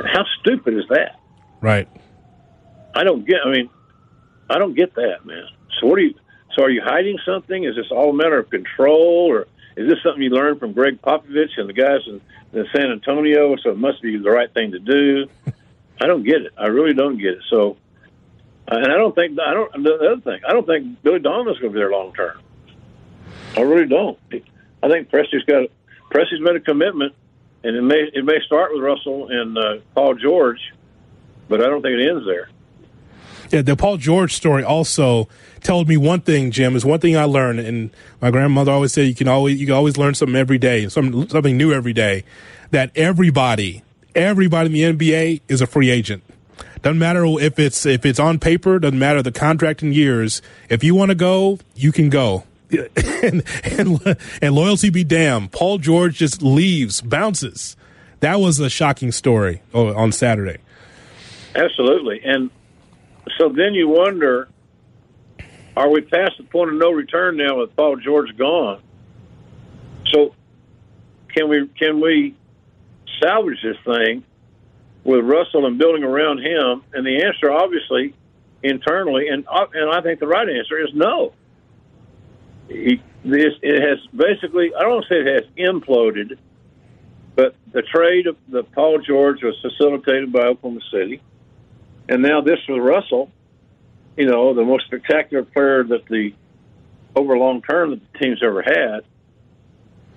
How 0.04 0.24
stupid 0.40 0.74
is 0.74 0.84
that? 0.88 1.18
Right. 1.60 1.88
I 2.94 3.02
don't 3.02 3.26
get. 3.26 3.38
I 3.44 3.50
mean, 3.50 3.68
I 4.48 4.58
don't 4.58 4.74
get 4.74 4.94
that, 4.94 5.26
man. 5.26 5.48
So 5.80 5.88
what 5.88 5.98
are 5.98 6.02
you? 6.02 6.14
So 6.54 6.62
are 6.62 6.70
you 6.70 6.80
hiding 6.82 7.18
something? 7.26 7.64
Is 7.64 7.74
this 7.74 7.86
all 7.90 8.10
a 8.10 8.14
matter 8.14 8.38
of 8.38 8.50
control, 8.50 9.26
or 9.28 9.48
is 9.76 9.88
this 9.88 9.98
something 10.04 10.22
you 10.22 10.30
learned 10.30 10.60
from 10.60 10.72
Gregg 10.72 11.02
Popovich 11.02 11.58
and 11.58 11.68
the 11.68 11.72
guys 11.72 12.00
in, 12.06 12.20
in 12.52 12.66
San 12.74 12.92
Antonio? 12.92 13.56
So 13.56 13.70
it 13.70 13.78
must 13.78 14.00
be 14.00 14.16
the 14.16 14.30
right 14.30 14.52
thing 14.54 14.70
to 14.70 14.78
do. 14.78 15.26
I 16.00 16.06
don't 16.06 16.22
get 16.22 16.42
it. 16.42 16.52
I 16.56 16.66
really 16.68 16.94
don't 16.94 17.18
get 17.18 17.32
it. 17.32 17.42
So, 17.50 17.76
uh, 18.70 18.76
and 18.76 18.92
I 18.92 18.96
don't 18.96 19.14
think 19.14 19.36
I 19.40 19.54
don't. 19.54 19.82
The 19.82 19.94
other 20.12 20.20
thing, 20.20 20.40
I 20.48 20.52
don't 20.52 20.66
think 20.66 21.02
Billy 21.02 21.18
Donovan's 21.18 21.58
going 21.58 21.72
to 21.72 21.74
be 21.74 21.80
there 21.80 21.90
long 21.90 22.12
term. 22.14 22.38
I 23.56 23.62
really 23.62 23.88
don't. 23.88 24.18
I 24.82 24.88
think 24.88 25.10
Presti's 25.10 25.42
got 25.44 25.68
Presti's 26.10 26.40
made 26.40 26.56
a 26.56 26.60
commitment, 26.60 27.14
and 27.64 27.76
it 27.76 27.82
may 27.82 28.08
it 28.12 28.24
may 28.24 28.40
start 28.46 28.72
with 28.72 28.82
Russell 28.82 29.28
and 29.28 29.56
uh, 29.58 29.76
Paul 29.94 30.14
George, 30.14 30.60
but 31.48 31.60
I 31.60 31.66
don't 31.66 31.82
think 31.82 31.98
it 31.98 32.08
ends 32.08 32.26
there. 32.26 32.48
Yeah, 33.50 33.62
the 33.62 33.76
Paul 33.76 33.96
George 33.96 34.34
story 34.34 34.64
also 34.64 35.28
told 35.62 35.88
me 35.88 35.96
one 35.96 36.20
thing, 36.20 36.50
Jim. 36.50 36.74
Is 36.74 36.84
one 36.84 37.00
thing 37.00 37.16
I 37.16 37.24
learned, 37.24 37.60
and 37.60 37.90
my 38.20 38.30
grandmother 38.30 38.72
always 38.72 38.92
said 38.92 39.06
you 39.06 39.14
can 39.14 39.28
always 39.28 39.60
you 39.60 39.66
can 39.66 39.74
always 39.74 39.96
learn 39.96 40.14
something 40.14 40.36
every 40.36 40.58
day, 40.58 40.88
something 40.88 41.28
something 41.28 41.56
new 41.56 41.72
every 41.72 41.92
day. 41.92 42.24
That 42.70 42.90
everybody, 42.96 43.82
everybody 44.14 44.82
in 44.82 44.98
the 44.98 45.06
NBA 45.06 45.42
is 45.48 45.60
a 45.60 45.66
free 45.66 45.90
agent. 45.90 46.24
Doesn't 46.82 46.98
matter 46.98 47.24
if 47.24 47.58
it's 47.58 47.86
if 47.86 48.04
it's 48.04 48.18
on 48.18 48.38
paper. 48.38 48.78
Doesn't 48.78 48.98
matter 48.98 49.22
the 49.22 49.32
contract 49.32 49.82
in 49.82 49.92
years. 49.92 50.42
If 50.68 50.82
you 50.82 50.94
want 50.94 51.10
to 51.10 51.14
go, 51.14 51.58
you 51.74 51.92
can 51.92 52.10
go. 52.10 52.44
and, 53.22 53.44
and, 53.64 54.16
and 54.42 54.54
loyalty 54.54 54.90
be 54.90 55.04
damned. 55.04 55.52
Paul 55.52 55.78
George 55.78 56.16
just 56.16 56.42
leaves, 56.42 57.00
bounces. 57.00 57.76
That 58.20 58.40
was 58.40 58.58
a 58.58 58.68
shocking 58.68 59.12
story 59.12 59.62
on 59.72 60.10
Saturday. 60.12 60.58
Absolutely. 61.54 62.20
And 62.24 62.50
so 63.38 63.48
then 63.48 63.74
you 63.74 63.88
wonder 63.88 64.48
are 65.76 65.90
we 65.90 66.00
past 66.00 66.32
the 66.38 66.44
point 66.44 66.70
of 66.70 66.76
no 66.76 66.90
return 66.90 67.36
now 67.36 67.58
with 67.58 67.76
Paul 67.76 67.96
George 67.96 68.34
gone? 68.36 68.80
So 70.06 70.34
can 71.34 71.48
we 71.48 71.68
can 71.78 72.00
we 72.00 72.34
salvage 73.22 73.58
this 73.62 73.76
thing 73.84 74.24
with 75.04 75.24
Russell 75.24 75.66
and 75.66 75.78
building 75.78 76.02
around 76.02 76.38
him? 76.38 76.82
And 76.94 77.06
the 77.06 77.24
answer, 77.24 77.52
obviously, 77.52 78.14
internally, 78.62 79.28
and 79.28 79.46
uh, 79.46 79.66
and 79.74 79.90
I 79.90 80.00
think 80.00 80.18
the 80.18 80.26
right 80.26 80.48
answer 80.48 80.78
is 80.82 80.90
no 80.94 81.34
he, 82.68 83.02
this 83.24 83.54
it 83.62 83.82
has 83.82 83.98
basically 84.14 84.72
I 84.74 84.82
don't 84.82 85.04
say 85.08 85.16
it 85.16 85.42
has 85.42 85.50
imploded, 85.56 86.38
but 87.34 87.54
the 87.72 87.82
trade 87.82 88.26
of 88.26 88.36
the 88.48 88.62
Paul 88.62 88.98
George 88.98 89.42
was 89.42 89.56
facilitated 89.60 90.32
by 90.32 90.40
Oklahoma 90.40 90.80
City, 90.92 91.20
and 92.08 92.22
now 92.22 92.40
this 92.40 92.58
with 92.68 92.80
Russell, 92.80 93.30
you 94.16 94.26
know, 94.26 94.54
the 94.54 94.64
most 94.64 94.86
spectacular 94.86 95.44
player 95.44 95.84
that 95.84 96.06
the 96.06 96.32
over 97.14 97.36
long 97.38 97.62
term 97.62 97.90
that 97.90 98.00
the 98.12 98.18
team's 98.18 98.42
ever 98.42 98.62
had. 98.62 99.04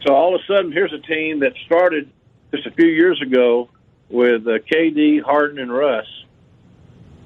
So 0.05 0.13
all 0.13 0.35
of 0.35 0.41
a 0.41 0.45
sudden, 0.45 0.71
here's 0.71 0.93
a 0.93 0.99
team 0.99 1.39
that 1.39 1.53
started 1.65 2.09
just 2.53 2.65
a 2.65 2.71
few 2.71 2.87
years 2.87 3.21
ago 3.21 3.69
with 4.09 4.47
uh, 4.47 4.59
KD, 4.71 5.21
Harden, 5.21 5.59
and 5.59 5.71
Russ, 5.71 6.07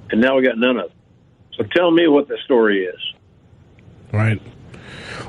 and 0.09 0.19
now 0.19 0.35
we 0.35 0.43
got 0.43 0.57
none 0.57 0.77
of 0.77 0.89
them. 0.89 0.97
So 1.57 1.63
tell 1.75 1.91
me 1.91 2.07
what 2.07 2.27
the 2.27 2.37
story 2.45 2.85
is. 2.85 2.99
Right. 4.11 4.41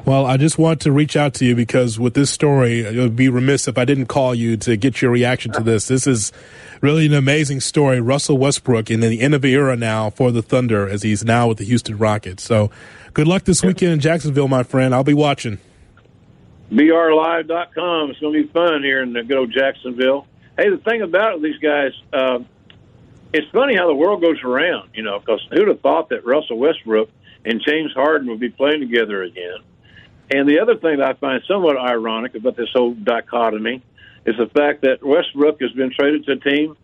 Well, 0.05 0.27
I 0.27 0.37
just 0.37 0.59
want 0.59 0.81
to 0.83 0.93
reach 0.93 1.17
out 1.17 1.35
to 1.35 1.45
you 1.45 1.55
because 1.55 1.99
with 1.99 2.15
this 2.15 2.31
story, 2.31 2.81
it 2.81 2.97
would 2.97 3.17
be 3.17 3.29
remiss 3.29 3.69
if 3.69 3.79
I 3.79 3.85
didn't 3.85 4.07
call 4.07 4.35
you 4.35 4.57
to 4.59 4.77
get 4.77 5.01
your 5.01 5.11
reaction 5.11 5.53
to 5.53 5.63
this. 5.63 5.89
This 5.89 6.07
is 6.07 6.33
really 6.81 7.07
an 7.07 7.15
amazing 7.15 7.61
story. 7.61 8.01
Russell 8.01 8.39
Westbrook 8.39 8.91
in 8.91 9.01
the 9.01 9.21
end 9.21 9.35
of 9.35 9.43
the 9.43 9.55
era 9.55 9.77
now 9.77 10.11
for 10.11 10.31
the 10.31 10.43
Thunder 10.43 10.89
as 10.89 11.03
he's 11.03 11.25
now 11.25 11.49
with 11.49 11.59
the 11.59 11.65
Houston 11.65 11.99
Rockets. 11.99 12.43
So 12.43 12.71
good 13.13 13.27
luck 13.27 13.45
this 13.45 13.63
weekend 13.63 13.93
in 13.93 14.01
Jacksonville, 14.01 14.49
my 14.49 14.63
friend. 14.63 14.95
I'll 14.95 15.05
be 15.05 15.15
watching. 15.15 15.59
BRLive.com. 16.71 18.11
It's 18.11 18.21
going 18.21 18.35
to 18.35 18.43
be 18.43 18.49
fun 18.53 18.83
here 18.83 19.03
in 19.03 19.13
the 19.13 19.23
good 19.23 19.39
old 19.39 19.53
Jacksonville. 19.53 20.27
Hey, 20.57 20.71
the 20.71 20.79
thing 20.79 21.03
about 21.03 21.37
it, 21.37 21.43
these 21.43 21.59
guys, 21.59 21.93
uh, 22.13 22.39
it's 23.33 23.51
funny 23.51 23.77
how 23.77 23.89
the 23.89 23.95
world 23.95 24.23
goes 24.23 24.43
around, 24.43 24.91
you 24.95 25.03
know, 25.03 25.19
because 25.19 25.47
who'd 25.51 25.69
have 25.69 25.81
thought 25.81 26.11
that 26.11 26.25
Russell 26.25 26.59
Westbrook 26.59 27.11
and 27.45 27.61
James 27.67 27.93
Harden 27.93 28.29
would 28.29 28.41
be 28.41 28.51
playing 28.51 28.81
together 28.81 29.23
again? 29.23 29.59
And 30.31 30.49
the 30.49 30.61
other 30.61 30.77
thing 30.77 30.99
that 30.99 31.09
I 31.09 31.13
find 31.15 31.43
somewhat 31.47 31.77
ironic 31.77 32.35
about 32.35 32.57
this 32.57 32.71
whole 32.73 32.95
dichotomy 32.95 33.83
is 34.25 34.37
the 34.39 34.47
fact 34.47 34.83
that 34.83 35.03
Westbrook 35.03 35.61
has 35.61 35.73
been 35.73 35.93
traded 35.93 36.25
to 36.27 36.33
a 36.33 36.37
team 36.37 36.77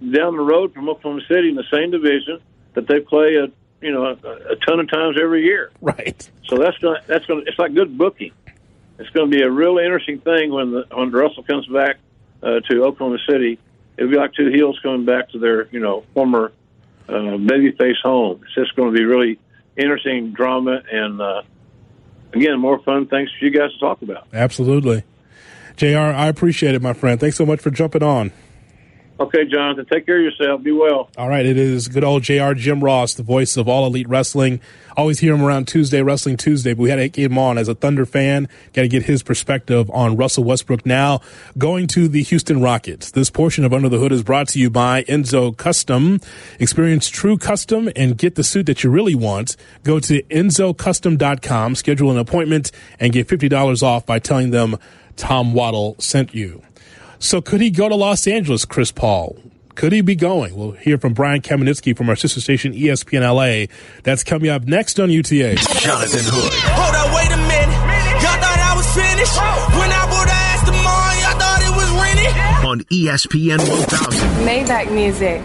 down 0.00 0.36
the 0.36 0.42
road 0.42 0.74
from 0.74 0.88
Oklahoma 0.88 1.22
City 1.28 1.48
in 1.48 1.54
the 1.54 1.64
same 1.72 1.90
division 1.90 2.40
that 2.74 2.86
they 2.86 3.00
play 3.00 3.36
a 3.36 3.48
you 3.80 3.92
know 3.92 4.06
a, 4.06 4.52
a 4.52 4.56
ton 4.56 4.80
of 4.80 4.90
times 4.90 5.16
every 5.20 5.44
year. 5.44 5.70
Right. 5.80 6.28
So 6.46 6.56
that's 6.56 6.76
gonna, 6.78 7.02
that's 7.06 7.26
gonna, 7.26 7.42
it's 7.46 7.58
like 7.58 7.74
good 7.74 7.96
booking. 7.96 8.32
It's 8.98 9.10
going 9.10 9.30
to 9.30 9.36
be 9.36 9.42
a 9.42 9.50
really 9.50 9.84
interesting 9.84 10.20
thing 10.20 10.52
when 10.52 10.72
the 10.72 10.86
when 10.92 11.10
Russell 11.12 11.44
comes 11.44 11.66
back 11.66 11.98
uh, 12.42 12.60
to 12.60 12.84
Oklahoma 12.84 13.18
City. 13.28 13.58
It'll 13.96 14.10
be 14.10 14.16
like 14.16 14.34
two 14.34 14.48
heels 14.48 14.78
coming 14.82 15.04
back 15.04 15.30
to 15.30 15.38
their 15.38 15.68
you 15.68 15.80
know 15.80 16.04
former 16.14 16.52
uh, 17.08 17.12
babyface 17.12 18.00
home. 18.02 18.40
It's 18.44 18.54
just 18.54 18.74
going 18.74 18.92
to 18.92 18.98
be 18.98 19.04
really 19.04 19.38
interesting 19.78 20.32
drama 20.32 20.82
and 20.90 21.20
uh, 21.20 21.42
again 22.32 22.58
more 22.58 22.78
fun 22.80 23.06
things 23.06 23.30
for 23.38 23.44
you 23.44 23.50
guys 23.50 23.72
to 23.72 23.78
talk 23.78 24.02
about. 24.02 24.26
Absolutely. 24.32 25.04
JR, 25.76 25.98
I 25.98 26.26
appreciate 26.26 26.74
it, 26.74 26.82
my 26.82 26.92
friend. 26.92 27.20
Thanks 27.20 27.36
so 27.36 27.46
much 27.46 27.60
for 27.60 27.70
jumping 27.70 28.02
on. 28.02 28.32
Okay, 29.20 29.46
Jonathan, 29.46 29.84
take 29.84 30.06
care 30.06 30.18
of 30.18 30.22
yourself. 30.22 30.62
Be 30.62 30.70
well. 30.70 31.10
All 31.16 31.28
right, 31.28 31.44
it 31.44 31.56
is 31.56 31.88
good 31.88 32.04
old 32.04 32.22
JR 32.22 32.52
Jim 32.52 32.84
Ross, 32.84 33.14
the 33.14 33.24
voice 33.24 33.56
of 33.56 33.68
All 33.68 33.84
Elite 33.84 34.08
Wrestling. 34.08 34.60
Always 34.96 35.18
hear 35.18 35.34
him 35.34 35.42
around 35.42 35.66
Tuesday, 35.66 36.02
Wrestling 36.02 36.36
Tuesday, 36.36 36.72
but 36.72 36.82
we 36.82 36.90
had 36.90 36.96
to 36.96 37.08
get 37.08 37.30
him 37.30 37.38
on 37.38 37.58
as 37.58 37.66
a 37.66 37.74
Thunder 37.74 38.06
fan. 38.06 38.48
Got 38.72 38.82
to 38.82 38.88
get 38.88 39.04
his 39.04 39.24
perspective 39.24 39.90
on 39.90 40.16
Russell 40.16 40.44
Westbrook 40.44 40.86
now 40.86 41.20
going 41.56 41.88
to 41.88 42.06
the 42.06 42.22
Houston 42.22 42.60
Rockets. 42.60 43.10
This 43.10 43.28
portion 43.28 43.64
of 43.64 43.72
Under 43.72 43.88
the 43.88 43.98
Hood 43.98 44.12
is 44.12 44.22
brought 44.22 44.48
to 44.48 44.60
you 44.60 44.70
by 44.70 45.02
Enzo 45.04 45.56
Custom. 45.56 46.20
Experience 46.60 47.08
true 47.08 47.36
custom 47.36 47.90
and 47.96 48.16
get 48.16 48.36
the 48.36 48.44
suit 48.44 48.66
that 48.66 48.84
you 48.84 48.90
really 48.90 49.16
want. 49.16 49.56
Go 49.82 49.98
to 49.98 50.22
EnzoCustom.com, 50.24 51.74
schedule 51.74 52.10
an 52.12 52.18
appointment, 52.18 52.70
and 53.00 53.12
get 53.12 53.26
$50 53.26 53.82
off 53.82 54.06
by 54.06 54.20
telling 54.20 54.50
them 54.50 54.76
Tom 55.16 55.54
Waddle 55.54 55.96
sent 55.98 56.34
you. 56.34 56.62
So 57.18 57.40
could 57.40 57.60
he 57.60 57.70
go 57.70 57.88
to 57.88 57.94
Los 57.94 58.26
Angeles, 58.26 58.64
Chris 58.64 58.92
Paul? 58.92 59.36
Could 59.74 59.92
he 59.92 60.00
be 60.00 60.16
going? 60.16 60.56
We'll 60.56 60.72
hear 60.72 60.98
from 60.98 61.14
Brian 61.14 61.40
Kamenetzky 61.40 61.96
from 61.96 62.08
our 62.08 62.16
sister 62.16 62.40
station 62.40 62.72
ESPN 62.72 63.22
LA. 63.22 63.72
That's 64.02 64.24
coming 64.24 64.50
up 64.50 64.64
next 64.64 64.98
on 64.98 65.10
UTA. 65.10 65.54
Jonathan 65.54 66.20
Hood. 66.24 66.52
Hold 66.52 66.94
up, 66.94 67.14
wait 67.14 67.30
a 67.30 67.36
minute. 67.36 67.74
Y'all 68.18 68.40
thought 68.42 68.58
I 68.58 68.74
was 68.76 68.86
finished? 68.92 69.36
When 69.78 69.90
I 69.92 70.06
bought 70.10 70.28
ass 70.28 70.66
the 70.66 70.72
mall, 70.72 71.14
y'all 71.22 71.38
thought 71.38 71.62
it 71.62 71.74
was 71.76 71.90
rented? 72.02 72.34
On 72.66 72.80
ESPN 72.90 73.58
1000. 73.58 74.28
Maybach 74.46 74.92
music. 74.92 75.42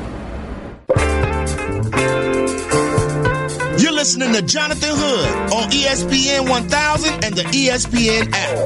You're 3.80 3.92
listening 3.94 4.34
to 4.34 4.42
Jonathan 4.42 4.90
Hood 4.94 5.54
on 5.54 5.70
ESPN 5.70 6.50
1000 6.50 7.24
and 7.24 7.36
the 7.36 7.44
ESPN 7.44 8.32
app. 8.32 8.58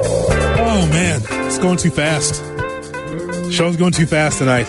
Oh 0.60 0.88
man, 0.90 1.20
it's 1.46 1.58
going 1.58 1.76
too 1.76 1.90
fast. 1.90 2.42
Show's 3.50 3.76
going 3.76 3.92
too 3.92 4.06
fast 4.06 4.38
tonight. 4.38 4.66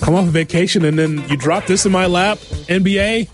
Come 0.00 0.14
off 0.14 0.26
a 0.26 0.30
vacation 0.30 0.84
and 0.84 0.98
then 0.98 1.26
you 1.28 1.36
drop 1.36 1.66
this 1.66 1.86
in 1.86 1.92
my 1.92 2.06
lap. 2.06 2.38
NBA. 2.38 3.28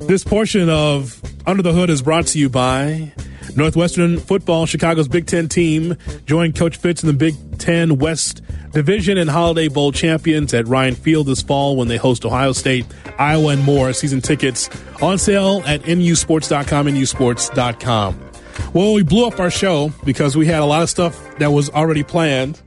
This 0.00 0.24
portion 0.24 0.68
of 0.68 1.20
Under 1.46 1.62
the 1.62 1.72
Hood 1.72 1.90
is 1.90 2.02
brought 2.02 2.26
to 2.28 2.38
you 2.38 2.48
by 2.48 3.12
Northwestern 3.56 4.18
Football, 4.18 4.66
Chicago's 4.66 5.08
Big 5.08 5.26
Ten 5.26 5.48
team. 5.48 5.96
Join 6.26 6.52
Coach 6.52 6.76
Fitz 6.76 7.02
in 7.02 7.06
the 7.06 7.12
Big 7.12 7.58
Ten 7.58 7.98
West 7.98 8.42
Division 8.72 9.18
and 9.18 9.30
Holiday 9.30 9.68
Bowl 9.68 9.92
champions 9.92 10.52
at 10.54 10.66
Ryan 10.68 10.94
Field 10.94 11.26
this 11.26 11.42
fall 11.42 11.76
when 11.76 11.88
they 11.88 11.96
host 11.96 12.24
Ohio 12.24 12.52
State, 12.52 12.86
Iowa, 13.18 13.48
and 13.52 13.64
more. 13.64 13.92
Season 13.92 14.20
tickets 14.20 14.68
on 15.00 15.18
sale 15.18 15.62
at 15.66 15.82
nusports.com, 15.82 16.86
nusports.com. 16.86 18.30
Well, 18.72 18.92
we 18.92 19.02
blew 19.02 19.26
up 19.26 19.40
our 19.40 19.50
show 19.50 19.92
because 20.04 20.36
we 20.36 20.46
had 20.46 20.60
a 20.60 20.64
lot 20.64 20.82
of 20.82 20.90
stuff 20.90 21.38
that 21.38 21.50
was 21.50 21.70
already 21.70 22.02
planned. 22.02 22.60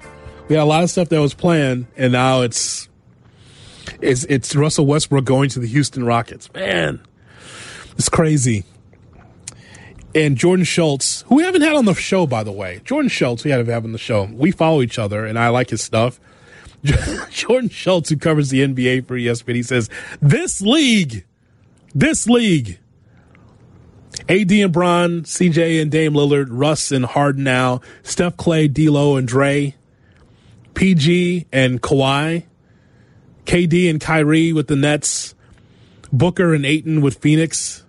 Had 0.55 0.63
a 0.63 0.65
lot 0.65 0.83
of 0.83 0.89
stuff 0.89 1.09
that 1.09 1.21
was 1.21 1.33
planned, 1.33 1.87
and 1.95 2.11
now 2.11 2.41
it's 2.41 2.89
it's, 4.01 4.23
it's 4.25 4.55
Russell 4.55 4.85
Westbrook 4.85 5.25
going 5.25 5.49
to 5.49 5.59
the 5.59 5.67
Houston 5.67 6.05
Rockets. 6.05 6.51
Man, 6.53 7.01
it's 7.97 8.09
crazy. 8.09 8.65
And 10.13 10.37
Jordan 10.37 10.65
Schultz, 10.65 11.21
who 11.23 11.35
we 11.35 11.43
haven't 11.43 11.61
had 11.61 11.75
on 11.75 11.85
the 11.85 11.93
show, 11.93 12.27
by 12.27 12.43
the 12.43 12.51
way. 12.51 12.81
Jordan 12.83 13.09
Schultz, 13.09 13.43
we 13.43 13.51
had 13.51 13.65
to 13.65 13.71
have 13.71 13.85
on 13.85 13.93
the 13.93 13.97
show. 13.97 14.25
We 14.25 14.51
follow 14.51 14.81
each 14.81 14.99
other, 14.99 15.25
and 15.25 15.39
I 15.39 15.49
like 15.49 15.69
his 15.69 15.81
stuff. 15.81 16.19
Jordan 17.29 17.69
Schultz, 17.69 18.09
who 18.09 18.17
covers 18.17 18.49
the 18.49 18.61
NBA 18.61 19.07
for 19.07 19.15
ESPN, 19.15 19.55
he 19.55 19.63
says, 19.63 19.89
This 20.21 20.61
league, 20.61 21.25
this 21.95 22.27
league, 22.27 22.79
AD 24.27 24.51
and 24.51 24.73
Bron, 24.73 25.21
CJ 25.21 25.81
and 25.81 25.91
Dame 25.91 26.13
Lillard, 26.13 26.47
Russ 26.49 26.91
and 26.91 27.05
Harden 27.05 27.43
now, 27.43 27.81
Steph 28.03 28.35
Klay, 28.35 28.71
D'Lo 28.71 29.15
and 29.15 29.27
Dre, 29.27 29.75
PG 30.73 31.47
and 31.51 31.81
Kawhi, 31.81 32.43
KD 33.45 33.89
and 33.89 33.99
Kyrie 33.99 34.53
with 34.53 34.67
the 34.67 34.75
Nets, 34.75 35.35
Booker 36.11 36.53
and 36.53 36.65
Ayton 36.65 37.01
with 37.01 37.17
Phoenix. 37.19 37.83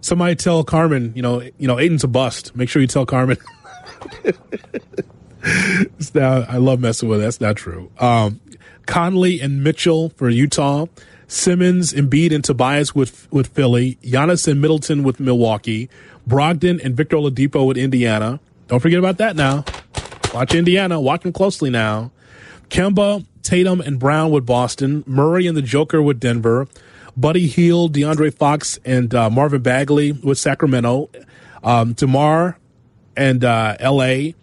Somebody 0.00 0.36
tell 0.36 0.62
Carmen, 0.64 1.12
you 1.16 1.22
know, 1.22 1.40
you 1.58 1.66
know, 1.66 1.78
Ayton's 1.78 2.04
a 2.04 2.08
bust. 2.08 2.54
Make 2.54 2.68
sure 2.68 2.80
you 2.80 2.88
tell 2.88 3.06
Carmen. 3.06 3.38
Not- 6.14 6.48
I 6.48 6.56
love 6.58 6.80
messing 6.80 7.08
with 7.08 7.20
it. 7.20 7.22
That's 7.22 7.40
not 7.40 7.56
true. 7.56 7.90
Um, 7.98 8.40
Conley 8.86 9.40
and 9.40 9.62
Mitchell 9.64 10.10
for 10.10 10.28
Utah. 10.28 10.86
Simmons, 11.28 11.92
and 11.92 12.08
Embiid, 12.10 12.32
and 12.32 12.44
Tobias 12.44 12.94
with 12.94 13.26
with 13.32 13.48
Philly. 13.48 13.98
Giannis 14.02 14.46
and 14.46 14.60
Middleton 14.60 15.02
with 15.02 15.18
Milwaukee. 15.18 15.88
Brogdon 16.28 16.80
and 16.84 16.96
Victor 16.96 17.16
Oladipo 17.16 17.66
with 17.66 17.76
Indiana. 17.76 18.38
Don't 18.68 18.80
forget 18.80 18.98
about 18.98 19.18
that 19.18 19.36
now. 19.36 19.64
Watch 20.34 20.54
Indiana. 20.54 21.00
Watch 21.00 21.22
them 21.22 21.32
closely 21.32 21.70
now. 21.70 22.10
Kemba, 22.70 23.24
Tatum, 23.42 23.80
and 23.80 23.98
Brown 23.98 24.30
with 24.30 24.46
Boston. 24.46 25.04
Murray 25.06 25.46
and 25.46 25.56
the 25.56 25.62
Joker 25.62 26.02
with 26.02 26.20
Denver. 26.20 26.66
Buddy 27.16 27.46
Hield, 27.46 27.94
DeAndre 27.94 28.32
Fox, 28.34 28.78
and 28.84 29.14
uh, 29.14 29.30
Marvin 29.30 29.62
Bagley 29.62 30.12
with 30.12 30.38
Sacramento. 30.38 31.08
Um, 31.64 31.94
DeMar 31.94 32.58
and 33.16 33.42
uh, 33.44 33.76
L.A. 33.80 34.34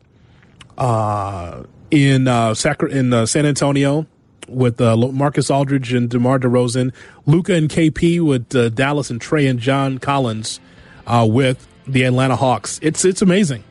Uh, 0.78 1.64
in 1.92 2.28
uh, 2.28 2.56
in 2.90 3.14
uh, 3.14 3.26
San 3.26 3.46
Antonio 3.46 4.08
with 4.48 4.82
uh, 4.82 4.98
Marcus 4.98 5.50
Aldridge 5.50 5.94
and 5.94 6.10
DeMar 6.10 6.40
DeRozan. 6.40 6.94
Luka 7.26 7.54
and 7.54 7.70
KP 7.70 8.20
with 8.22 8.56
uh, 8.56 8.70
Dallas 8.70 9.10
and 9.10 9.22
Trae 9.22 9.50
and 9.50 9.60
John 9.60 10.00
Collins 10.00 10.60
uh, 11.08 11.28
with 11.30 11.68
the 11.88 12.04
Atlanta 12.04 12.36
Hawks. 12.36 12.80
It's 12.82 13.06
it's 13.06 13.22
amazing. 13.22 13.64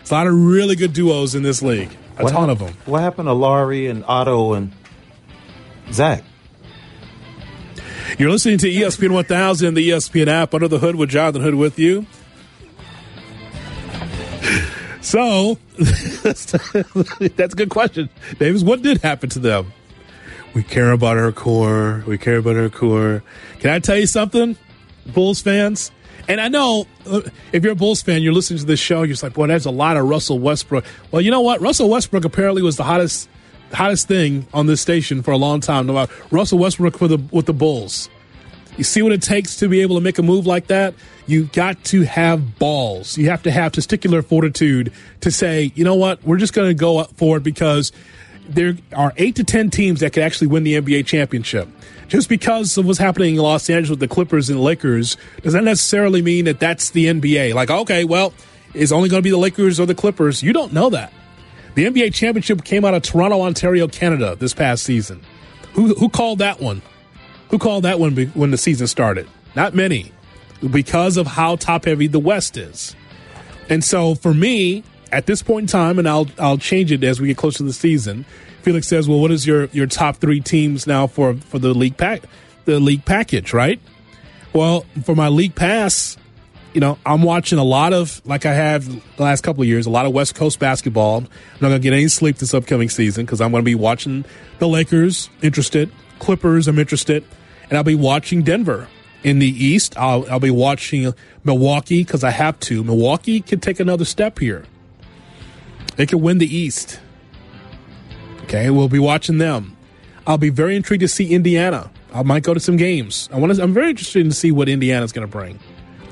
It's 0.00 0.10
a 0.10 0.14
lot 0.14 0.26
of 0.26 0.34
really 0.34 0.76
good 0.76 0.92
duos 0.92 1.34
in 1.34 1.42
this 1.42 1.62
league. 1.62 1.96
A 2.20 2.24
What 2.24 2.32
ton 2.32 2.48
hap- 2.48 2.60
of 2.60 2.66
them. 2.66 2.76
What 2.86 3.00
happened 3.00 3.26
to 3.26 3.32
Lauri 3.32 3.86
and 3.88 4.04
Otto 4.06 4.52
and 4.54 4.72
Zach? 5.92 6.22
You're 8.18 8.30
listening 8.30 8.58
to 8.58 8.68
ESPN 8.68 9.12
1000 9.12 9.74
the 9.74 9.90
ESPN 9.90 10.28
app. 10.28 10.52
Under 10.54 10.68
the 10.68 10.78
Hood 10.78 10.96
with 10.96 11.10
Jonathan 11.10 11.42
Hood 11.42 11.54
with 11.54 11.78
you. 11.78 12.06
So, 15.02 15.56
that's 15.78 16.52
a 16.54 17.56
good 17.56 17.70
question. 17.70 18.10
Davis, 18.38 18.62
what 18.62 18.82
did 18.82 18.98
happen 19.00 19.30
to 19.30 19.38
them? 19.38 19.72
We 20.52 20.62
care 20.62 20.90
about 20.92 21.16
our 21.16 21.32
core. 21.32 22.04
We 22.06 22.18
care 22.18 22.36
about 22.36 22.56
our 22.56 22.68
core. 22.68 23.22
Can 23.60 23.70
I 23.70 23.78
tell 23.78 23.96
you 23.96 24.06
something, 24.06 24.56
Bulls 25.06 25.40
fans? 25.40 25.90
And 26.30 26.40
I 26.40 26.46
know 26.46 26.86
uh, 27.06 27.22
if 27.52 27.64
you're 27.64 27.72
a 27.72 27.76
Bulls 27.76 28.02
fan, 28.02 28.22
you're 28.22 28.32
listening 28.32 28.60
to 28.60 28.64
this 28.64 28.78
show, 28.78 28.98
you're 28.98 29.08
just 29.08 29.24
like, 29.24 29.32
boy, 29.32 29.48
there's 29.48 29.66
a 29.66 29.70
lot 29.72 29.96
of 29.96 30.08
Russell 30.08 30.38
Westbrook. 30.38 30.84
Well, 31.10 31.20
you 31.20 31.28
know 31.28 31.40
what? 31.40 31.60
Russell 31.60 31.90
Westbrook 31.90 32.24
apparently 32.24 32.62
was 32.62 32.76
the 32.76 32.84
hottest 32.84 33.28
hottest 33.72 34.06
thing 34.06 34.46
on 34.54 34.66
this 34.66 34.80
station 34.80 35.24
for 35.24 35.32
a 35.32 35.36
long 35.36 35.58
time. 35.58 35.90
About 35.90 36.08
Russell 36.30 36.60
Westbrook 36.60 36.96
for 36.98 37.08
the 37.08 37.18
with 37.32 37.46
the 37.46 37.52
Bulls. 37.52 38.08
You 38.76 38.84
see 38.84 39.02
what 39.02 39.10
it 39.10 39.22
takes 39.22 39.56
to 39.56 39.68
be 39.68 39.80
able 39.80 39.96
to 39.96 40.00
make 40.00 40.18
a 40.18 40.22
move 40.22 40.46
like 40.46 40.68
that? 40.68 40.94
You 41.26 41.46
got 41.46 41.82
to 41.86 42.02
have 42.02 42.60
balls. 42.60 43.18
You 43.18 43.28
have 43.30 43.42
to 43.42 43.50
have 43.50 43.72
testicular 43.72 44.24
fortitude 44.24 44.92
to 45.22 45.32
say, 45.32 45.72
you 45.74 45.82
know 45.82 45.96
what, 45.96 46.22
we're 46.22 46.38
just 46.38 46.52
going 46.52 46.68
to 46.68 46.74
go 46.74 47.02
for 47.16 47.38
it 47.38 47.42
because 47.42 47.90
there 48.48 48.76
are 48.94 49.12
eight 49.16 49.36
to 49.36 49.44
ten 49.44 49.70
teams 49.70 50.00
that 50.00 50.12
could 50.12 50.22
actually 50.22 50.48
win 50.48 50.64
the 50.64 50.80
NBA 50.80 51.06
championship. 51.06 51.68
Just 52.08 52.28
because 52.28 52.76
of 52.76 52.86
what's 52.86 52.98
happening 52.98 53.36
in 53.36 53.40
Los 53.40 53.70
Angeles 53.70 53.90
with 53.90 54.00
the 54.00 54.08
Clippers 54.08 54.50
and 54.50 54.60
Lakers 54.60 55.16
does 55.42 55.54
not 55.54 55.64
necessarily 55.64 56.22
mean 56.22 56.46
that 56.46 56.58
that's 56.58 56.90
the 56.90 57.06
NBA. 57.06 57.54
Like, 57.54 57.70
okay, 57.70 58.04
well, 58.04 58.34
it's 58.74 58.90
only 58.90 59.08
going 59.08 59.20
to 59.20 59.24
be 59.24 59.30
the 59.30 59.38
Lakers 59.38 59.78
or 59.78 59.86
the 59.86 59.94
Clippers. 59.94 60.42
You 60.42 60.52
don't 60.52 60.72
know 60.72 60.90
that. 60.90 61.12
The 61.74 61.86
NBA 61.86 62.12
championship 62.12 62.64
came 62.64 62.84
out 62.84 62.94
of 62.94 63.02
Toronto, 63.02 63.42
Ontario, 63.42 63.86
Canada 63.86 64.34
this 64.36 64.54
past 64.54 64.82
season. 64.82 65.22
Who 65.74 65.94
who 65.94 66.08
called 66.08 66.40
that 66.40 66.60
one? 66.60 66.82
Who 67.50 67.58
called 67.58 67.84
that 67.84 68.00
one 68.00 68.16
when 68.16 68.50
the 68.50 68.58
season 68.58 68.86
started? 68.86 69.28
Not 69.54 69.74
many, 69.74 70.12
because 70.68 71.16
of 71.16 71.26
how 71.26 71.56
top 71.56 71.84
heavy 71.84 72.06
the 72.06 72.18
West 72.18 72.56
is. 72.56 72.94
And 73.68 73.84
so 73.84 74.14
for 74.16 74.34
me, 74.34 74.82
at 75.12 75.26
this 75.26 75.42
point 75.42 75.64
in 75.64 75.66
time, 75.68 75.98
and 75.98 76.08
I'll 76.08 76.28
I'll 76.38 76.58
change 76.58 76.92
it 76.92 77.02
as 77.04 77.20
we 77.20 77.28
get 77.28 77.36
closer 77.36 77.58
to 77.58 77.64
the 77.64 77.72
season. 77.72 78.24
Felix 78.62 78.86
says, 78.86 79.08
"Well, 79.08 79.20
what 79.20 79.30
is 79.30 79.46
your 79.46 79.66
your 79.66 79.86
top 79.86 80.16
three 80.16 80.40
teams 80.40 80.86
now 80.86 81.06
for 81.06 81.34
for 81.34 81.58
the 81.58 81.74
league 81.74 81.96
pack 81.96 82.22
the 82.64 82.80
league 82.80 83.04
package, 83.04 83.52
right?" 83.52 83.80
Well, 84.52 84.84
for 85.04 85.14
my 85.14 85.28
league 85.28 85.54
pass, 85.54 86.16
you 86.74 86.80
know, 86.80 86.98
I'm 87.06 87.22
watching 87.22 87.58
a 87.58 87.64
lot 87.64 87.92
of 87.92 88.20
like 88.24 88.46
I 88.46 88.54
have 88.54 88.86
the 89.16 89.22
last 89.22 89.42
couple 89.42 89.62
of 89.62 89.68
years, 89.68 89.86
a 89.86 89.90
lot 89.90 90.06
of 90.06 90.12
West 90.12 90.34
Coast 90.34 90.58
basketball. 90.58 91.18
I'm 91.18 91.28
not 91.60 91.68
to 91.70 91.78
get 91.78 91.92
any 91.92 92.08
sleep 92.08 92.38
this 92.38 92.54
upcoming 92.54 92.88
season 92.88 93.24
because 93.24 93.40
I'm 93.40 93.52
to 93.52 93.62
be 93.62 93.74
watching 93.74 94.24
the 94.58 94.68
Lakers, 94.68 95.30
interested, 95.42 95.90
Clippers, 96.18 96.68
I'm 96.68 96.78
interested, 96.78 97.24
and 97.68 97.76
I'll 97.76 97.84
be 97.84 97.94
watching 97.94 98.42
Denver 98.42 98.88
in 99.22 99.38
the 99.38 99.48
East. 99.48 99.96
I'll, 99.96 100.28
I'll 100.30 100.40
be 100.40 100.50
watching 100.50 101.14
Milwaukee 101.44 102.04
because 102.04 102.24
I 102.24 102.30
have 102.30 102.58
to. 102.60 102.84
Milwaukee 102.84 103.40
can 103.40 103.60
take 103.60 103.80
another 103.80 104.04
step 104.04 104.38
here. 104.38 104.64
They 105.96 106.06
can 106.06 106.20
win 106.20 106.38
the 106.38 106.46
East. 106.46 107.00
Okay, 108.44 108.70
we'll 108.70 108.88
be 108.88 108.98
watching 108.98 109.38
them. 109.38 109.76
I'll 110.26 110.38
be 110.38 110.48
very 110.48 110.76
intrigued 110.76 111.00
to 111.02 111.08
see 111.08 111.32
Indiana. 111.32 111.90
I 112.12 112.22
might 112.22 112.42
go 112.42 112.54
to 112.54 112.60
some 112.60 112.76
games. 112.76 113.28
I 113.32 113.38
want 113.38 113.54
to. 113.54 113.62
I'm 113.62 113.72
very 113.72 113.90
interested 113.90 114.24
to 114.24 114.32
see 114.32 114.50
what 114.50 114.68
Indiana's 114.68 115.12
going 115.12 115.26
to 115.26 115.30
bring. 115.30 115.60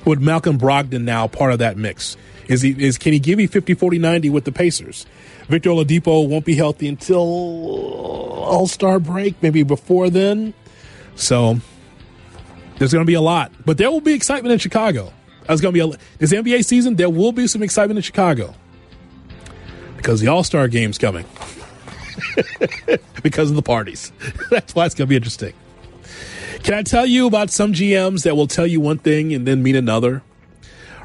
With 0.05 0.21
Malcolm 0.21 0.59
Brogdon 0.59 1.03
now 1.03 1.27
part 1.27 1.53
of 1.53 1.59
that 1.59 1.77
mix, 1.77 2.17
is 2.47 2.63
he 2.63 2.71
is 2.79 2.97
can 2.97 3.13
he 3.13 3.19
give 3.19 3.41
you 3.41 3.49
50, 3.49 3.75
40, 3.75 3.99
90 3.99 4.31
with 4.31 4.45
the 4.45 4.53
Pacers? 4.53 5.07
Victor 5.49 5.71
Oladipo 5.71 6.29
won't 6.29 6.45
be 6.45 6.55
healthy 6.55 6.89
until 6.89 7.19
All 7.19 8.67
Star 8.67 9.01
break, 9.01 9.43
maybe 9.43 9.63
before 9.63 10.09
then. 10.09 10.55
So 11.17 11.59
there's 12.79 12.93
going 12.93 13.05
to 13.05 13.07
be 13.11 13.15
a 13.15 13.21
lot, 13.21 13.53
but 13.67 13.79
there 13.79 13.91
will 13.91 14.01
be 14.01 14.15
excitement 14.15 14.53
in 14.53 14.59
Chicago. 14.59 15.13
There's 15.47 15.61
going 15.61 15.75
to 15.75 15.89
be 15.89 15.95
a, 15.95 15.99
this 16.19 16.33
NBA 16.33 16.65
season. 16.65 16.97
There 16.97 17.11
will 17.11 17.33
be 17.33 17.47
some 17.47 17.63
excitement 17.63 17.99
in 17.99 18.03
Chicago 18.03 18.55
because 19.99 20.21
the 20.21 20.29
All 20.29 20.45
Star 20.45 20.69
game's 20.69 20.97
coming. 20.97 21.27
because 23.23 23.51
of 23.51 23.57
the 23.57 23.63
parties. 23.63 24.13
That's 24.51 24.75
why 24.75 24.87
it's 24.87 24.95
going 24.95 25.07
to 25.07 25.11
be 25.11 25.17
interesting. 25.17 25.53
Can 26.63 26.75
I 26.75 26.83
tell 26.83 27.05
you 27.05 27.27
about 27.27 27.51
some 27.51 27.73
GMs 27.73 28.23
that 28.25 28.37
will 28.37 28.47
tell 28.47 28.67
you 28.67 28.81
one 28.81 28.99
thing 28.99 29.35
and 29.35 29.47
then 29.47 29.63
mean 29.63 29.77
another? 29.77 30.23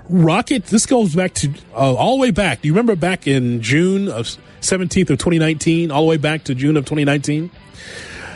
Rocket, 0.10 0.66
this 0.66 0.86
goes 0.86 1.16
back 1.16 1.34
to 1.36 1.50
uh, 1.74 1.94
all 1.96 2.18
the 2.18 2.22
way 2.22 2.32
back. 2.32 2.62
Do 2.62 2.68
you 2.68 2.74
remember 2.74 2.96
back 2.96 3.28
in 3.28 3.62
June 3.62 4.08
of 4.08 4.26
17th 4.62 5.10
of 5.10 5.18
2019, 5.18 5.92
all 5.92 6.02
the 6.02 6.08
way 6.08 6.18
back 6.18 6.46
to 6.46 6.56
June 6.56 6.78
of 6.78 6.86
2019? 6.86 7.50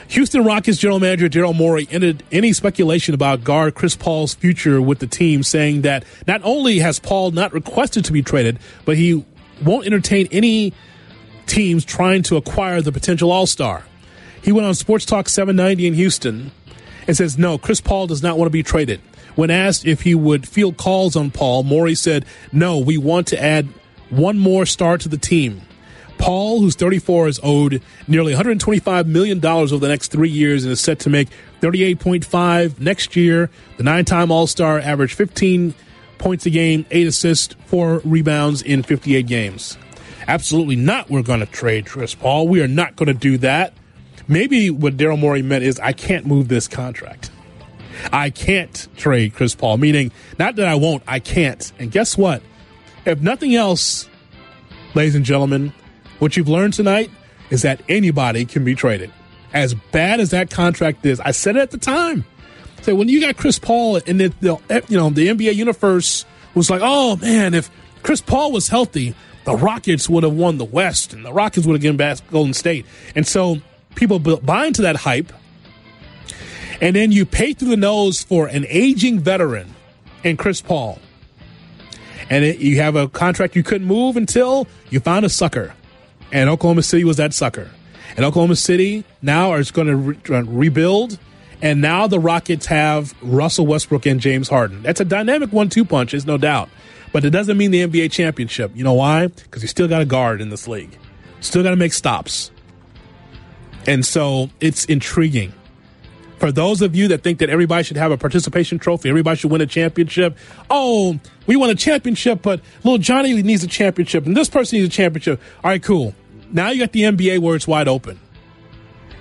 Houston 0.10 0.46
Rockets 0.46 0.78
general 0.78 1.00
manager 1.00 1.28
Daryl 1.28 1.54
Morey 1.54 1.88
ended 1.92 2.24
any 2.32 2.54
speculation 2.54 3.14
about 3.14 3.44
guard 3.44 3.76
Chris 3.76 3.96
Paul's 3.96 4.34
future 4.34 4.82
with 4.82 5.00
the 5.00 5.08
team, 5.08 5.44
saying 5.44 5.82
that 5.82 6.06
not 6.26 6.42
only 6.44 6.80
has 6.80 7.00
Paul 7.00 7.32
not 7.32 7.52
requested 7.52 8.06
to 8.06 8.14
be 8.14 8.24
traded, 8.24 8.60
but 8.86 8.96
he 8.96 9.26
won't 9.64 9.86
entertain 9.86 10.28
any 10.32 10.74
teams 11.46 11.86
trying 11.86 12.24
to 12.24 12.38
acquire 12.38 12.82
the 12.82 12.92
potential 12.92 13.32
All 13.32 13.48
Star. 13.48 13.84
He 14.42 14.52
went 14.52 14.68
on 14.68 14.76
Sports 14.76 15.06
Talk 15.06 15.30
790 15.30 15.88
in 15.88 15.94
Houston 15.94 16.52
and 17.08 17.18
says, 17.18 17.38
No, 17.38 17.58
Chris 17.58 17.82
Paul 17.82 18.08
does 18.08 18.22
not 18.22 18.38
want 18.38 18.48
to 18.48 18.52
be 18.52 18.64
traded. 18.64 19.02
When 19.36 19.52
asked 19.52 19.86
if 19.86 20.02
he 20.02 20.16
would 20.16 20.48
field 20.48 20.78
calls 20.78 21.16
on 21.16 21.32
Paul, 21.32 21.64
Morey 21.64 21.96
said, 21.96 22.26
No, 22.52 22.78
we 22.78 22.98
want 22.98 23.28
to 23.28 23.42
add 23.42 23.68
one 24.10 24.38
more 24.38 24.66
star 24.66 24.98
to 24.98 25.10
the 25.10 25.18
team. 25.18 25.62
Paul, 26.18 26.60
who's 26.60 26.76
34, 26.76 27.28
is 27.28 27.40
owed 27.44 27.82
nearly 28.08 28.34
$125 28.34 29.06
million 29.06 29.44
over 29.46 29.78
the 29.78 29.88
next 29.88 30.12
three 30.12 30.30
years 30.30 30.64
and 30.64 30.72
is 30.72 30.80
set 30.80 31.00
to 31.00 31.10
make 31.10 31.30
38.5 31.62 32.80
next 32.80 33.16
year. 33.16 33.50
The 33.78 33.84
nine-time 33.84 34.32
All-Star 34.32 34.80
averaged 34.80 35.14
15 35.14 35.76
points 36.18 36.46
a 36.46 36.50
game, 36.50 36.86
eight 36.92 37.08
assists, 37.08 37.56
four 37.66 38.02
rebounds 38.04 38.62
in 38.62 38.84
58 38.84 39.28
games. 39.28 39.78
Absolutely 40.28 40.76
not. 40.76 41.10
We're 41.10 41.24
going 41.24 41.40
to 41.40 41.46
trade 41.46 41.86
Chris 41.86 42.14
Paul. 42.14 42.48
We 42.48 42.62
are 42.62 42.68
not 42.68 42.96
going 42.96 43.08
to 43.08 43.14
do 43.14 43.38
that. 43.40 43.74
Maybe 44.28 44.70
what 44.70 44.98
Daryl 44.98 45.18
Morey 45.18 45.42
meant 45.42 45.64
is 45.64 45.80
I 45.80 45.94
can't 45.94 46.26
move 46.26 46.50
this 46.50 46.68
contract. 46.68 47.32
I 48.12 48.30
can't 48.30 48.88
trade 48.98 49.34
Chris 49.34 49.56
Paul, 49.56 49.78
meaning 49.78 50.12
not 50.38 50.58
that 50.58 50.68
I 50.68 50.76
won't, 50.76 51.04
I 51.08 51.20
can't. 51.20 51.72
And 51.80 51.92
guess 51.92 52.18
what? 52.18 52.42
If 53.06 53.22
nothing 53.22 53.56
else, 53.56 54.10
ladies 54.94 55.16
and 55.16 55.26
gentlemen, 55.26 55.74
what 56.20 56.36
you've 56.36 56.50
learned 56.50 56.74
tonight 56.74 57.10
is 57.50 57.62
that 57.62 57.82
anybody 57.88 58.46
can 58.46 58.66
be 58.66 58.76
traded. 58.76 59.12
As 59.54 59.74
bad 59.74 60.20
as 60.20 60.32
that 60.32 60.50
contract 60.50 61.06
is, 61.06 61.20
I 61.22 61.32
said 61.32 61.56
it 61.56 61.62
at 61.62 61.72
the 61.72 61.78
time. 61.78 62.26
Say 62.88 62.94
when 62.94 63.10
you 63.10 63.20
got 63.20 63.36
Chris 63.36 63.60
Paul 63.60 63.98
and 64.08 64.18
the, 64.18 64.34
the 64.40 64.86
you 64.88 64.96
know 64.96 65.10
the 65.10 65.28
NBA 65.28 65.56
universe 65.56 66.24
was 66.56 66.70
like, 66.70 66.80
oh 66.82 67.18
man, 67.18 67.54
if 67.54 67.70
Chris 68.02 68.22
Paul 68.22 68.54
was 68.54 68.70
healthy, 68.70 69.14
the 69.44 69.58
Rockets 69.58 70.08
would 70.08 70.24
have 70.24 70.32
won 70.32 70.58
the 70.58 70.64
West 70.64 71.12
and 71.12 71.26
the 71.26 71.34
Rockets 71.34 71.68
would 71.68 71.74
have 71.74 71.82
given 71.82 71.98
back 71.98 72.20
Golden 72.32 72.54
State. 72.54 72.86
And 73.14 73.28
so 73.28 73.58
people 73.96 74.20
buy 74.20 74.68
into 74.68 74.84
that 74.84 74.96
hype. 74.96 75.34
And 76.80 76.96
then 76.96 77.12
you 77.12 77.26
pay 77.26 77.52
through 77.52 77.72
the 77.72 77.76
nose 77.76 78.24
for 78.24 78.48
an 78.48 78.66
aging 78.70 79.20
veteran 79.20 79.76
and 80.24 80.40
Chris 80.40 80.62
Paul. 80.62 81.00
And 82.30 82.46
it, 82.46 82.60
you 82.60 82.78
have 82.78 82.96
a 82.96 83.10
contract 83.10 83.58
you 83.58 83.64
couldn't 83.64 83.88
move 83.88 84.16
until 84.16 84.66
you 84.90 85.02
found 85.02 85.26
a 85.26 85.30
sucker. 85.30 85.74
And 86.32 86.50
Oklahoma 86.50 86.84
City 86.84 87.04
was 87.04 87.18
that 87.18 87.34
sucker. 87.34 87.70
And 88.16 88.24
Oklahoma 88.24 88.56
City 88.56 89.04
now 89.22 89.56
is 89.56 89.72
going 89.72 89.88
to 89.88 89.96
re- 89.98 90.42
rebuild. 90.44 91.20
And 91.62 91.82
now 91.82 92.08
the 92.08 92.20
Rockets 92.20 92.68
have 92.68 93.16
Russell 93.22 93.66
Westbrook 93.66 94.06
and 94.06 94.20
James 94.20 94.48
Harden. 94.48 94.84
That's 94.84 95.00
a 95.00 95.06
dynamic 95.06 95.52
one 95.52 95.70
two 95.70 95.86
punch, 95.86 96.14
is 96.14 96.26
no 96.26 96.38
doubt. 96.38 96.70
But 97.12 97.26
it 97.26 97.32
doesn't 97.32 97.58
mean 97.58 97.72
the 97.72 97.88
NBA 97.88 98.12
championship. 98.12 98.72
You 98.76 98.84
know 98.84 98.94
why? 98.94 99.28
Because 99.28 99.62
you 99.62 99.68
still 99.68 99.88
got 99.88 100.02
a 100.02 100.06
guard 100.06 100.42
in 100.42 100.50
this 100.50 100.68
league. 100.68 100.96
Still 101.40 101.64
got 101.64 101.72
to 101.72 101.76
make 101.76 101.94
stops. 101.94 102.52
And 103.88 104.06
so 104.06 104.50
it's 104.60 104.86
intriguing. 104.86 105.54
For 106.40 106.52
those 106.52 106.84
of 106.84 106.96
you 106.96 107.08
that 107.08 107.24
think 107.24 107.40
that 107.40 107.50
everybody 107.50 107.84
should 107.84 107.98
have 107.98 108.12
a 108.12 108.18
participation 108.18 108.78
trophy, 108.78 109.10
everybody 109.10 109.38
should 109.38 109.50
win 109.50 109.62
a 109.62 109.66
championship. 109.66 110.38
Oh, 110.70 111.20
we 111.48 111.56
won 111.56 111.72
a 111.72 111.76
championship, 111.76 112.44
but 112.44 112.62
little 112.84 113.00
Johnny 113.00 113.42
needs 113.42 113.64
a 113.64 113.68
championship, 113.68 114.28
and 114.28 114.38
this 114.38 114.50
person 114.50 114.78
needs 114.78 114.94
a 114.94 114.96
championship. 114.96 115.42
All 115.64 115.72
right, 115.72 115.82
cool. 115.82 116.14
Now 116.52 116.70
you 116.70 116.80
got 116.80 116.92
the 116.92 117.02
NBA 117.02 117.40
where 117.40 117.56
it's 117.56 117.68
wide 117.68 117.88
open. 117.88 118.20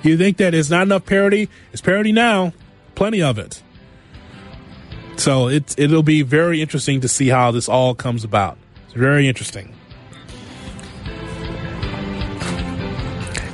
You 0.03 0.17
think 0.17 0.37
that 0.37 0.55
it's 0.55 0.71
not 0.71 0.83
enough 0.83 1.07
parity? 1.07 1.49
It's 1.73 1.83
parity 1.83 2.13
now, 2.13 2.53
plenty 2.95 3.23
of 3.23 3.39
it. 3.39 3.63
So 5.17 5.49
it's 5.49 5.75
it'll 5.79 6.03
be 6.03 6.23
very 6.23 6.61
interesting 6.61 7.01
to 7.01 7.09
see 7.09 7.29
how 7.29 7.51
this 7.51 7.69
all 7.69 7.95
comes 7.95 8.23
about. 8.23 8.59
It's 8.85 8.95
very 8.95 9.27
interesting. 9.29 9.75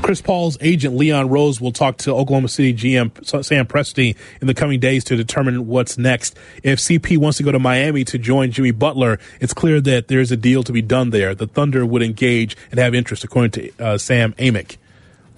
Chris 0.03 0.21
Paul's 0.21 0.59
agent 0.61 0.97
Leon 0.97 1.29
Rose 1.29 1.61
will 1.61 1.71
talk 1.71 1.97
to 1.99 2.13
Oklahoma 2.13 2.49
City 2.49 2.75
GM 2.75 3.45
Sam 3.45 3.67
Presti 3.67 4.17
in 4.41 4.49
the 4.49 4.55
coming 4.55 4.81
days 4.81 5.05
to 5.05 5.17
determine 5.17 5.69
what's 5.69 5.97
next. 5.97 6.37
If 6.65 6.81
CP 6.81 7.19
wants 7.19 7.39
to 7.39 7.45
go 7.45 7.53
to 7.53 7.61
Miami 7.61 8.05
to 8.07 8.19
join 8.19 8.51
Jimmy 8.51 8.73
Butler, 8.73 9.21
it's 9.41 9.55
clear 9.55 9.81
that 9.81 10.09
there's 10.09 10.33
a 10.33 10.37
deal 10.37 10.65
to 10.65 10.73
be 10.73 10.83
done 10.83 11.11
there. 11.11 11.37
The 11.37 11.47
Thunder 11.47 11.87
would 11.87 12.03
engage 12.03 12.57
and 12.73 12.81
have 12.81 12.97
interest, 12.97 13.23
according 13.23 13.53
to 13.53 13.71
uh, 13.79 13.97
Sam 13.97 14.33
Amick. 14.35 14.77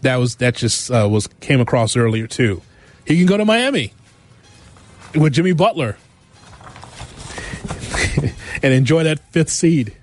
That 0.04 0.16
was 0.16 0.36
that 0.36 0.54
just 0.54 0.90
uh, 0.90 1.08
was 1.10 1.26
came 1.40 1.60
across 1.60 1.96
earlier 1.96 2.26
too. 2.26 2.62
He 3.06 3.16
can 3.16 3.26
go 3.26 3.36
to 3.36 3.44
Miami 3.44 3.92
with 5.14 5.32
Jimmy 5.32 5.52
Butler 5.52 5.96
and 8.62 8.72
enjoy 8.72 9.04
that 9.04 9.18
fifth 9.30 9.50
seed. 9.50 9.94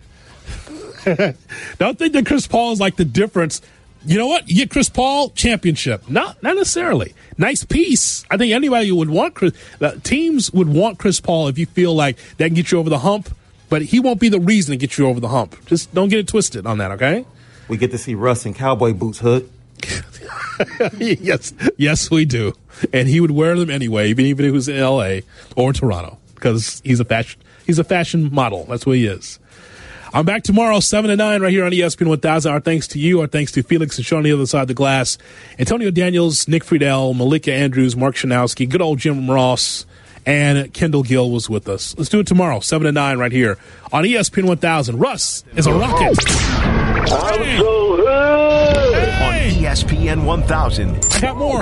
Don't 1.06 1.98
think 1.98 2.14
that 2.14 2.26
Chris 2.26 2.46
Paul 2.48 2.74
is 2.74 2.80
like 2.80 2.96
the 2.96 3.06
difference 3.06 3.62
you 4.06 4.18
know 4.18 4.28
what? 4.28 4.50
You 4.50 4.56
get 4.56 4.72
Chris 4.72 4.90
Paul 4.90 5.30
championship. 5.30 6.10
Not 6.10 6.42
not 6.42 6.56
necessarily. 6.56 7.14
Nice 7.38 7.64
piece. 7.64 8.26
I 8.32 8.38
think 8.38 8.52
anybody 8.52 8.92
would 8.92 9.10
want 9.10 9.36
Chris. 9.36 9.54
Uh, 9.80 9.92
teams 10.04 10.52
would 10.52 10.68
want 10.68 10.98
Chris 10.98 11.20
Paul 11.20 11.48
if 11.48 11.60
you 11.60 11.68
feel 11.68 11.94
like 11.94 12.18
that 12.38 12.46
can 12.46 12.56
get 12.56 12.72
you 12.72 12.80
over 12.80 12.90
the 12.90 13.00
hump. 13.00 13.30
But 13.70 13.84
he 13.84 14.00
won't 14.00 14.20
be 14.20 14.28
the 14.28 14.40
reason 14.40 14.72
to 14.72 14.78
get 14.78 14.98
you 14.98 15.08
over 15.08 15.20
the 15.20 15.30
hump. 15.30 15.56
Just 15.66 15.94
don't 15.94 16.10
get 16.10 16.20
it 16.20 16.28
twisted 16.28 16.66
on 16.66 16.80
that. 16.80 16.92
Okay. 16.92 17.26
We 17.68 17.78
get 17.78 17.92
to 17.92 17.98
see 17.98 18.16
Russ 18.16 18.46
in 18.46 18.54
cowboy 18.54 18.94
boots, 18.94 19.20
hood. 19.20 19.50
yes, 20.98 21.54
yes, 21.78 22.10
we 22.12 22.26
do. 22.26 22.54
And 22.94 23.08
he 23.08 23.20
would 23.20 23.32
wear 23.32 23.58
them 23.58 23.70
anyway, 23.70 24.10
even 24.10 24.26
if 24.26 24.40
he 24.40 24.52
was 24.52 24.68
in 24.68 24.78
L.A. 24.78 25.24
or 25.56 25.74
Toronto, 25.74 26.18
because 26.36 26.82
he's 26.84 27.00
a 27.00 27.06
fashion 27.06 27.42
he's 27.66 27.80
a 27.80 27.84
fashion 27.84 28.34
model. 28.34 28.66
That's 28.66 28.86
what 28.86 28.98
he 28.98 29.06
is. 29.06 29.40
I'm 30.14 30.26
back 30.26 30.44
tomorrow, 30.44 30.82
7 30.82 31.10
to 31.10 31.16
9, 31.16 31.42
right 31.42 31.52
here 31.52 31.64
on 31.64 31.72
ESPN 31.72 32.08
1000. 32.08 32.52
Our 32.52 32.60
thanks 32.60 32.86
to 32.90 33.00
you. 33.00 33.22
Our 33.22 33.28
thanks 33.28 33.54
to 33.54 33.64
Felix 33.64 33.96
and 33.98 34.06
Sean 34.06 34.18
on 34.18 34.24
the 34.24 34.34
other 34.34 34.46
side 34.46 34.64
of 34.64 34.68
the 34.68 34.74
glass. 34.74 35.18
Antonio 35.58 35.90
Daniels, 35.90 36.50
Nick 36.50 36.66
Friedell, 36.66 37.16
Malika 37.16 37.54
Andrews, 37.54 37.96
Mark 37.96 38.16
Schanowski, 38.16 38.68
good 38.68 38.82
old 38.82 39.00
Jim 39.00 39.32
Ross, 39.32 39.86
and 40.26 40.74
Kendall 40.74 41.04
Gill 41.04 41.32
was 41.32 41.50
with 41.50 41.70
us. 41.70 41.98
Let's 41.98 42.10
do 42.10 42.20
it 42.20 42.28
tomorrow, 42.28 42.60
7 42.60 42.86
to 42.86 42.92
9, 42.92 43.18
right 43.20 43.32
here 43.32 43.58
on 43.94 44.04
ESPN 44.04 44.48
1000. 44.48 45.00
Russ 45.00 45.46
is 45.56 45.66
a 45.66 45.74
rocket. 45.74 46.18
I'm 47.10 47.58
so 47.58 47.96
good. 47.98 49.01
On 49.22 49.34
ESPN 49.34 50.26
1000. 50.26 51.06
I 51.12 51.20
got 51.22 51.38
more. 51.38 51.62